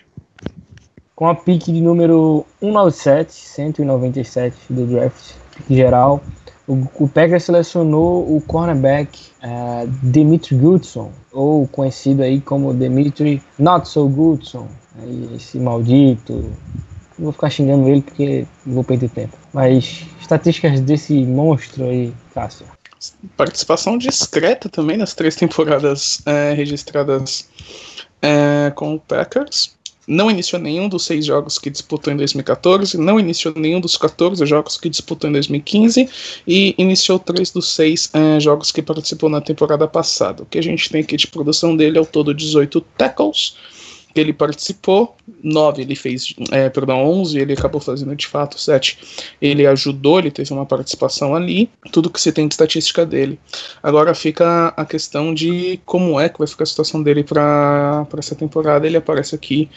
Com 1.20 1.28
a 1.28 1.36
pick 1.36 1.66
de 1.66 1.82
número 1.82 2.46
197, 2.62 3.34
197 3.34 4.56
do 4.70 4.86
draft, 4.86 5.34
geral, 5.70 6.24
o, 6.66 6.88
o 6.96 7.10
Packers 7.10 7.44
selecionou 7.44 8.38
o 8.38 8.40
cornerback 8.40 9.20
eh, 9.44 9.86
Dimitri 10.02 10.56
Goodson, 10.56 11.12
ou 11.34 11.68
conhecido 11.68 12.24
aí 12.24 12.40
como 12.40 12.74
Dimitri 12.74 13.44
Not 13.58 13.90
So 13.90 14.08
Goodson, 14.08 14.70
aí 14.98 15.30
esse 15.36 15.60
maldito. 15.60 16.54
Vou 17.18 17.34
ficar 17.34 17.50
xingando 17.50 17.90
ele 17.90 18.02
porque 18.02 18.48
vou 18.66 18.86
perder 18.86 19.10
tempo. 19.10 19.38
Mas 19.52 20.06
estatísticas 20.22 20.80
desse 20.80 21.26
monstro 21.26 21.84
aí, 21.84 22.14
Cássio. 22.34 22.66
Participação 23.36 23.98
discreta 23.98 24.70
também 24.70 24.96
nas 24.96 25.14
três 25.14 25.36
temporadas 25.36 26.22
é, 26.26 26.54
registradas 26.54 27.50
é, 28.22 28.72
com 28.74 28.96
o 28.96 29.00
Packers. 29.02 29.78
Não 30.10 30.32
iniciou 30.32 30.60
nenhum 30.60 30.90
dos 30.90 31.06
seis 31.06 31.24
jogos 31.24 31.60
que 31.60 31.70
disputou 31.70 32.12
em 32.12 32.18
2014, 32.18 32.98
não 32.98 33.20
iniciou 33.20 33.54
nenhum 33.56 33.80
dos 33.80 33.96
14 33.96 34.44
jogos 34.44 34.76
que 34.76 34.90
disputou 34.90 35.30
em 35.30 35.34
2015 35.34 36.10
e 36.48 36.74
iniciou 36.80 37.20
três 37.20 37.52
dos 37.52 37.76
seis 37.76 38.10
é, 38.12 38.40
jogos 38.40 38.72
que 38.72 38.82
participou 38.82 39.30
na 39.30 39.40
temporada 39.40 39.88
passada. 39.88 40.42
O 40.42 40.46
que 40.48 40.58
a 40.58 40.64
gente 40.64 40.90
tem 40.90 41.02
aqui 41.02 41.16
de 41.16 41.28
produção 41.28 41.78
dele 41.78 42.00
é 42.00 42.02
o 42.02 42.08
todo 42.08 42.34
18 42.34 42.82
tackles 42.98 43.56
que 44.14 44.20
ele 44.20 44.34
participou, 44.34 45.16
nove 45.44 45.84
ele 45.84 45.96
fez, 45.96 46.34
é, 46.52 46.70
perdão, 46.70 47.04
11 47.04 47.40
ele 47.40 47.54
acabou 47.54 47.80
fazendo 47.80 48.16
de 48.16 48.28
fato, 48.28 48.60
sete 48.60 48.98
ele 49.42 49.68
ajudou, 49.68 50.20
ele 50.20 50.32
teve 50.32 50.52
uma 50.52 50.66
participação 50.66 51.36
ali, 51.36 51.70
tudo 51.92 52.10
que 52.10 52.20
se 52.20 52.32
tem 52.32 52.48
de 52.48 52.54
estatística 52.54 53.06
dele. 53.06 53.40
Agora 53.84 54.14
fica 54.16 54.74
a 54.76 54.86
questão 54.86 55.34
de 55.34 55.80
como 55.86 56.20
é 56.20 56.28
que 56.28 56.40
vai 56.40 56.48
ficar 56.48 56.64
a 56.64 56.68
situação 56.68 57.04
dele 57.04 57.24
para 57.24 58.08
essa 58.18 58.36
temporada. 58.36 58.86
Ele 58.88 58.98
aparece 58.98 59.36
aqui 59.36 59.70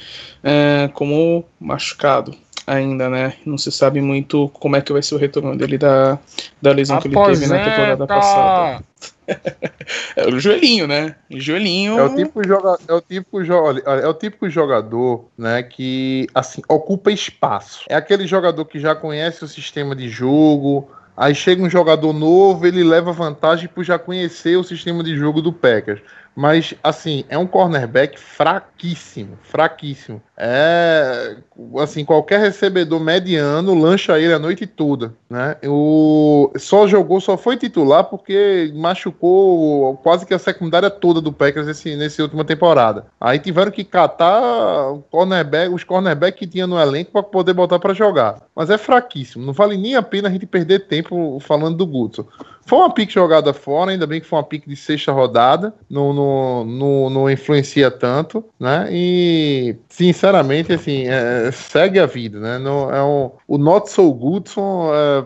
é, 0.43 0.89
como 0.95 1.45
machucado 1.61 2.35
ainda, 2.67 3.09
né? 3.09 3.35
Não 3.45 3.59
se 3.59 3.71
sabe 3.71 4.01
muito 4.01 4.49
como 4.55 4.77
é 4.77 4.81
que 4.81 4.93
vai 4.93 5.03
ser 5.03 5.15
o 5.15 5.19
retorno 5.19 5.57
dele 5.57 5.77
da, 5.77 6.19
da 6.61 6.73
lesão 6.73 6.99
que 7.01 7.09
ele 7.09 7.25
teve 7.25 7.47
na 7.47 7.65
temporada 7.65 8.07
passada. 8.07 8.85
É 10.17 10.27
o 10.27 10.39
joelhinho, 10.39 10.87
né? 10.87 11.17
Joelhinho. 11.31 11.99
É 11.99 12.03
o 12.05 12.15
típico 12.15 12.47
joga, 12.47 12.79
é 12.87 12.93
o 12.93 13.01
típico 13.01 13.45
jo- 13.45 13.55
olha, 13.63 13.81
é 13.81 14.07
o 14.07 14.15
típico 14.15 14.49
jogador, 14.49 15.27
né, 15.37 15.63
que 15.63 16.27
assim 16.35 16.63
ocupa 16.69 17.11
espaço. 17.11 17.85
É 17.89 17.95
aquele 17.95 18.27
jogador 18.27 18.65
que 18.65 18.79
já 18.79 18.95
conhece 18.95 19.45
o 19.45 19.49
sistema 19.49 19.95
de 19.97 20.09
jogo. 20.09 20.89
Aí 21.17 21.35
chega 21.35 21.63
um 21.63 21.69
jogador 21.69 22.13
novo, 22.13 22.67
ele 22.67 22.83
leva 22.83 23.13
vantagem 23.13 23.69
por 23.69 23.85
já 23.85 23.99
conhecer 23.99 24.57
o 24.57 24.65
sistema 24.65 25.03
de 25.05 25.15
jogo 25.15 25.43
do 25.43 25.53
Packers. 25.53 26.01
Mas, 26.35 26.75
assim, 26.83 27.25
é 27.29 27.37
um 27.37 27.47
cornerback 27.47 28.19
fraquíssimo, 28.19 29.39
fraquíssimo. 29.43 30.23
É, 30.37 31.37
assim, 31.79 32.05
qualquer 32.05 32.41
recebedor 32.41 32.99
mediano 32.99 33.75
lancha 33.75 34.19
ele 34.19 34.33
a 34.33 34.39
noite 34.39 34.67
toda, 34.67 35.15
né? 35.29 35.57
O, 35.65 36.51
só 36.57 36.87
jogou, 36.87 37.21
só 37.21 37.37
foi 37.37 37.57
titular 37.57 38.05
porque 38.05 38.73
machucou 38.75 39.97
quase 39.99 40.25
que 40.25 40.33
a 40.33 40.39
secundária 40.39 40.91
toda 40.91 41.21
do 41.21 41.33
Packers 41.33 41.67
nesse, 41.67 41.97
nessa 41.97 42.23
última 42.23 42.45
temporada. 42.45 43.07
Aí 43.21 43.39
tiveram 43.39 43.71
que 43.71 43.85
catar 43.85 44.97
cornerback, 45.11 45.73
os 45.73 45.85
cornerbacks 45.85 46.39
que 46.39 46.47
tinha 46.47 46.67
no 46.67 46.81
elenco 46.81 47.13
para 47.13 47.23
poder 47.23 47.53
botar 47.53 47.79
para 47.79 47.95
jogar. 47.95 48.43
Mas 48.57 48.71
é 48.71 48.79
fraquíssimo, 48.79 49.45
não 49.45 49.53
vale 49.53 49.77
nem 49.77 49.97
a 49.97 50.03
pena 50.03 50.29
a 50.29 50.33
gente 50.33 50.47
perder 50.47 50.87
tempo 50.87 51.39
falando 51.41 51.77
do 51.77 51.87
Goodson. 51.87 52.27
Foi 52.65 52.79
uma 52.79 52.93
pique 52.93 53.13
jogada 53.13 53.53
fora, 53.53 53.91
ainda 53.91 54.07
bem 54.07 54.21
que 54.21 54.27
foi 54.27 54.39
uma 54.39 54.45
pique 54.45 54.69
de 54.69 54.77
sexta 54.77 55.13
rodada, 55.13 55.75
não, 55.91 56.13
não, 56.13 56.65
não, 56.65 57.11
não 57.11 57.31
influencia 57.31 57.91
tanto, 57.91 58.45
né? 58.59 58.89
E 58.91 59.77
sinceramente, 59.89 60.73
assim, 60.73 61.07
é, 61.09 61.51
segue 61.53 61.99
a 61.99 62.07
vida, 62.07 62.39
né? 62.39 62.59
Não, 62.59 62.91
é 62.93 63.03
um, 63.03 63.31
o 63.49 63.59
Not 63.59 63.91
So 63.91 64.13
Goodson 64.13 64.91
é, 64.95 65.25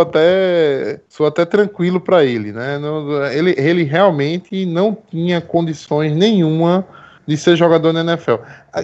até 0.00 1.00
sou 1.08 1.26
até 1.26 1.44
tranquilo 1.44 2.00
para 2.00 2.24
ele, 2.24 2.52
né? 2.52 2.78
Não- 2.78 3.24
ele, 3.26 3.54
ele 3.58 3.84
realmente 3.84 4.64
não 4.66 4.96
tinha 5.10 5.40
condições 5.40 6.14
nenhuma 6.14 6.86
de 7.26 7.36
ser 7.36 7.56
jogador 7.56 7.92
na 7.92 8.00
NFL. 8.00 8.36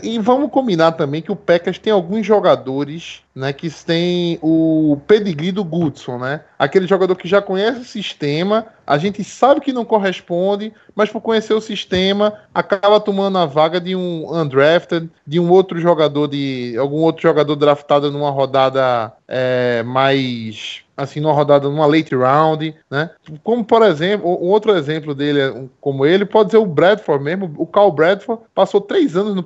E 0.02 0.18
vamos 0.18 0.50
combinar 0.50 0.92
também 0.92 1.22
que 1.22 1.32
o 1.32 1.36
Packers 1.36 1.78
tem 1.78 1.90
alguns 1.92 2.26
jogadores 2.26 3.22
né, 3.34 3.52
que 3.54 3.70
têm 3.70 4.38
o 4.42 5.00
pedigree 5.06 5.50
do 5.50 5.64
Goodson, 5.64 6.18
né? 6.18 6.42
Aquele 6.58 6.86
jogador 6.86 7.16
que 7.16 7.26
já 7.26 7.40
conhece 7.40 7.80
o 7.80 7.84
sistema, 7.84 8.66
a 8.86 8.98
gente 8.98 9.24
sabe 9.24 9.60
que 9.60 9.72
não 9.72 9.84
corresponde, 9.84 10.74
mas 10.94 11.08
por 11.08 11.22
conhecer 11.22 11.54
o 11.54 11.60
sistema, 11.60 12.34
acaba 12.52 13.00
tomando 13.00 13.38
a 13.38 13.46
vaga 13.46 13.80
de 13.80 13.96
um 13.96 14.30
undrafted, 14.30 15.08
de 15.26 15.40
um 15.40 15.50
outro 15.50 15.80
jogador, 15.80 16.26
de 16.26 16.74
algum 16.78 16.98
outro 16.98 17.22
jogador 17.22 17.56
draftado 17.56 18.10
numa 18.10 18.30
rodada 18.30 19.12
é, 19.26 19.82
mais 19.84 20.82
assim, 20.98 21.20
numa 21.20 21.32
rodada, 21.32 21.68
numa 21.68 21.86
late 21.86 22.12
round, 22.12 22.74
né? 22.90 23.10
Como, 23.44 23.64
por 23.64 23.82
exemplo, 23.82 24.28
um 24.28 24.48
outro 24.48 24.76
exemplo 24.76 25.14
dele, 25.14 25.70
como 25.80 26.04
ele, 26.04 26.24
pode 26.24 26.50
ser 26.50 26.56
o 26.56 26.66
Bradford 26.66 27.22
mesmo. 27.22 27.54
O 27.56 27.64
Cal 27.64 27.92
Bradford 27.92 28.42
passou 28.52 28.80
três 28.80 29.16
anos 29.16 29.36
no 29.36 29.44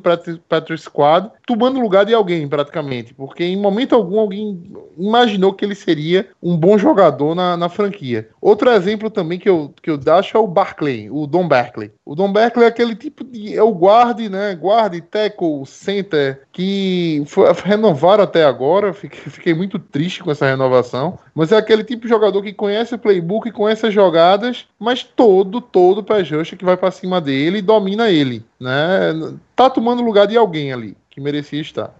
Patrick 0.48 0.82
Squad, 0.82 1.30
tomando 1.46 1.80
lugar 1.80 2.04
de 2.04 2.14
alguém, 2.14 2.48
praticamente, 2.48 3.14
porque 3.14 3.44
em 3.44 3.56
momento 3.56 3.94
algum 3.94 4.18
alguém 4.18 4.62
imaginou 4.96 5.52
que 5.52 5.64
ele 5.64 5.74
seria 5.74 6.28
um 6.42 6.56
bom 6.56 6.78
jogador 6.78 7.34
na, 7.34 7.56
na 7.56 7.68
franquia. 7.68 8.28
Outro 8.40 8.70
exemplo 8.70 9.10
também 9.10 9.38
que 9.38 9.48
eu, 9.48 9.72
que 9.82 9.90
eu 9.90 10.00
acho 10.08 10.36
é 10.36 10.40
o 10.40 10.46
Barclay, 10.46 11.08
o 11.10 11.26
Don 11.26 11.46
Barclay. 11.46 11.90
O 12.04 12.14
Don 12.14 12.32
Barclay 12.32 12.66
é 12.66 12.68
aquele 12.68 12.94
tipo 12.94 13.24
de. 13.24 13.56
é 13.56 13.62
o 13.62 13.72
guarde, 13.72 14.28
né? 14.28 14.54
Guarde, 14.54 15.00
tackle, 15.00 15.64
center, 15.66 16.42
que 16.52 17.22
foi, 17.26 17.52
renovaram 17.64 18.24
até 18.24 18.44
agora. 18.44 18.92
Fiquei, 18.92 19.30
fiquei 19.30 19.54
muito 19.54 19.78
triste 19.78 20.22
com 20.22 20.30
essa 20.30 20.46
renovação. 20.46 21.18
Mas 21.34 21.52
é 21.52 21.56
aquele 21.56 21.84
tipo 21.84 22.02
de 22.02 22.08
jogador 22.08 22.42
que 22.42 22.52
conhece 22.52 22.94
o 22.94 22.98
playbook, 22.98 23.50
conhece 23.52 23.86
as 23.86 23.94
jogadas, 23.94 24.66
mas 24.78 25.02
todo, 25.02 25.60
todo 25.60 26.02
pé 26.02 26.22
que 26.56 26.64
vai 26.64 26.76
para 26.76 26.90
cima 26.90 27.20
dele 27.20 27.58
e 27.58 27.62
domina 27.62 28.10
ele, 28.10 28.44
né? 28.62 29.34
Tá 29.56 29.68
tomando 29.68 30.02
lugar 30.02 30.26
de 30.26 30.36
alguém 30.36 30.72
ali 30.72 30.96
que 31.10 31.20
merecia 31.20 31.60
estar. 31.60 31.92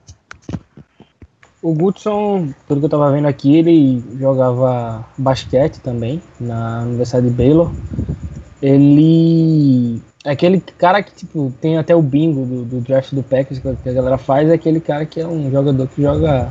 O 1.61 1.75
Goodson, 1.75 2.53
pelo 2.67 2.81
que 2.81 2.87
eu 2.87 2.91
tava 2.91 3.13
vendo 3.13 3.29
aqui, 3.29 3.57
ele 3.57 4.03
jogava 4.19 5.05
basquete 5.19 5.79
também 5.79 6.23
na 6.41 6.83
Universidade 6.83 7.29
de 7.29 7.35
Baylor. 7.35 7.71
Ele 8.61 10.01
é 10.25 10.31
aquele 10.31 10.61
cara 10.61 11.03
que 11.03 11.13
tipo 11.15 11.53
tem 11.61 11.79
até 11.79 11.95
o 11.95 12.03
bingo 12.03 12.47
do, 12.47 12.65
do 12.65 12.81
draft 12.81 13.13
do 13.13 13.23
Packers 13.23 13.61
que 13.61 13.89
a 13.89 13.93
galera 13.93 14.19
faz, 14.19 14.49
é 14.49 14.55
aquele 14.55 14.81
cara 14.81 15.05
que 15.05 15.21
é 15.21 15.27
um 15.27 15.51
jogador 15.51 15.87
que 15.89 16.03
joga 16.03 16.49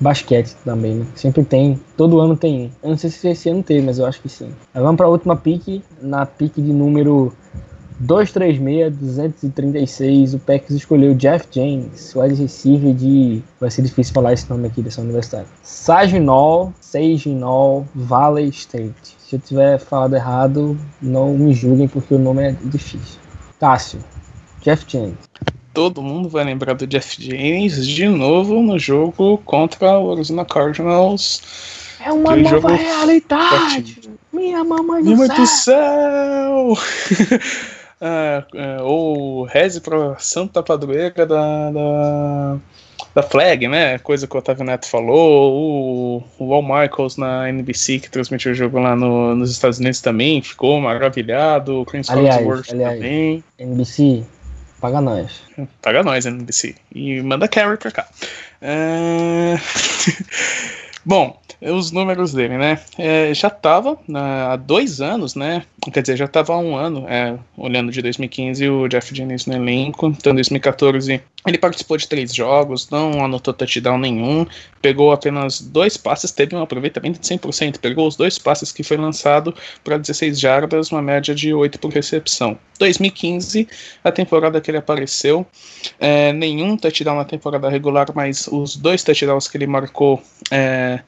basquete 0.00 0.54
também, 0.64 0.96
né? 0.96 1.06
Sempre 1.14 1.44
tem, 1.44 1.80
todo 1.96 2.20
ano 2.20 2.36
tem. 2.36 2.72
Eu 2.82 2.90
não 2.90 2.96
sei 2.98 3.10
se 3.10 3.28
esse 3.28 3.48
ano 3.48 3.62
teve, 3.62 3.84
mas 3.84 3.98
eu 3.98 4.06
acho 4.06 4.20
que 4.20 4.28
sim. 4.28 4.52
Aí 4.74 4.82
vamos 4.82 4.96
para 4.96 5.06
a 5.06 5.10
última 5.10 5.36
pique, 5.36 5.82
na 6.00 6.26
pique 6.26 6.60
de 6.60 6.72
número 6.72 7.32
236, 8.00 8.96
236, 8.96 10.34
o 10.34 10.38
Packers 10.38 10.70
escolheu 10.72 11.14
Jeff 11.14 11.46
James, 11.50 12.14
wide 12.14 12.34
receiver 12.34 12.94
de. 12.94 13.42
Vai 13.60 13.70
ser 13.70 13.82
difícil 13.82 14.12
falar 14.14 14.32
esse 14.32 14.48
nome 14.48 14.66
aqui 14.66 14.82
dessa 14.82 15.00
universidade. 15.00 15.46
Saginaw, 15.62 16.72
Saginaw 16.80 17.86
Valley 17.94 18.48
State. 18.48 19.16
Se 19.18 19.36
eu 19.36 19.40
tiver 19.40 19.78
falado 19.78 20.14
errado, 20.14 20.78
não 21.00 21.34
me 21.34 21.54
julguem 21.54 21.88
porque 21.88 22.14
o 22.14 22.18
nome 22.18 22.42
é 22.42 22.52
difícil. 22.64 23.20
Cássio, 23.58 24.00
Jeff 24.60 24.84
James. 24.88 25.16
Todo 25.72 26.02
mundo 26.02 26.28
vai 26.28 26.44
lembrar 26.44 26.74
do 26.74 26.86
Jeff 26.86 27.16
James 27.18 27.86
de 27.86 28.06
novo 28.06 28.60
no 28.60 28.78
jogo 28.78 29.38
contra 29.38 29.98
o 29.98 30.12
Arizona 30.12 30.44
Cardinals. 30.44 31.40
É 32.04 32.12
uma 32.12 32.32
Aquele 32.32 32.50
nova 32.50 32.68
jogo 32.68 32.74
realidade! 32.74 34.00
Minha 34.32 34.64
mamãe 34.64 35.02
do 35.02 35.10
Minha 35.10 35.16
mãe 35.16 35.28
do 35.28 35.46
céu! 35.46 36.76
É, 38.04 38.44
é, 38.56 38.82
ou 38.82 39.44
reze 39.44 39.80
pra 39.80 40.16
Santa 40.18 40.60
Padroeira 40.60 41.24
da, 41.24 41.70
da, 41.70 42.56
da 43.14 43.22
Flag, 43.22 43.68
né? 43.68 43.96
Coisa 43.98 44.26
que 44.26 44.34
o 44.34 44.38
Otávio 44.40 44.64
Neto 44.64 44.88
falou. 44.88 46.22
O, 46.38 46.44
o 46.44 46.52
Al 46.54 46.62
Michaels 46.62 47.16
na 47.16 47.48
NBC, 47.48 48.00
que 48.00 48.10
transmitiu 48.10 48.50
o 48.50 48.54
jogo 48.56 48.80
lá 48.80 48.96
no- 48.96 49.36
nos 49.36 49.52
Estados 49.52 49.78
Unidos 49.78 50.00
também, 50.00 50.42
ficou 50.42 50.80
maravilhado. 50.80 51.82
O 51.82 51.84
Chris 51.86 52.08
Collinsworth 52.08 52.66
também. 52.94 53.44
NBC, 53.56 54.24
paga 54.80 55.00
nós. 55.00 55.40
Paga 55.80 56.02
nós, 56.02 56.26
NBC. 56.26 56.74
E 56.92 57.22
manda 57.22 57.46
carry 57.46 57.76
pra 57.76 57.92
cá. 57.92 58.08
É, 58.60 59.54
Bom, 61.04 61.36
os 61.70 61.92
números 61.92 62.32
dele, 62.32 62.58
né? 62.58 62.80
É, 62.98 63.32
já 63.34 63.48
tava 63.48 63.96
na- 64.08 64.52
há 64.52 64.56
dois 64.56 65.00
anos, 65.00 65.34
né? 65.34 65.64
Quer 65.92 66.02
dizer, 66.02 66.16
já 66.16 66.28
tava 66.28 66.54
há 66.54 66.58
um 66.58 66.76
ano, 66.76 67.06
é, 67.08 67.36
olhando 67.56 67.92
de 67.92 68.02
2015, 68.02 68.68
o 68.68 68.88
Jeff 68.88 69.14
Jennings 69.14 69.46
no 69.46 69.54
elenco. 69.54 70.06
Então, 70.08 70.32
em 70.32 70.36
2014, 70.36 71.20
ele 71.46 71.58
participou 71.58 71.96
de 71.96 72.08
três 72.08 72.34
jogos, 72.34 72.88
não 72.90 73.24
anotou 73.24 73.52
touchdown 73.52 73.98
nenhum, 73.98 74.46
pegou 74.80 75.10
apenas 75.12 75.60
dois 75.60 75.96
passes, 75.96 76.30
teve 76.30 76.54
um 76.54 76.62
aproveitamento 76.62 77.18
de 77.18 77.26
100%, 77.26 77.78
pegou 77.80 78.06
os 78.06 78.16
dois 78.16 78.38
passes 78.38 78.70
que 78.70 78.82
foi 78.82 78.96
lançado 78.96 79.54
para 79.82 79.98
16 79.98 80.38
jardas, 80.38 80.90
uma 80.92 81.02
média 81.02 81.34
de 81.34 81.52
8 81.52 81.78
por 81.78 81.92
recepção. 81.92 82.56
2015, 82.78 83.68
a 84.02 84.10
temporada 84.10 84.60
que 84.60 84.70
ele 84.70 84.78
apareceu, 84.78 85.46
é, 86.00 86.32
nenhum 86.32 86.76
touchdown 86.76 87.16
na 87.16 87.24
temporada 87.24 87.68
regular, 87.68 88.08
mas 88.14 88.48
os 88.48 88.76
dois 88.76 89.02
touchdowns 89.02 89.46
que 89.48 89.56
ele 89.56 89.66
marcou 89.66 90.22
é, 90.50 91.00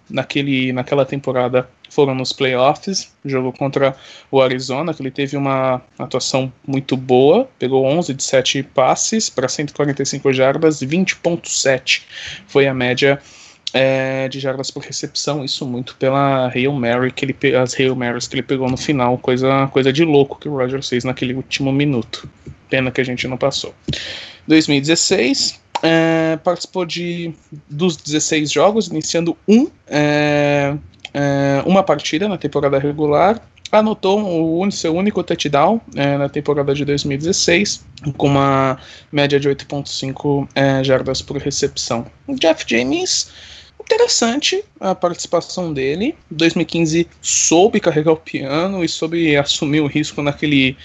naquele, 0.44 0.72
naquela 0.72 1.06
temporada 1.06 1.68
foram 1.88 2.14
nos 2.14 2.32
playoffs, 2.32 3.12
jogo 3.24 3.52
contra 3.52 3.96
o 4.30 4.40
Arizona, 4.40 4.92
que 4.92 5.02
ele 5.02 5.10
teve 5.10 5.36
uma 5.36 5.80
atuação 5.98 6.52
muito 6.66 6.96
boa, 6.96 7.48
pegou 7.58 7.84
11 7.84 8.14
de 8.14 8.22
7 8.22 8.62
passes 8.62 9.30
para 9.30 9.48
145 9.48 10.32
jardas, 10.32 10.80
20.7 10.80 12.02
foi 12.46 12.66
a 12.66 12.74
média 12.74 13.20
é, 13.72 14.28
de 14.28 14.38
jardas 14.38 14.70
por 14.70 14.82
recepção, 14.82 15.44
isso 15.44 15.66
muito 15.66 15.96
pela 15.96 16.48
Hail 16.48 16.72
Mary, 16.72 17.10
que 17.10 17.24
ele, 17.24 17.56
as 17.56 17.78
Hail 17.78 17.96
Marys 17.96 18.28
que 18.28 18.36
ele 18.36 18.42
pegou 18.42 18.68
no 18.68 18.76
final, 18.76 19.16
coisa, 19.18 19.68
coisa 19.68 19.92
de 19.92 20.04
louco 20.04 20.38
que 20.38 20.48
o 20.48 20.56
Rogers 20.56 20.88
fez 20.88 21.04
naquele 21.04 21.34
último 21.34 21.72
minuto. 21.72 22.28
Pena 22.68 22.90
que 22.90 23.00
a 23.00 23.04
gente 23.04 23.26
não 23.28 23.36
passou. 23.36 23.74
2016, 24.46 25.63
é, 25.84 26.38
participou 26.42 26.86
de 26.86 27.34
dos 27.68 27.94
16 27.98 28.50
jogos, 28.50 28.88
iniciando 28.88 29.36
um, 29.46 29.68
é, 29.86 30.74
é, 31.12 31.62
uma 31.66 31.82
partida 31.82 32.26
na 32.26 32.38
temporada 32.38 32.78
regular. 32.78 33.38
Anotou 33.70 34.58
o 34.58 34.70
seu 34.70 34.94
único 34.94 35.22
touchdown 35.22 35.80
é, 35.94 36.16
na 36.16 36.28
temporada 36.28 36.74
de 36.74 36.84
2016, 36.84 37.84
com 38.16 38.28
uma 38.28 38.78
média 39.12 39.38
de 39.38 39.48
8,5 39.48 40.48
é, 40.54 40.82
jardas 40.82 41.20
por 41.20 41.36
recepção. 41.36 42.06
O 42.26 42.34
Jeff 42.34 42.64
James, 42.66 43.30
interessante 43.78 44.64
a 44.80 44.94
participação 44.94 45.72
dele. 45.72 46.14
2015 46.30 47.08
soube 47.20 47.78
carregar 47.78 48.12
o 48.12 48.16
piano 48.16 48.82
e 48.82 48.88
soube 48.88 49.36
assumir 49.36 49.80
o 49.80 49.86
risco 49.86 50.22
naquele 50.22 50.76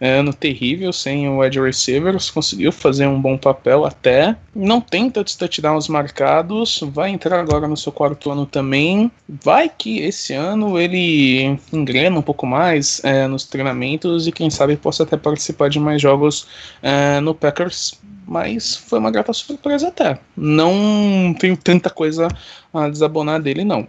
é, 0.00 0.18
ano 0.18 0.32
terrível 0.32 0.92
sem 0.92 1.28
o 1.28 1.40
wide 1.40 1.60
receivers, 1.60 2.30
conseguiu 2.30 2.70
fazer 2.70 3.06
um 3.06 3.20
bom 3.20 3.36
papel 3.36 3.84
até. 3.84 4.36
Não 4.54 4.80
tem 4.80 5.10
tantos 5.10 5.36
touchdowns 5.36 5.88
marcados, 5.88 6.80
vai 6.92 7.10
entrar 7.10 7.40
agora 7.40 7.66
no 7.66 7.76
seu 7.76 7.92
quarto 7.92 8.30
ano 8.30 8.46
também. 8.46 9.10
Vai 9.28 9.68
que 9.68 10.00
esse 10.00 10.34
ano 10.34 10.78
ele 10.78 11.58
engrena 11.72 12.18
um 12.18 12.22
pouco 12.22 12.46
mais 12.46 13.02
é, 13.04 13.26
nos 13.26 13.44
treinamentos 13.44 14.26
e 14.26 14.32
quem 14.32 14.50
sabe 14.50 14.76
possa 14.76 15.02
até 15.02 15.16
participar 15.16 15.68
de 15.68 15.80
mais 15.80 16.00
jogos 16.00 16.46
é, 16.82 17.20
no 17.20 17.34
Packers. 17.34 17.98
Mas 18.26 18.76
foi 18.76 18.98
uma 18.98 19.10
grata 19.10 19.32
surpresa 19.32 19.88
até. 19.88 20.18
Não 20.36 21.34
tenho 21.38 21.56
tanta 21.56 21.88
coisa 21.88 22.28
a 22.74 22.88
desabonar 22.88 23.40
dele, 23.40 23.64
não. 23.64 23.88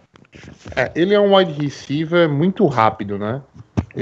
É, 0.75 0.91
ele 0.95 1.13
é 1.13 1.19
um 1.19 1.35
wide 1.35 1.51
receiver 1.61 2.29
muito 2.29 2.65
rápido, 2.67 3.17
né? 3.17 3.41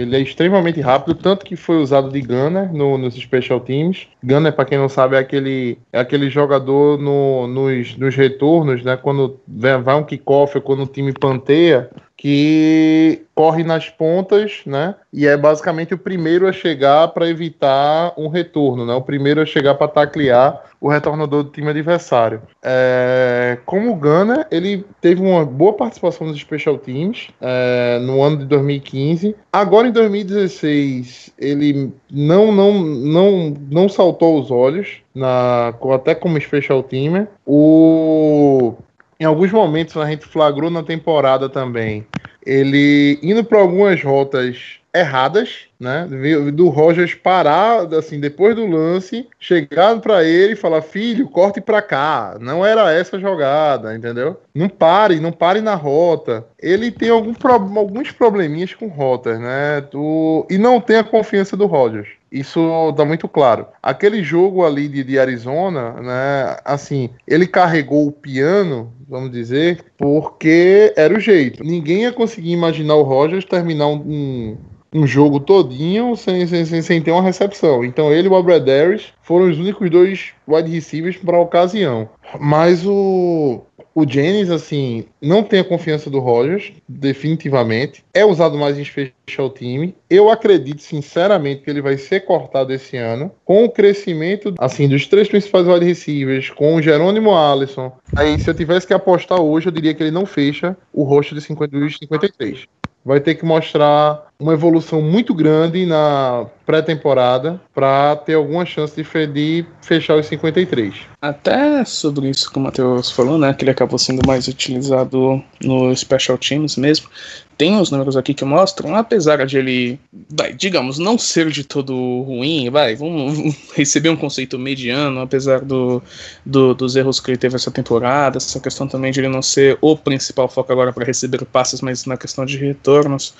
Ele 0.01 0.15
é 0.15 0.19
extremamente 0.19 0.81
rápido, 0.81 1.15
tanto 1.15 1.45
que 1.45 1.55
foi 1.55 1.77
usado 1.77 2.09
de 2.09 2.21
gunner 2.21 2.71
no, 2.73 2.97
nos 2.97 3.15
special 3.15 3.59
teams. 3.59 4.07
Gunner, 4.23 4.53
para 4.53 4.65
quem 4.65 4.77
não 4.77 4.89
sabe, 4.89 5.15
é 5.15 5.19
aquele, 5.19 5.77
é 5.91 5.99
aquele 5.99 6.29
jogador 6.29 6.97
no, 6.99 7.47
nos, 7.47 7.97
nos 7.97 8.15
retornos, 8.15 8.83
né? 8.83 8.97
Quando 8.97 9.39
vai 9.47 9.95
um 9.95 10.03
kickoff 10.03 10.57
ou 10.57 10.61
quando 10.61 10.83
o 10.83 10.87
time 10.87 11.13
panteia, 11.13 11.89
que 12.17 13.21
corre 13.35 13.63
nas 13.63 13.87
pontas, 13.87 14.61
né? 14.65 14.95
E 15.13 15.27
é 15.27 15.37
basicamente 15.37 15.93
o 15.93 15.97
primeiro 15.97 16.47
a 16.47 16.51
chegar 16.51 17.09
para 17.09 17.29
evitar 17.29 18.11
um 18.17 18.27
retorno, 18.27 18.83
né? 18.83 18.95
O 18.95 19.01
primeiro 19.03 19.39
a 19.39 19.45
chegar 19.45 19.75
para 19.75 19.87
taclear 19.87 20.63
o 20.81 20.89
retornador 20.89 21.43
do 21.43 21.51
time 21.51 21.69
adversário. 21.69 22.41
É, 22.63 23.59
como 23.65 23.95
Gunner, 23.95 24.47
ele 24.49 24.83
teve 24.99 25.21
uma 25.21 25.45
boa 25.45 25.73
participação 25.73 26.25
nos 26.25 26.39
special 26.39 26.79
teams 26.79 27.29
é, 27.39 27.99
no 27.99 28.23
ano 28.23 28.37
de 28.37 28.45
2015. 28.45 29.35
Agora 29.53 29.87
em 29.87 29.91
2016 29.91 31.33
ele 31.37 31.93
não 32.09 32.51
não 32.51 32.73
não 32.73 33.53
não 33.69 33.89
saltou 33.89 34.39
os 34.39 34.49
olhos 34.49 35.01
na 35.13 35.73
até 35.93 36.15
como 36.15 36.41
special 36.41 36.81
teamer. 36.81 37.27
O 37.45 38.75
em 39.19 39.25
alguns 39.25 39.51
momentos 39.51 39.95
a 39.97 40.05
gente 40.05 40.25
flagrou 40.25 40.69
na 40.69 40.83
temporada 40.83 41.49
também 41.49 42.05
ele 42.47 43.19
indo 43.21 43.43
para 43.43 43.59
algumas 43.59 44.01
rotas 44.01 44.79
erradas, 44.95 45.67
né? 45.77 46.07
Do 46.53 46.69
Rogers 46.69 47.13
parar, 47.13 47.93
assim, 47.93 48.21
depois 48.21 48.55
do 48.55 48.65
lance, 48.65 49.27
chegar 49.37 49.99
para 49.99 50.23
ele 50.23 50.53
e 50.53 50.55
falar: 50.55 50.81
filho, 50.81 51.27
corte 51.27 51.59
para 51.59 51.81
cá. 51.81 52.37
Não 52.39 52.65
era 52.65 52.91
essa 52.93 53.19
jogada, 53.19 53.93
entendeu? 53.93 54.39
Não 54.55 54.69
pare, 54.69 55.19
não 55.19 55.31
pare 55.31 55.59
na 55.59 55.75
rota. 55.75 56.45
Ele 56.57 56.89
tem 56.89 57.09
algum 57.09 57.33
alguns 57.77 58.11
probleminhas 58.11 58.73
com 58.73 58.87
rotas, 58.87 59.37
né? 59.37 59.81
Do, 59.91 60.47
e 60.49 60.57
não 60.57 60.79
tem 60.79 60.95
a 60.95 61.03
confiança 61.03 61.57
do 61.57 61.65
Rogers. 61.65 62.07
Isso 62.31 62.93
tá 62.95 63.05
muito 63.05 63.27
claro. 63.27 63.67
Aquele 63.81 64.23
jogo 64.23 64.65
ali 64.65 64.87
de, 64.87 65.03
de 65.03 65.17
Arizona, 65.17 65.93
né? 65.93 66.57
Assim, 66.65 67.09
ele 67.27 67.47
carregou 67.47 68.07
o 68.07 68.11
piano, 68.11 68.93
vamos 69.07 69.31
dizer, 69.31 69.85
porque 69.97 70.93
era 70.95 71.13
o 71.13 71.19
jeito. 71.19 71.63
Ninguém 71.63 72.01
ia 72.01 72.11
conseguir 72.11 72.51
imaginar 72.51 72.95
o 72.95 73.03
Rogers 73.03 73.45
terminar 73.45 73.87
um, 73.87 74.03
um 74.05 74.57
um 74.93 75.05
jogo 75.05 75.39
todinho 75.39 76.15
sem, 76.15 76.47
sem, 76.47 76.65
sem, 76.65 76.81
sem 76.81 77.01
ter 77.01 77.11
uma 77.11 77.21
recepção. 77.21 77.83
Então 77.83 78.11
ele 78.11 78.27
e 78.27 78.31
o 78.31 78.35
Abradaris 78.35 79.13
foram 79.21 79.49
os 79.49 79.59
únicos 79.59 79.89
dois 79.89 80.31
wide 80.47 80.71
receivers 80.71 81.17
para 81.17 81.37
a 81.37 81.41
ocasião. 81.41 82.09
Mas 82.39 82.85
o, 82.85 83.61
o 83.97 84.07
Jennings, 84.07 84.51
assim, 84.51 85.05
não 85.19 85.41
tem 85.41 85.59
a 85.59 85.63
confiança 85.63 86.07
do 86.07 86.19
Rogers, 86.19 86.71
definitivamente. 86.87 88.05
É 88.13 88.23
usado 88.23 88.55
mais 88.55 88.77
em 88.77 88.85
special 88.85 89.49
time. 89.49 89.95
Eu 90.07 90.29
acredito, 90.29 90.83
sinceramente, 90.83 91.63
que 91.63 91.69
ele 91.71 91.81
vai 91.81 91.97
ser 91.97 92.19
cortado 92.19 92.71
esse 92.71 92.95
ano. 92.95 93.31
Com 93.43 93.65
o 93.65 93.71
crescimento, 93.71 94.53
assim, 94.59 94.87
dos 94.87 95.07
três 95.07 95.27
principais 95.27 95.65
wide 95.65 95.83
receivers, 95.83 96.51
com 96.51 96.75
o 96.75 96.81
Jerônimo 96.81 97.35
Allison. 97.35 97.91
Aí, 98.15 98.39
se 98.39 98.47
eu 98.47 98.53
tivesse 98.53 98.85
que 98.85 98.93
apostar 98.93 99.41
hoje, 99.41 99.69
eu 99.69 99.71
diria 99.71 99.95
que 99.95 100.03
ele 100.03 100.11
não 100.11 100.27
fecha 100.27 100.77
o 100.93 101.01
rosto 101.01 101.33
de 101.33 101.41
52 101.41 101.93
e 101.93 101.97
53 101.97 102.67
vai 103.07 103.21
ter 103.21 103.35
que 103.35 103.45
mostrar 103.45 104.26
uma 104.39 104.53
evolução 104.53 105.01
muito 105.01 105.33
grande 105.33 105.85
na 105.85 106.45
pré-temporada 106.65 107.59
para 107.73 108.15
ter 108.17 108.33
alguma 108.33 108.65
chance 108.65 108.93
de, 108.95 109.27
de 109.27 109.65
fechar 109.81 110.15
os 110.15 110.25
53. 110.27 110.93
Até 111.21 111.83
sobre 111.85 112.29
isso 112.29 112.51
que 112.51 112.57
o 112.57 112.61
Matheus 112.61 113.09
falou, 113.09 113.37
né, 113.37 113.53
que 113.53 113.63
ele 113.63 113.71
acabou 113.71 113.97
sendo 113.97 114.21
mais 114.27 114.47
utilizado 114.47 115.41
no 115.63 115.95
Special 115.95 116.37
Teams 116.37 116.75
mesmo, 116.75 117.09
tem 117.57 117.75
uns 117.75 117.89
números 117.89 118.15
aqui 118.15 118.35
que 118.35 118.45
mostram, 118.45 118.95
apesar 118.95 119.43
de 119.45 119.57
ele, 119.57 119.99
vai, 120.29 120.53
digamos, 120.53 120.99
não 120.99 121.17
ser 121.17 121.49
de 121.49 121.63
todo 121.63 122.21
ruim, 122.21 122.69
vai, 122.69 122.95
vamos 122.95 123.55
receber 123.73 124.09
um 124.09 124.15
conceito 124.15 124.59
mediano, 124.59 125.21
apesar 125.21 125.61
do, 125.61 126.03
do, 126.45 126.75
dos 126.75 126.95
erros 126.95 127.19
que 127.19 127.31
ele 127.31 127.37
teve 127.37 127.55
essa 127.55 127.71
temporada, 127.71 128.37
essa 128.37 128.59
questão 128.59 128.87
também 128.87 129.11
de 129.11 129.21
ele 129.21 129.29
não 129.29 129.41
ser 129.41 129.75
o 129.81 129.97
principal 129.97 130.47
foco 130.47 130.71
agora 130.71 130.93
para 130.93 131.03
receber 131.03 131.43
passes, 131.45 131.81
mas 131.81 132.05
na 132.05 132.15
questão 132.15 132.45
de 132.45 132.57
retornos. 132.57 133.33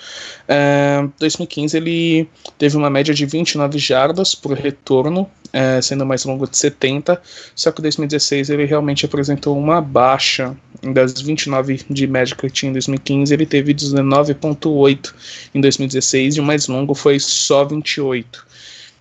É, 0.48 0.87
2015 1.18 1.76
ele 1.76 2.28
teve 2.58 2.76
uma 2.76 2.90
média 2.90 3.14
de 3.14 3.24
29 3.26 3.78
jardas 3.78 4.34
por 4.34 4.52
retorno, 4.52 5.28
é, 5.52 5.80
sendo 5.80 6.04
mais 6.04 6.24
longo 6.24 6.46
de 6.46 6.56
70, 6.56 7.20
só 7.54 7.72
que 7.72 7.80
2016 7.80 8.50
ele 8.50 8.64
realmente 8.64 9.06
apresentou 9.06 9.58
uma 9.58 9.80
baixa 9.80 10.56
das 10.82 11.20
29 11.20 11.80
de 11.88 12.06
média 12.06 12.36
que 12.36 12.50
tinha 12.50 12.70
em 12.70 12.72
2015, 12.72 13.32
ele 13.32 13.46
teve 13.46 13.74
19.8 13.74 15.14
em 15.54 15.60
2016 15.60 16.36
e 16.36 16.40
o 16.40 16.44
mais 16.44 16.68
longo 16.68 16.94
foi 16.94 17.18
só 17.18 17.64
28. 17.64 18.46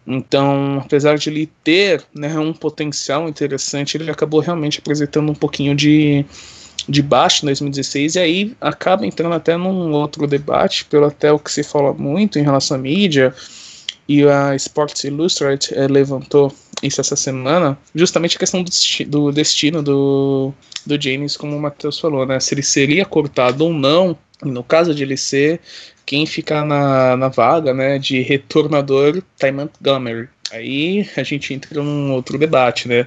Então, 0.07 0.79
apesar 0.79 1.17
de 1.17 1.29
ele 1.29 1.49
ter 1.63 2.01
né, 2.15 2.39
um 2.39 2.53
potencial 2.53 3.27
interessante, 3.27 3.97
ele 3.97 4.09
acabou 4.09 4.39
realmente 4.39 4.79
apresentando 4.79 5.29
um 5.29 5.35
pouquinho 5.35 5.75
de, 5.75 6.25
de 6.88 7.01
baixo 7.01 7.43
em 7.43 7.47
2016 7.47 8.15
e 8.15 8.19
aí 8.19 8.55
acaba 8.61 9.05
entrando 9.05 9.35
até 9.35 9.57
num 9.57 9.91
outro 9.91 10.25
debate, 10.25 10.85
pelo 10.85 11.05
até 11.05 11.31
o 11.31 11.39
que 11.39 11.51
se 11.51 11.63
fala 11.63 11.93
muito 11.93 12.39
em 12.39 12.43
relação 12.43 12.77
à 12.77 12.79
mídia, 12.79 13.33
e 14.07 14.23
a 14.23 14.55
Sports 14.55 15.03
Illustrated 15.03 15.73
eh, 15.73 15.88
levantou 15.88 16.53
isso 16.81 17.01
essa 17.01 17.15
semana, 17.15 17.77
justamente 17.93 18.38
a 18.38 18.39
questão 18.39 18.63
do, 18.63 18.69
desti 18.69 19.03
do 19.03 19.31
destino 19.31 19.83
do, 19.83 20.53
do 20.85 21.01
James, 21.01 21.35
como 21.35 21.57
o 21.57 21.59
Matheus 21.59 21.99
falou, 21.99 22.25
né? 22.25 22.39
Se 22.39 22.53
ele 22.53 22.63
seria 22.63 23.03
cortado 23.03 23.65
ou 23.65 23.73
não, 23.73 24.17
e 24.45 24.47
no 24.47 24.63
caso 24.63 24.93
de 24.93 25.03
ele 25.03 25.17
ser, 25.17 25.59
quem 26.05 26.25
ficar 26.25 26.65
na, 26.65 27.17
na 27.17 27.27
vaga 27.27 27.73
né, 27.73 27.97
de 27.99 28.21
retornador, 28.21 29.21
Ty 29.38 29.51
Montgomery. 29.51 30.29
Aí 30.51 31.09
a 31.17 31.23
gente 31.23 31.53
entra 31.53 31.83
num 31.83 32.13
outro 32.13 32.38
debate, 32.38 32.88
né? 32.88 33.05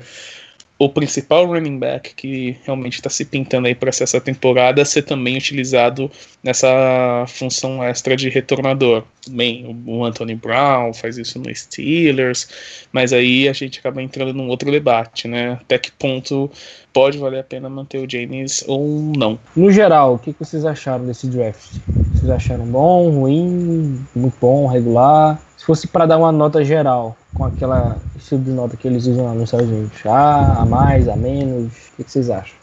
O 0.81 0.89
principal 0.89 1.45
running 1.45 1.79
back 1.79 2.15
que 2.15 2.57
realmente 2.65 2.95
está 2.95 3.11
se 3.11 3.27
pintando 3.27 3.69
aí 3.69 3.75
para 3.75 3.91
essa 3.91 4.19
temporada 4.19 4.83
ser 4.83 5.03
também 5.03 5.37
utilizado 5.37 6.11
nessa 6.43 7.27
função 7.29 7.85
extra 7.85 8.17
de 8.17 8.31
retornador. 8.31 9.05
Bem, 9.29 9.79
o 9.87 10.03
Anthony 10.03 10.35
Brown 10.35 10.95
faz 10.95 11.19
isso 11.19 11.39
no 11.39 11.55
Steelers, 11.55 12.49
mas 12.91 13.13
aí 13.13 13.47
a 13.47 13.53
gente 13.53 13.79
acaba 13.79 14.01
entrando 14.01 14.33
num 14.33 14.49
outro 14.49 14.71
debate, 14.71 15.29
né? 15.29 15.59
Até 15.61 15.77
que 15.77 15.93
ponto 15.93 16.51
pode 16.95 17.19
valer 17.19 17.41
a 17.41 17.45
pena 17.45 17.69
manter 17.69 17.99
o 17.99 18.11
James 18.11 18.65
ou 18.67 19.13
não. 19.15 19.39
No 19.55 19.71
geral, 19.71 20.15
o 20.15 20.19
que 20.19 20.35
vocês 20.39 20.65
acharam 20.65 21.05
desse 21.05 21.27
draft? 21.27 21.77
Vocês 22.15 22.31
acharam 22.31 22.65
bom, 22.65 23.11
ruim, 23.11 24.03
muito 24.17 24.37
bom, 24.41 24.67
regular? 24.67 25.39
Se 25.61 25.67
fosse 25.67 25.87
para 25.87 26.07
dar 26.07 26.17
uma 26.17 26.33
nota 26.33 26.65
geral, 26.65 27.15
com 27.35 27.45
aquela 27.45 27.99
estilo 28.17 28.43
de 28.43 28.51
nota 28.51 28.79
que 28.79 28.89
eles 28.89 29.05
usam 29.07 29.27
lá 29.27 29.35
nos 29.35 29.43
Estados 29.43 29.69
Unidos, 29.69 30.07
A, 30.07 30.63
A 30.63 30.65
mais, 30.65 31.07
A 31.07 31.15
menos, 31.15 31.71
o 31.93 32.03
que, 32.03 32.11
vocês 32.11 32.31
acham? 32.31 32.57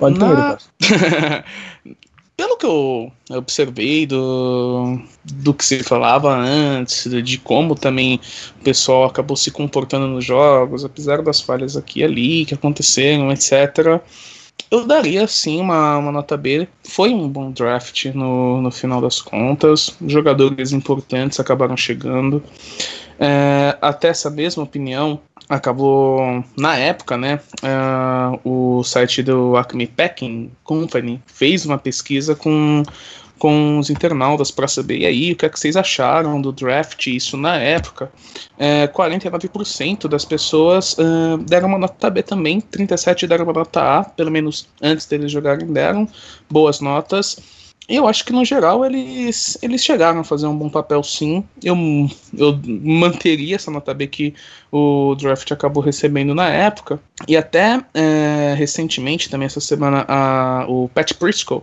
Pode 0.00 0.18
primeiro, 0.18 0.40
Na... 0.40 0.58
Pelo 2.36 2.56
que 2.56 2.66
eu 2.66 3.12
observei 3.30 4.04
do, 4.04 4.98
do 5.24 5.54
que 5.54 5.64
se 5.64 5.84
falava 5.84 6.34
antes, 6.34 7.08
de 7.22 7.38
como 7.38 7.76
também 7.76 8.18
o 8.60 8.64
pessoal 8.64 9.04
acabou 9.04 9.36
se 9.36 9.52
comportando 9.52 10.08
nos 10.08 10.24
jogos, 10.24 10.84
apesar 10.84 11.22
das 11.22 11.40
falhas 11.40 11.76
aqui 11.76 12.00
e 12.00 12.04
ali 12.04 12.44
que 12.46 12.54
aconteceram, 12.54 13.30
etc., 13.30 14.02
eu 14.70 14.86
daria 14.86 15.26
sim 15.26 15.60
uma, 15.60 15.98
uma 15.98 16.10
nota 16.10 16.36
B. 16.36 16.66
Foi 16.82 17.10
um 17.10 17.28
bom 17.28 17.50
draft 17.50 18.06
no, 18.06 18.60
no 18.60 18.70
final 18.70 19.00
das 19.00 19.20
contas. 19.20 19.96
Jogadores 20.06 20.72
importantes 20.72 21.38
acabaram 21.38 21.76
chegando. 21.76 22.42
É, 23.18 23.76
até 23.80 24.08
essa 24.08 24.28
mesma 24.28 24.64
opinião 24.64 25.20
acabou 25.48 26.44
na 26.56 26.76
época, 26.76 27.16
né? 27.16 27.38
É, 27.62 28.38
o 28.44 28.82
site 28.82 29.22
do 29.22 29.56
Acme 29.56 29.86
Packing 29.86 30.50
Company 30.64 31.22
fez 31.26 31.64
uma 31.64 31.78
pesquisa 31.78 32.34
com 32.34 32.82
com 33.38 33.78
os 33.78 33.90
internautas 33.90 34.50
para 34.50 34.68
saber 34.68 34.98
e 34.98 35.06
aí 35.06 35.32
o 35.32 35.36
que 35.36 35.46
é 35.46 35.48
que 35.48 35.58
vocês 35.58 35.76
acharam 35.76 36.40
do 36.40 36.52
draft 36.52 37.06
isso 37.06 37.36
na 37.36 37.56
época 37.56 38.10
é, 38.58 38.86
49% 38.86 40.08
das 40.08 40.24
pessoas 40.24 40.94
uh, 40.94 41.38
deram 41.38 41.68
uma 41.68 41.78
nota 41.78 42.10
B 42.10 42.22
também 42.22 42.60
37 42.60 43.26
deram 43.26 43.44
uma 43.44 43.52
nota 43.52 43.98
A 43.98 44.04
pelo 44.04 44.30
menos 44.30 44.68
antes 44.80 45.06
deles 45.06 45.30
jogarem 45.30 45.66
deram 45.66 46.08
boas 46.48 46.80
notas 46.80 47.36
e 47.88 47.96
eu 47.96 48.08
acho 48.08 48.24
que 48.24 48.32
no 48.32 48.44
geral 48.44 48.84
eles, 48.84 49.58
eles 49.60 49.84
chegaram 49.84 50.20
a 50.20 50.24
fazer 50.24 50.46
um 50.46 50.56
bom 50.56 50.70
papel 50.70 51.02
sim. 51.02 51.44
Eu, 51.62 51.76
eu 52.36 52.58
manteria 52.82 53.56
essa 53.56 53.70
nota 53.70 53.92
B 53.92 54.06
que 54.06 54.34
o 54.72 55.14
draft 55.16 55.50
acabou 55.52 55.82
recebendo 55.82 56.34
na 56.34 56.48
época. 56.48 56.98
E 57.28 57.36
até 57.36 57.84
é, 57.92 58.54
recentemente, 58.56 59.28
também 59.28 59.44
essa 59.46 59.60
semana, 59.60 60.04
a, 60.08 60.64
o 60.66 60.88
Pat 60.88 61.12
Prisco 61.12 61.62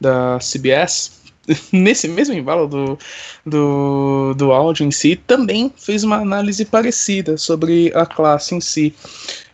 da 0.00 0.38
CBS 0.38 1.20
nesse 1.72 2.08
mesmo 2.08 2.34
embalo 2.34 2.66
do, 2.66 2.98
do, 3.44 4.34
do 4.34 4.52
áudio 4.52 4.86
em 4.86 4.90
si, 4.90 5.16
também 5.16 5.72
fez 5.76 6.04
uma 6.04 6.16
análise 6.16 6.64
parecida 6.64 7.36
sobre 7.36 7.92
a 7.94 8.06
classe 8.06 8.54
em 8.54 8.60
si. 8.60 8.94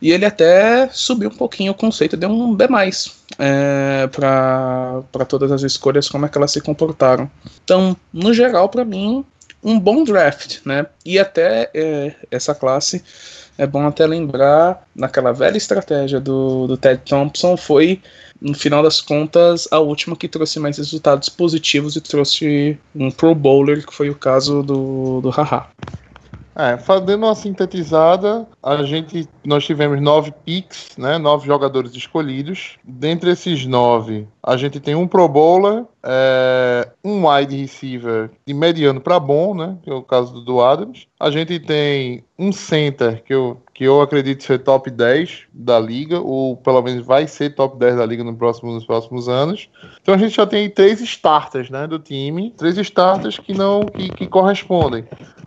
E 0.01 0.11
ele 0.11 0.25
até 0.25 0.89
subiu 0.91 1.31
um 1.31 1.37
pouquinho 1.37 1.73
o 1.73 1.75
conceito, 1.75 2.17
deu 2.17 2.29
um 2.29 2.55
B 2.55 2.67
é, 3.39 4.09
para 4.09 5.25
todas 5.27 5.51
as 5.53 5.63
escolhas, 5.63 6.09
como 6.09 6.27
é 6.27 6.29
que 6.29 6.37
elas 6.37 6.53
se 6.53 6.61
comportaram. 6.61 7.31
Então, 7.65 7.97
no 8.13 8.33
geral, 8.35 8.69
para 8.69 8.85
mim, 8.85 9.25
um 9.63 9.79
bom 9.79 10.05
draft, 10.05 10.59
né? 10.65 10.87
E 11.05 11.19
até 11.19 11.71
é, 11.75 12.15
essa 12.31 12.55
classe 12.55 13.03
é 13.59 13.67
bom 13.67 13.87
até 13.87 14.07
lembrar, 14.07 14.87
naquela 14.95 15.33
velha 15.33 15.57
estratégia 15.57 16.21
do, 16.21 16.67
do 16.67 16.77
Ted 16.77 17.03
Thompson, 17.05 17.57
foi 17.57 18.01
no 18.41 18.55
final 18.55 18.83
das 18.83 19.01
contas, 19.01 19.67
a 19.71 19.79
última 19.79 20.17
que 20.17 20.29
trouxe 20.29 20.59
mais 20.61 20.77
resultados 20.77 21.29
positivos 21.29 21.97
e 21.97 22.01
trouxe 22.01 22.79
um 22.95 23.11
Pro 23.11 23.35
Bowler, 23.35 23.87
que 23.87 23.95
foi 23.95 24.11
o 24.11 24.15
caso 24.15 24.63
do, 24.63 25.21
do 25.21 25.31
Haha. 25.31 25.69
É, 26.59 26.79
fazendo 26.79 27.27
uma 27.27 27.35
sintetizada, 27.35 28.47
a 28.63 28.83
gente, 28.83 29.29
nós 29.45 29.67
tivemos 29.67 30.01
nove 30.01 30.33
picks, 30.45 30.97
né, 30.97 31.19
nove 31.19 31.47
jogadores 31.47 31.95
escolhidos. 31.95 32.79
Dentre 32.83 33.31
esses 33.31 33.67
nove, 33.67 34.27
a 34.47 34.57
gente 34.57 34.79
tem 34.79 34.95
um 34.95 35.09
Pro 35.09 35.27
Bowler, 35.27 35.85
é, 36.05 36.89
um 37.05 37.29
wide 37.29 37.57
receiver 37.57 38.31
de 38.47 38.55
mediano 38.55 39.01
para 39.01 39.19
bom, 39.19 39.53
né, 39.57 39.77
que 39.83 39.91
é 39.91 39.93
o 39.93 40.05
caso 40.05 40.41
do, 40.41 40.63
Adams. 40.63 41.09
A 41.19 41.33
gente 41.33 41.59
tem 41.59 42.23
um 42.39 42.53
center 42.53 43.25
que 43.25 43.35
eu, 43.35 43.61
que 43.75 43.83
eu 43.83 44.01
acredito 44.01 44.45
ser 44.45 44.61
top 44.61 44.89
10 44.89 45.47
da 45.53 45.81
liga, 45.81 46.21
ou 46.21 46.57
pelo 46.57 46.81
menos 46.81 47.05
vai 47.05 47.27
ser 47.27 47.57
top 47.57 47.77
10 47.77 47.97
da 47.97 48.07
liga 48.07 48.23
no 48.23 48.37
próximo, 48.37 48.73
nos 48.73 48.87
próximos 48.87 49.29
anos. 49.29 49.69
Então 50.01 50.15
a 50.15 50.19
gente 50.19 50.37
já 50.37 50.47
tem 50.47 50.71
três 50.71 51.01
starters 51.01 51.69
né, 51.69 51.89
do 51.89 51.99
time, 51.99 52.55
três 52.57 52.79
starters 52.79 53.41
que 53.41 53.53
não 53.53 53.81
que, 53.81 54.11
que 54.11 54.29
correspondem. 54.29 55.05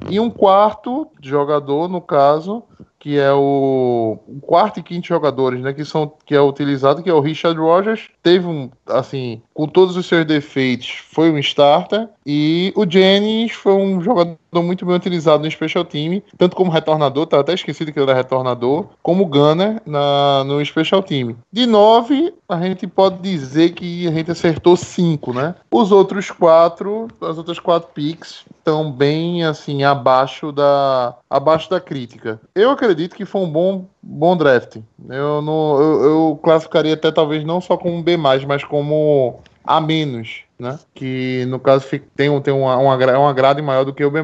E 0.10 0.20
um 0.20 0.30
quarto 0.30 1.08
jogador, 1.22 1.88
no 1.88 2.02
caso, 2.02 2.64
que 3.00 3.18
é 3.18 3.32
o, 3.32 4.20
quarto 4.42 4.80
e 4.80 4.84
quinto 4.84 5.08
jogadores, 5.08 5.62
né, 5.62 5.74
que 5.74 5.86
são 5.86 6.12
que 6.26 6.36
é 6.36 6.42
utilizado, 6.42 7.02
que 7.02 7.10
é 7.10 7.14
o 7.14 7.22
Richard 7.22 7.58
Rogers, 7.58 8.10
teve 8.22 8.46
um 8.46 8.70
assim, 8.86 9.42
com 9.60 9.68
todos 9.68 9.98
os 9.98 10.06
seus 10.06 10.26
defeitos, 10.26 11.04
foi 11.12 11.30
um 11.30 11.38
starter 11.38 12.08
e 12.26 12.72
o 12.78 12.90
Jennings 12.90 13.52
foi 13.52 13.74
um 13.74 14.00
jogador 14.00 14.38
muito 14.54 14.86
bem 14.86 14.96
utilizado 14.96 15.44
no 15.44 15.52
special 15.52 15.84
team, 15.84 16.22
tanto 16.38 16.56
como 16.56 16.72
retornador, 16.72 17.28
tá 17.28 17.42
até 17.42 17.56
esquecido 17.56 17.92
que 17.92 18.00
ele 18.00 18.10
era 18.10 18.18
retornador, 18.18 18.86
como 19.04 19.26
gunner 19.26 19.82
na 19.86 20.46
no 20.46 20.64
special 20.66 21.04
team. 21.04 21.36
De 21.52 21.66
nove, 21.66 22.34
a 22.48 22.58
gente 22.62 22.88
pode 22.88 23.18
dizer 23.18 23.72
que 23.72 24.08
a 24.08 24.12
gente 24.12 24.32
acertou 24.32 24.78
cinco, 24.78 25.34
né? 25.34 25.54
Os 25.70 25.92
outros 25.92 26.32
quatro, 26.32 27.10
as 27.22 27.38
outras 27.38 27.60
quatro 27.60 27.90
picks 27.94 28.46
estão 28.58 28.90
bem 28.90 29.44
assim 29.44 29.84
abaixo 29.84 30.54
da 30.54 31.16
abaixo 31.30 31.70
da 31.70 31.82
crítica. 31.82 32.40
Eu 32.56 32.70
acredito 32.70 33.16
que 33.16 33.26
foi 33.26 33.42
um 33.42 33.50
bom 33.50 33.86
bom 34.02 34.38
draft. 34.38 34.78
Eu 35.10 35.42
não 35.42 35.82
eu, 35.82 36.04
eu 36.04 36.40
classificaria 36.42 36.94
até 36.94 37.12
talvez 37.12 37.44
não 37.44 37.60
só 37.60 37.76
como 37.76 38.02
B+, 38.02 38.16
mas 38.18 38.64
como 38.64 39.42
A 39.70 39.80
menos, 39.80 40.40
né? 40.60 40.80
Que 40.96 41.46
no 41.48 41.60
caso 41.60 41.86
fica- 41.86 42.08
tem, 42.16 42.42
tem 42.42 42.52
uma, 42.54 42.76
uma, 42.78 42.98
uma 43.20 43.34
grade 43.34 43.62
maior 43.62 43.84
do 43.86 43.94
que 43.94 44.04
o 44.04 44.10
B+. 44.10 44.20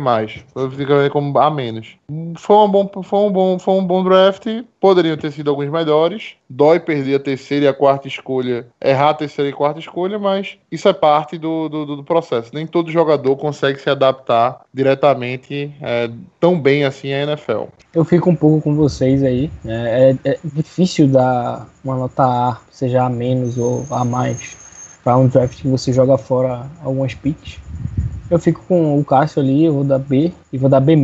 Ficaria 0.75 1.09
como 1.11 1.37
A 1.37 1.51
menos. 1.51 1.89
Foi 2.37 2.55
um 2.55 2.67
bom 2.67 2.89
foi 3.03 3.19
um 3.19 3.31
bom 3.31 3.59
foi 3.59 3.73
um 3.75 3.85
bom 3.85 4.03
draft. 4.03 4.45
Poderiam 4.81 5.15
ter 5.17 5.31
sido 5.31 5.51
alguns 5.51 5.69
melhores. 5.69 6.33
Dói 6.49 6.79
perder 6.79 7.15
a 7.15 7.19
terceira 7.19 7.65
e 7.65 7.67
a 7.67 7.73
quarta 7.73 8.07
escolha, 8.07 8.65
errar 8.83 9.09
a 9.11 9.13
terceira 9.13 9.49
e 9.49 9.53
quarta 9.53 9.79
escolha, 9.79 10.17
mas 10.17 10.57
isso 10.71 10.87
é 10.87 10.93
parte 10.93 11.37
do, 11.37 11.69
do, 11.69 11.85
do 11.97 12.03
processo. 12.03 12.49
Nem 12.53 12.65
todo 12.65 12.89
jogador 12.91 13.35
consegue 13.37 13.79
se 13.79 13.89
adaptar 13.89 14.61
diretamente 14.73 15.71
é, 15.79 16.09
tão 16.39 16.59
bem 16.59 16.85
assim 16.85 17.13
à 17.13 17.21
NFL. 17.23 17.65
Eu 17.93 18.03
fico 18.03 18.29
um 18.31 18.35
pouco 18.35 18.61
com 18.63 18.75
vocês 18.75 19.23
aí. 19.23 19.49
É, 19.63 20.15
é- 20.25 20.31
é 20.31 20.39
difícil 20.43 21.07
dar 21.07 21.67
uma 21.83 21.95
nota 21.97 22.23
A, 22.23 22.57
seja 22.71 23.03
A 23.03 23.09
menos 23.09 23.57
ou 23.59 23.85
A 23.91 24.03
mais, 24.03 24.57
para 25.05 25.17
um 25.17 25.27
draft 25.27 25.61
que 25.61 25.67
você 25.67 25.93
joga 25.93 26.17
fora 26.17 26.65
algumas 26.83 27.13
picks. 27.13 27.59
Eu 28.29 28.39
fico 28.39 28.59
com 28.67 28.99
o 28.99 29.05
Cássio 29.05 29.39
ali, 29.39 29.65
eu 29.65 29.73
vou 29.75 29.83
dar 29.83 29.99
B 29.99 30.33
e 30.51 30.57
vou 30.57 30.67
dar 30.67 30.79
B 30.79 30.97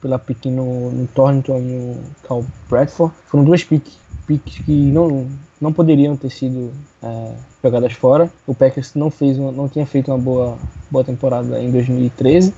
pela 0.00 0.18
pick 0.18 0.46
no, 0.46 0.90
no 0.90 1.06
Thornton 1.08 1.58
e 1.58 1.62
no 1.62 1.96
Cal 2.26 2.42
Bradford. 2.70 3.14
Foram 3.26 3.44
duas 3.44 3.62
picks, 3.62 3.98
picks 4.26 4.60
que 4.60 4.72
não, 4.72 5.28
não 5.60 5.74
poderiam 5.74 6.16
ter 6.16 6.30
sido 6.30 6.72
é, 7.02 7.32
jogadas 7.62 7.92
fora. 7.92 8.32
O 8.46 8.54
Packers 8.54 8.94
não 8.94 9.10
fez 9.10 9.38
uma- 9.38 9.52
não 9.52 9.68
tinha 9.68 9.84
feito 9.84 10.10
uma 10.10 10.18
boa, 10.18 10.56
boa 10.90 11.04
temporada 11.04 11.60
em 11.60 11.70
2013 11.70 12.54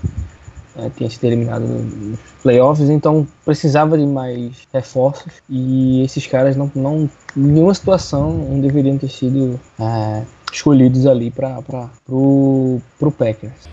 é, 0.78 0.90
tinha 0.90 1.08
sido 1.08 1.24
eliminado 1.24 1.62
nos 1.62 2.18
playoffs, 2.42 2.88
então 2.90 3.26
precisava 3.44 3.96
de 3.96 4.06
mais 4.06 4.66
reforços 4.72 5.32
e 5.48 6.02
esses 6.02 6.26
caras 6.26 6.56
não, 6.56 6.70
não 6.74 7.10
em 7.36 7.40
nenhuma 7.40 7.74
situação 7.74 8.32
não 8.32 8.60
deveriam 8.60 8.98
ter 8.98 9.08
sido 9.08 9.58
é, 9.80 10.22
escolhidos 10.52 11.06
ali 11.06 11.30
para 11.30 11.60
pro 12.06 13.10
Packers. 13.12 13.68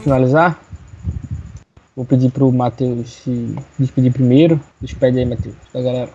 Finalizar? 0.00 0.60
Vou 1.94 2.04
pedir 2.04 2.30
pro 2.30 2.50
Matheus 2.50 3.10
se 3.10 3.56
despedir 3.78 4.12
primeiro. 4.12 4.60
Despede 4.80 5.18
aí, 5.18 5.26
Matheus, 5.26 5.54
da 5.72 5.82
galera. 5.82 6.10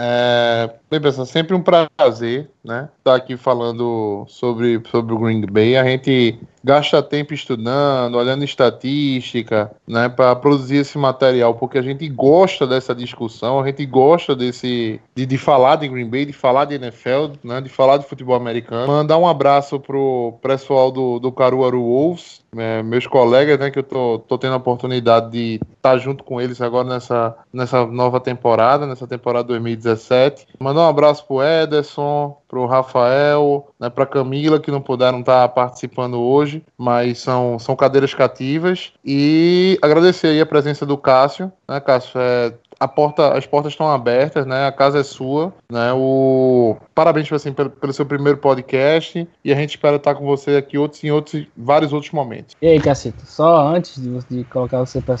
É, 0.00 0.70
bem, 0.88 1.00
pessoal, 1.00 1.26
sempre 1.26 1.56
um 1.56 1.60
prazer, 1.60 2.48
né? 2.64 2.88
Estar 2.98 3.16
aqui 3.16 3.36
falando 3.36 4.24
sobre, 4.28 4.80
sobre 4.92 5.12
o 5.12 5.18
Green 5.18 5.44
Bay. 5.44 5.76
A 5.76 5.82
gente 5.82 6.38
gasta 6.62 7.02
tempo 7.02 7.34
estudando, 7.34 8.16
olhando 8.16 8.44
estatística, 8.44 9.72
né? 9.86 10.08
Para 10.08 10.36
produzir 10.36 10.76
esse 10.76 10.96
material, 10.96 11.54
porque 11.54 11.78
a 11.78 11.82
gente 11.82 12.08
gosta 12.08 12.66
dessa 12.66 12.94
discussão, 12.94 13.58
a 13.58 13.66
gente 13.66 13.84
gosta 13.86 14.36
desse 14.36 15.00
de, 15.16 15.26
de 15.26 15.38
falar 15.38 15.76
de 15.76 15.88
Green 15.88 16.08
Bay, 16.08 16.26
de 16.26 16.32
falar 16.32 16.66
de 16.66 16.76
NFL, 16.76 17.32
né? 17.42 17.60
De 17.60 17.68
falar 17.68 17.96
de 17.96 18.06
futebol 18.06 18.36
americano. 18.36 18.86
Mandar 18.86 19.18
um 19.18 19.26
abraço 19.26 19.80
pro 19.80 20.38
pessoal 20.40 20.92
do, 20.92 21.18
do 21.18 21.32
Caruaru 21.32 21.82
Wolves, 21.82 22.40
é, 22.56 22.82
meus 22.82 23.06
colegas, 23.06 23.58
né? 23.58 23.70
Que 23.70 23.80
eu 23.80 23.82
tô, 23.82 24.18
tô 24.20 24.38
tendo 24.38 24.54
a 24.54 24.58
oportunidade 24.58 25.30
de 25.30 25.60
estar 25.76 25.98
junto 25.98 26.22
com 26.22 26.40
eles 26.40 26.60
agora 26.60 26.88
nessa, 26.88 27.34
nessa 27.52 27.86
nova 27.86 28.20
temporada, 28.20 28.86
nessa 28.86 29.06
temporada 29.06 29.48
2017. 29.88 30.46
Mandar 30.58 30.82
um 30.82 30.88
abraço 30.88 31.26
pro 31.26 31.42
Ederson, 31.42 32.36
pro 32.48 32.66
Rafael, 32.66 33.68
né, 33.78 33.88
pra 33.88 34.06
Camila, 34.06 34.60
que 34.60 34.70
não 34.70 34.80
puderam 34.80 35.20
estar 35.20 35.48
participando 35.50 36.20
hoje, 36.20 36.64
mas 36.76 37.18
são, 37.18 37.58
são 37.58 37.76
cadeiras 37.76 38.14
cativas. 38.14 38.92
E 39.04 39.78
agradecer 39.82 40.28
aí 40.28 40.40
a 40.40 40.46
presença 40.46 40.84
do 40.84 40.96
Cássio, 40.96 41.52
né, 41.68 41.80
Cássio? 41.80 42.18
É, 42.20 42.52
porta, 42.86 43.36
as 43.36 43.46
portas 43.46 43.72
estão 43.72 43.90
abertas, 43.90 44.46
né? 44.46 44.66
A 44.66 44.72
casa 44.72 45.00
é 45.00 45.02
sua, 45.02 45.52
né? 45.70 45.92
O 45.92 46.76
parabéns 46.94 47.30
assim, 47.32 47.52
pelo, 47.52 47.70
pelo 47.70 47.92
seu 47.92 48.06
primeiro 48.06 48.38
podcast 48.38 49.28
e 49.44 49.52
a 49.52 49.56
gente 49.56 49.70
espera 49.70 49.96
estar 49.96 50.14
com 50.14 50.24
você 50.24 50.56
aqui 50.56 50.78
outros 50.78 51.02
em 51.02 51.10
outros 51.10 51.46
vários 51.56 51.92
outros 51.92 52.12
momentos. 52.12 52.56
E 52.62 52.68
aí, 52.68 52.80
Caceta, 52.80 53.24
só 53.24 53.66
antes 53.66 54.00
de, 54.00 54.18
de 54.30 54.44
colocar 54.44 54.78
você 54.78 55.00
para 55.00 55.16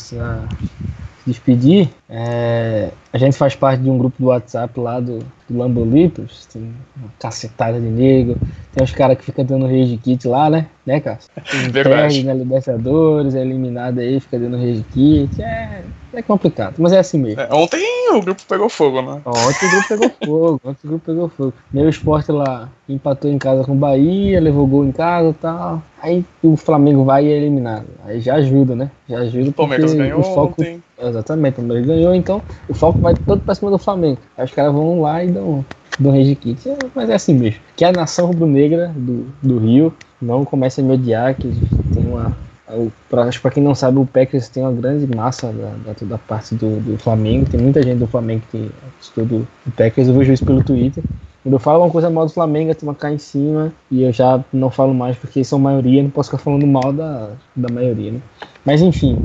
despedir, 1.28 1.88
é, 2.08 2.90
a 3.12 3.18
gente 3.18 3.36
faz 3.36 3.54
parte 3.54 3.82
de 3.82 3.90
um 3.90 3.98
grupo 3.98 4.16
do 4.18 4.26
WhatsApp 4.26 4.78
lá 4.80 4.98
do, 4.98 5.20
do 5.48 5.58
Lambo 5.58 5.84
Lippers, 5.84 6.46
tem 6.46 6.62
uma 6.96 7.08
cacetada 7.18 7.80
de 7.80 7.86
negro, 7.86 8.36
tem 8.74 8.84
uns 8.84 8.92
caras 8.92 9.16
que 9.18 9.24
ficam 9.24 9.44
dando 9.44 9.66
rage 9.66 9.96
kit 10.02 10.26
lá, 10.28 10.50
né? 10.50 10.66
Né, 10.86 11.00
Cássio? 11.00 11.30
Perde 11.36 11.70
Verdade. 11.70 12.24
na 12.24 12.34
Libertadores, 12.34 13.34
é 13.34 13.40
eliminado 13.40 13.98
aí, 13.98 14.20
fica 14.20 14.38
dando 14.38 14.56
rage 14.56 14.84
kit, 14.92 15.42
é, 15.42 15.82
é 16.14 16.22
complicado, 16.22 16.74
mas 16.78 16.92
é 16.92 16.98
assim 16.98 17.18
mesmo. 17.18 17.40
É, 17.40 17.48
ontem 17.52 17.82
o 18.12 18.20
grupo 18.20 18.42
pegou 18.48 18.68
fogo, 18.68 19.02
né? 19.02 19.20
Ontem 19.24 19.66
o 19.66 19.70
grupo 19.70 19.88
pegou 19.88 20.10
fogo, 20.24 20.60
ontem 20.64 20.78
o 20.84 20.88
grupo 20.88 21.04
pegou 21.06 21.28
fogo. 21.28 21.54
Meu 21.72 21.88
esporte 21.88 22.32
lá 22.32 22.68
empatou 22.88 23.30
em 23.30 23.38
casa 23.38 23.64
com 23.64 23.72
o 23.72 23.76
Bahia, 23.76 24.40
levou 24.40 24.66
gol 24.66 24.84
em 24.84 24.92
casa 24.92 25.30
e 25.30 25.34
tal. 25.34 25.82
Aí 26.00 26.24
o 26.42 26.56
Flamengo 26.56 27.04
vai 27.04 27.26
e 27.26 27.32
é 27.32 27.36
eliminado. 27.36 27.86
Aí 28.04 28.20
já 28.20 28.36
ajuda, 28.36 28.74
né? 28.74 28.90
Já 29.08 29.18
ajuda 29.18 29.50
O 29.50 29.52
Palmeiras 29.52 29.92
ganhou 29.94 30.20
o 30.20 30.24
foco. 30.24 30.62
ontem. 30.62 30.82
Exatamente, 31.00 31.54
o 31.54 31.56
Palmeiras 31.56 31.86
ganhou, 31.86 32.14
então 32.14 32.42
o 32.68 32.74
foco 32.74 32.98
vai 33.00 33.14
todo 33.14 33.40
pra 33.40 33.54
cima 33.54 33.70
do 33.70 33.78
Flamengo. 33.78 34.18
Aí 34.36 34.44
os 34.44 34.52
caras 34.52 34.72
vão 34.72 35.00
lá 35.02 35.22
e 35.22 35.28
dão, 35.38 35.64
dão 35.98 36.12
rage 36.12 36.34
kit. 36.34 36.68
É, 36.68 36.76
mas 36.94 37.08
é 37.10 37.14
assim 37.14 37.34
mesmo. 37.34 37.60
Que 37.76 37.84
a 37.84 37.92
nação 37.92 38.26
rubro-negra 38.26 38.92
do, 38.96 39.26
do 39.42 39.58
Rio 39.58 39.92
não 40.20 40.44
comece 40.44 40.80
a 40.80 40.84
me 40.84 40.92
odiar, 40.94 41.34
que 41.34 41.52
tem 41.92 42.04
uma. 42.06 42.32
o- 42.70 42.90
pra 43.08 43.50
quem 43.50 43.62
não 43.62 43.74
sabe, 43.74 43.98
o 43.98 44.06
Packers 44.06 44.48
tem 44.48 44.62
uma 44.62 44.72
grande 44.72 45.06
massa 45.16 45.52
da, 45.52 45.92
da, 45.92 46.06
da 46.06 46.18
parte 46.18 46.54
do, 46.54 46.80
do 46.80 46.98
Flamengo. 46.98 47.46
Tem 47.46 47.60
muita 47.60 47.82
gente 47.82 47.98
do 47.98 48.06
Flamengo 48.06 48.42
que 48.50 48.70
gostou 48.98 49.24
do, 49.24 49.38
do 49.64 49.72
Packers. 49.76 50.08
Eu 50.08 50.14
vejo 50.14 50.32
isso 50.32 50.44
pelo 50.44 50.62
Twitter. 50.62 51.02
Quando 51.42 51.54
eu 51.54 51.60
falo 51.60 51.84
uma 51.84 51.90
coisa 51.90 52.10
mal 52.10 52.26
do 52.26 52.32
Flamengo, 52.32 52.70
a 52.70 52.74
turma 52.74 52.94
cai 52.94 53.14
em 53.14 53.18
cima 53.18 53.72
e 53.90 54.02
eu 54.02 54.12
já 54.12 54.44
não 54.52 54.70
falo 54.70 54.92
mais 54.92 55.16
porque 55.16 55.44
são 55.44 55.58
maioria, 55.58 56.02
não 56.02 56.10
posso 56.10 56.30
ficar 56.30 56.42
falando 56.42 56.66
mal 56.66 56.92
da, 56.92 57.30
da 57.54 57.72
maioria, 57.72 58.12
né? 58.12 58.20
Mas 58.64 58.82
enfim, 58.82 59.18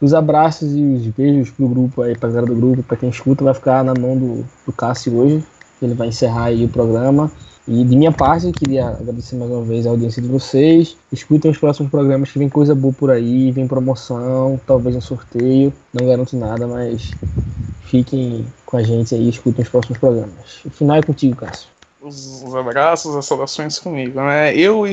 os 0.00 0.12
abraços 0.12 0.76
e 0.76 0.82
os 0.82 1.06
beijos 1.06 1.50
pro 1.50 1.68
grupo 1.68 2.02
aí, 2.02 2.16
pra 2.16 2.28
galera 2.28 2.46
do 2.46 2.54
grupo, 2.54 2.82
pra 2.82 2.96
quem 2.96 3.08
escuta, 3.08 3.44
vai 3.44 3.54
ficar 3.54 3.82
na 3.82 3.94
mão 3.94 4.16
do, 4.16 4.44
do 4.66 4.72
Cássio 4.72 5.16
hoje. 5.16 5.44
Ele 5.80 5.94
vai 5.94 6.08
encerrar 6.08 6.44
aí 6.44 6.64
o 6.64 6.68
programa. 6.68 7.30
E 7.66 7.82
de 7.84 7.96
minha 7.96 8.12
parte, 8.12 8.52
queria 8.52 8.88
agradecer 8.88 9.36
mais 9.36 9.50
uma 9.50 9.62
vez 9.62 9.86
a 9.86 9.90
audiência 9.90 10.22
de 10.22 10.28
vocês. 10.28 10.96
Escutem 11.10 11.50
os 11.50 11.58
próximos 11.58 11.90
programas 11.90 12.30
que 12.30 12.38
vem 12.38 12.48
coisa 12.48 12.74
boa 12.74 12.92
por 12.92 13.10
aí, 13.10 13.50
vem 13.50 13.66
promoção, 13.66 14.60
talvez 14.66 14.94
um 14.94 15.00
sorteio. 15.00 15.72
Não 15.92 16.06
garanto 16.06 16.36
nada, 16.36 16.66
mas 16.66 17.10
fiquem 17.80 18.46
com 18.66 18.76
a 18.76 18.82
gente 18.82 19.14
aí, 19.14 19.28
escutem 19.28 19.62
os 19.62 19.68
próximos 19.68 19.98
programas. 19.98 20.60
O 20.64 20.70
final 20.70 20.96
é 20.98 21.02
contigo, 21.02 21.36
Cássio. 21.36 21.68
Os, 22.02 22.42
os 22.42 22.54
abraços, 22.54 23.16
as 23.16 23.24
saudações 23.24 23.78
comigo, 23.78 24.20
né? 24.20 24.54
Eu, 24.54 24.84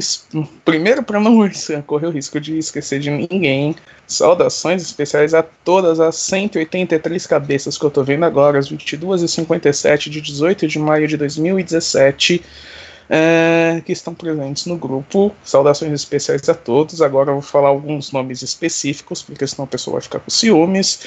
primeiro, 0.63 1.03
para 1.03 1.19
não 1.19 1.37
correr 1.85 2.07
o 2.07 2.11
risco 2.11 2.39
de 2.39 2.57
esquecer 2.57 2.99
de 2.99 3.09
ninguém, 3.09 3.75
saudações 4.07 4.81
especiais 4.81 5.33
a 5.33 5.43
todas 5.43 5.99
as 5.99 6.15
183 6.15 7.27
cabeças 7.27 7.77
que 7.77 7.83
eu 7.83 7.91
tô 7.91 8.03
vendo 8.03 8.23
agora, 8.23 8.57
às 8.57 8.71
22h57 8.71 10.09
de 10.09 10.21
18 10.21 10.67
de 10.67 10.79
maio 10.79 11.07
de 11.07 11.17
2017. 11.17 12.41
é, 13.09 13.81
que 13.85 13.91
estão 13.91 14.13
presentes 14.13 14.65
no 14.65 14.77
grupo. 14.77 15.35
Saudações 15.43 15.91
especiais 15.91 16.47
a 16.47 16.53
todos. 16.53 17.01
Agora 17.01 17.31
eu 17.31 17.35
vou 17.35 17.41
falar 17.41 17.67
alguns 17.67 18.11
nomes 18.11 18.41
específicos, 18.41 19.21
porque 19.21 19.45
senão 19.45 19.65
a 19.65 19.67
pessoa 19.67 19.93
vai 19.93 20.01
ficar 20.01 20.19
com 20.19 20.31
ciúmes. 20.31 21.01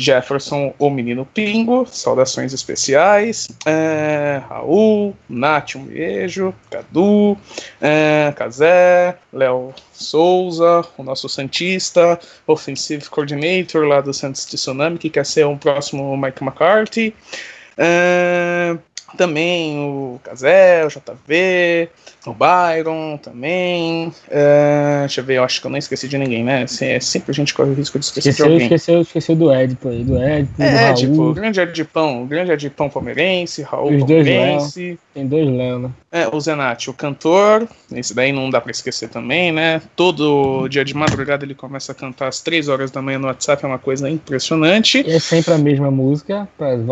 Jefferson, 0.00 0.74
o 0.78 0.88
menino 0.90 1.26
Pingo, 1.26 1.86
saudações 1.86 2.52
especiais. 2.52 3.48
É, 3.66 4.42
Raul, 4.48 5.14
Nath, 5.28 5.76
um 5.76 5.84
beijo. 5.84 6.54
Cadu, 6.70 7.36
é, 7.80 8.32
Cazé, 8.36 9.16
Léo 9.32 9.74
Souza, 9.92 10.84
o 10.96 11.02
nosso 11.02 11.28
Santista, 11.28 12.18
Offensive 12.46 13.08
Coordinator 13.08 13.86
lá 13.86 14.00
do 14.00 14.14
Santos 14.14 14.44
Tsunami, 14.46 14.98
que 14.98 15.10
quer 15.10 15.26
ser 15.26 15.46
um 15.46 15.58
próximo 15.58 16.16
Mike 16.16 16.42
McCarthy. 16.42 17.14
É, 17.76 18.76
também 19.16 19.78
o 19.78 20.20
Cazé, 20.22 20.84
o 20.84 20.88
JV, 20.88 21.88
o 22.26 22.34
Byron 22.34 23.16
também. 23.16 24.12
É, 24.30 25.00
deixa 25.00 25.20
eu 25.20 25.24
ver, 25.24 25.38
eu 25.38 25.44
acho 25.44 25.60
que 25.60 25.66
eu 25.66 25.70
não 25.70 25.78
esqueci 25.78 26.06
de 26.08 26.18
ninguém, 26.18 26.44
né? 26.44 26.66
Se- 26.66 26.84
é 26.86 27.00
sempre 27.00 27.30
a 27.30 27.34
gente 27.34 27.54
corre 27.54 27.70
o 27.70 27.74
risco 27.74 27.98
de 27.98 28.04
esquecer 28.04 28.22
de 28.22 28.28
Esqueceu, 28.30 28.52
alguém. 28.52 28.66
esqueceu, 28.66 29.00
esqueceu 29.00 29.36
do 29.36 29.52
Edipo 29.54 29.88
aí, 29.88 30.04
do 30.04 30.22
Edipo, 30.22 30.62
É, 30.62 30.92
tipo, 30.92 31.22
o 31.22 31.32
grande 31.34 31.60
Edipão, 31.60 32.22
o 32.22 32.26
grande 32.26 32.52
Edipão 32.52 32.88
palmeirense, 32.90 33.62
Raul 33.62 33.90
Os 33.96 34.04
dois 34.04 34.26
palmeirense. 34.26 34.98
Tem 35.14 35.26
dois 35.26 35.46
Léo, 35.48 35.78
né? 35.80 35.90
É, 36.12 36.28
o 36.28 36.40
Zenati, 36.40 36.90
o 36.90 36.92
cantor, 36.92 37.66
esse 37.92 38.14
daí 38.14 38.32
não 38.32 38.50
dá 38.50 38.60
pra 38.60 38.70
esquecer 38.70 39.08
também, 39.08 39.50
né? 39.52 39.80
Todo 39.96 40.66
dia 40.68 40.84
de 40.84 40.94
madrugada 40.94 41.44
ele 41.44 41.54
começa 41.54 41.92
a 41.92 41.94
cantar 41.94 42.28
às 42.28 42.40
3 42.40 42.68
horas 42.68 42.90
da 42.90 43.00
manhã 43.02 43.18
no 43.18 43.26
WhatsApp, 43.28 43.64
é 43.64 43.68
uma 43.68 43.78
coisa 43.78 44.08
impressionante. 44.10 45.02
E 45.06 45.10
é 45.12 45.18
sempre 45.18 45.52
a 45.54 45.58
mesma 45.58 45.90
música. 45.90 46.48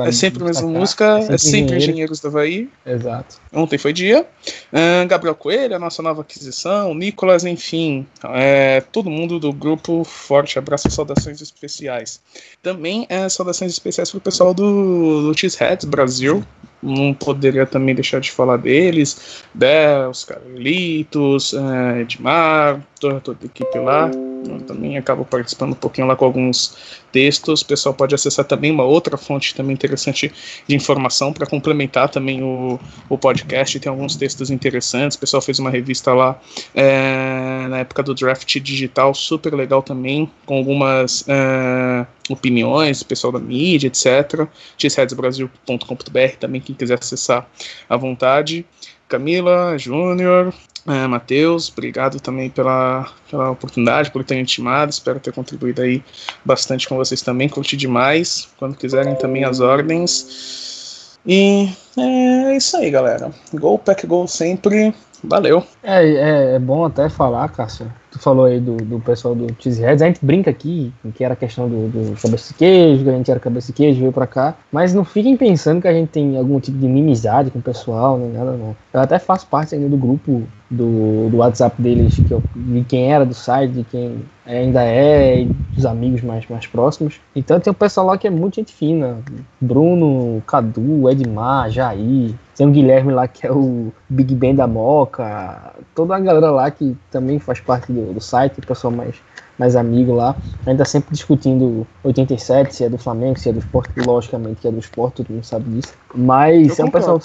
É 0.06 0.12
sempre 0.12 0.42
a 0.42 0.46
mesma 0.46 0.68
destacar. 0.68 0.68
música, 0.80 1.04
é 1.34 1.38
sempre 1.38 1.58
Engenheiro. 1.60 1.76
Engenheiros 1.76 2.20
do 2.20 2.28
Havaí. 2.28 2.68
Exato. 2.86 3.36
Ontem 3.52 3.78
foi 3.78 3.92
dia. 3.92 4.26
Ahn, 4.72 5.06
Gabriel 5.18 5.34
Coelho, 5.34 5.76
a 5.76 5.78
nossa 5.78 6.02
nova 6.02 6.22
aquisição. 6.22 6.94
Nicolas, 6.94 7.44
enfim. 7.44 8.06
é, 8.34 8.80
todo 8.92 9.10
mundo 9.10 9.38
do 9.38 9.52
grupo, 9.52 10.04
forte 10.04 10.58
abraço 10.58 10.88
e 10.88 10.90
saudações 10.90 11.40
especiais. 11.40 12.20
Também 12.62 13.06
é, 13.08 13.28
saudações 13.28 13.72
especiais 13.72 14.10
pro 14.10 14.20
pessoal 14.20 14.54
do, 14.54 15.22
do 15.22 15.38
Cheeseheads 15.38 15.84
Brasil. 15.84 16.44
Não 16.80 17.12
poderia 17.12 17.66
também 17.66 17.94
deixar 17.94 18.20
de 18.20 18.30
falar 18.30 18.58
deles. 18.58 19.42
Dels, 19.52 20.24
Carlitos, 20.24 21.52
é, 21.52 22.00
Edmar, 22.02 22.80
toda, 23.00 23.20
toda 23.20 23.38
a 23.42 23.46
equipe 23.46 23.78
lá. 23.78 24.10
Eu 24.46 24.60
também 24.60 24.96
acabo 24.96 25.24
participando 25.24 25.72
um 25.72 25.76
pouquinho 25.76 26.06
lá 26.06 26.14
com 26.14 26.24
alguns 26.24 26.76
textos. 27.10 27.62
O 27.62 27.66
pessoal 27.66 27.94
pode 27.94 28.14
acessar 28.14 28.44
também 28.44 28.70
uma 28.70 28.84
outra 28.84 29.16
fonte 29.16 29.54
também 29.54 29.74
interessante 29.74 30.32
de 30.66 30.74
informação 30.74 31.32
para 31.32 31.46
complementar 31.46 32.08
também 32.08 32.42
o, 32.42 32.78
o 33.08 33.18
podcast. 33.18 33.78
Tem 33.80 33.90
alguns 33.90 34.16
textos 34.16 34.50
interessantes. 34.50 35.16
O 35.16 35.20
pessoal 35.20 35.42
fez 35.42 35.58
uma 35.58 35.70
revista 35.70 36.12
lá 36.14 36.40
é, 36.74 37.66
na 37.68 37.78
época 37.78 38.02
do 38.02 38.14
draft 38.14 38.58
digital, 38.60 39.14
super 39.14 39.54
legal 39.54 39.82
também, 39.82 40.30
com 40.46 40.56
algumas 40.56 41.24
é, 41.28 42.06
opiniões, 42.28 43.02
pessoal 43.02 43.32
da 43.32 43.38
mídia, 43.38 43.88
etc. 43.88 44.46
xheadsbrasil.com.br 44.76 46.36
também, 46.38 46.60
quem 46.60 46.74
quiser 46.74 46.98
acessar 46.98 47.48
à 47.88 47.96
vontade. 47.96 48.64
Camila, 49.08 49.78
Júnior, 49.78 50.52
é, 50.86 51.06
Matheus, 51.06 51.70
obrigado 51.70 52.18
também 52.18 52.48
pela, 52.48 53.06
pela 53.30 53.50
oportunidade, 53.50 54.10
por 54.10 54.24
ter 54.24 54.38
intimado. 54.38 54.90
Espero 54.90 55.20
ter 55.20 55.32
contribuído 55.32 55.82
aí 55.82 56.02
bastante 56.44 56.88
com 56.88 56.96
vocês 56.96 57.20
também. 57.20 57.48
Curti 57.48 57.76
demais. 57.76 58.48
Quando 58.58 58.76
quiserem 58.76 59.14
também 59.14 59.44
as 59.44 59.60
ordens. 59.60 61.18
E 61.26 61.68
é 61.98 62.56
isso 62.56 62.76
aí, 62.78 62.90
galera. 62.90 63.30
Gol, 63.52 63.78
pack, 63.78 64.06
gol 64.06 64.26
sempre. 64.26 64.94
Valeu. 65.22 65.62
É, 65.82 66.04
é, 66.04 66.54
é 66.54 66.58
bom 66.58 66.86
até 66.86 67.10
falar, 67.10 67.48
Cássio. 67.50 67.92
Tu 68.18 68.22
falou 68.22 68.46
aí 68.46 68.58
do, 68.58 68.76
do 68.76 68.98
pessoal 68.98 69.32
do 69.32 69.46
Cheeseheads. 69.60 70.02
A 70.02 70.06
gente 70.06 70.18
brinca 70.20 70.50
aqui 70.50 70.92
que 71.14 71.22
era 71.22 71.36
questão 71.36 71.68
do, 71.68 71.88
do 71.88 72.20
cabeça 72.20 72.52
de 72.52 72.58
queijo, 72.58 73.04
que 73.04 73.10
a 73.10 73.12
gente 73.12 73.30
era 73.30 73.38
cabeça 73.38 73.68
de 73.68 73.72
queijo, 73.72 74.00
veio 74.00 74.12
pra 74.12 74.26
cá. 74.26 74.56
Mas 74.72 74.92
não 74.92 75.04
fiquem 75.04 75.36
pensando 75.36 75.80
que 75.80 75.86
a 75.86 75.92
gente 75.92 76.08
tem 76.08 76.36
algum 76.36 76.58
tipo 76.58 76.76
de 76.76 76.86
inimizade 76.86 77.50
com 77.50 77.60
o 77.60 77.62
pessoal, 77.62 78.18
nem 78.18 78.32
nada, 78.32 78.52
não. 78.52 78.76
Eu 78.92 79.00
até 79.00 79.18
faço 79.20 79.46
parte 79.46 79.74
ainda 79.74 79.88
do 79.88 79.96
grupo 79.96 80.42
do, 80.70 81.30
do 81.30 81.36
WhatsApp 81.38 81.80
deles, 81.80 82.16
que 82.16 82.30
eu, 82.30 82.42
de 82.54 82.84
quem 82.84 83.12
era 83.12 83.24
do 83.24 83.34
site, 83.34 83.72
de 83.72 83.84
quem 83.84 84.22
ainda 84.44 84.82
é, 84.82 85.46
dos 85.74 85.86
amigos 85.86 86.22
mais, 86.22 86.46
mais 86.48 86.66
próximos. 86.66 87.20
Então 87.34 87.60
tem 87.60 87.70
um 87.70 87.74
pessoal 87.74 88.06
lá 88.06 88.18
que 88.18 88.26
é 88.26 88.30
muito 88.30 88.56
gente 88.56 88.72
fina. 88.72 89.18
Bruno, 89.60 90.42
Cadu, 90.46 91.08
Edmar, 91.08 91.70
Jair. 91.70 92.34
Tem 92.56 92.66
o 92.66 92.70
Guilherme 92.70 93.12
lá 93.12 93.28
que 93.28 93.46
é 93.46 93.52
o 93.52 93.92
Big 94.08 94.34
Ben 94.34 94.54
da 94.54 94.66
Moca. 94.66 95.74
Toda 95.94 96.16
a 96.16 96.20
galera 96.20 96.50
lá 96.50 96.70
que 96.70 96.96
também 97.10 97.38
faz 97.38 97.60
parte 97.60 97.92
do, 97.92 98.07
do 98.12 98.20
site, 98.20 98.58
o 98.58 98.66
pessoal 98.66 98.92
mais, 98.92 99.16
mais 99.58 99.76
amigo 99.76 100.14
lá. 100.14 100.36
Ainda 100.66 100.84
sempre 100.84 101.12
discutindo 101.12 101.86
87, 102.02 102.74
se 102.74 102.84
é 102.84 102.88
do 102.88 102.98
Flamengo, 102.98 103.38
se 103.38 103.48
é 103.48 103.52
do 103.52 103.58
esporte, 103.58 103.92
logicamente 104.00 104.60
que 104.60 104.68
é 104.68 104.70
do 104.70 104.78
esporte, 104.78 105.16
todo 105.16 105.32
mundo 105.32 105.44
sabe 105.44 105.70
disso. 105.70 105.94
Mas 106.14 106.78
Eu 106.78 106.84
é 106.84 106.88
um 106.88 106.90
pessoal. 106.90 107.20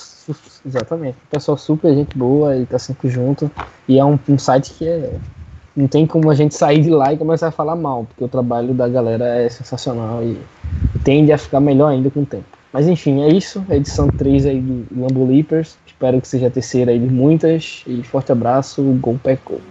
Exatamente. 0.65 1.17
Um 1.27 1.29
pessoal 1.29 1.57
super 1.57 1.93
gente 1.93 2.17
boa 2.17 2.55
e 2.57 2.65
tá 2.65 2.79
sempre 2.79 3.09
junto. 3.09 3.49
E 3.87 3.99
é 3.99 4.05
um, 4.05 4.17
um 4.27 4.37
site 4.37 4.73
que 4.73 4.87
é. 4.87 5.13
Não 5.75 5.87
tem 5.87 6.05
como 6.05 6.29
a 6.29 6.35
gente 6.35 6.53
sair 6.53 6.81
de 6.81 6.91
lá 6.91 7.11
e 7.13 7.17
começar 7.17 7.47
a 7.47 7.51
falar 7.51 7.75
mal, 7.75 8.05
porque 8.05 8.23
o 8.23 8.27
trabalho 8.27 8.75
da 8.75 8.87
galera 8.87 9.25
é 9.25 9.49
sensacional 9.49 10.23
e 10.23 10.39
tende 11.03 11.31
a 11.31 11.37
ficar 11.37 11.59
melhor 11.59 11.87
ainda 11.87 12.11
com 12.11 12.21
o 12.21 12.25
tempo. 12.25 12.45
Mas 12.73 12.87
enfim, 12.87 13.21
é 13.21 13.29
isso. 13.29 13.63
A 13.69 13.75
edição 13.75 14.07
3 14.07 14.47
aí 14.47 14.59
do 14.59 14.85
Lambo 14.99 15.25
Leapers. 15.25 15.77
Espero 15.85 16.19
que 16.19 16.27
seja 16.27 16.47
a 16.47 16.51
terceira 16.51 16.91
aí 16.91 16.99
de 16.99 17.07
muitas. 17.07 17.83
E 17.85 18.01
forte 18.01 18.31
abraço, 18.31 18.81
Gol 18.99 19.19
Pecou. 19.23 19.61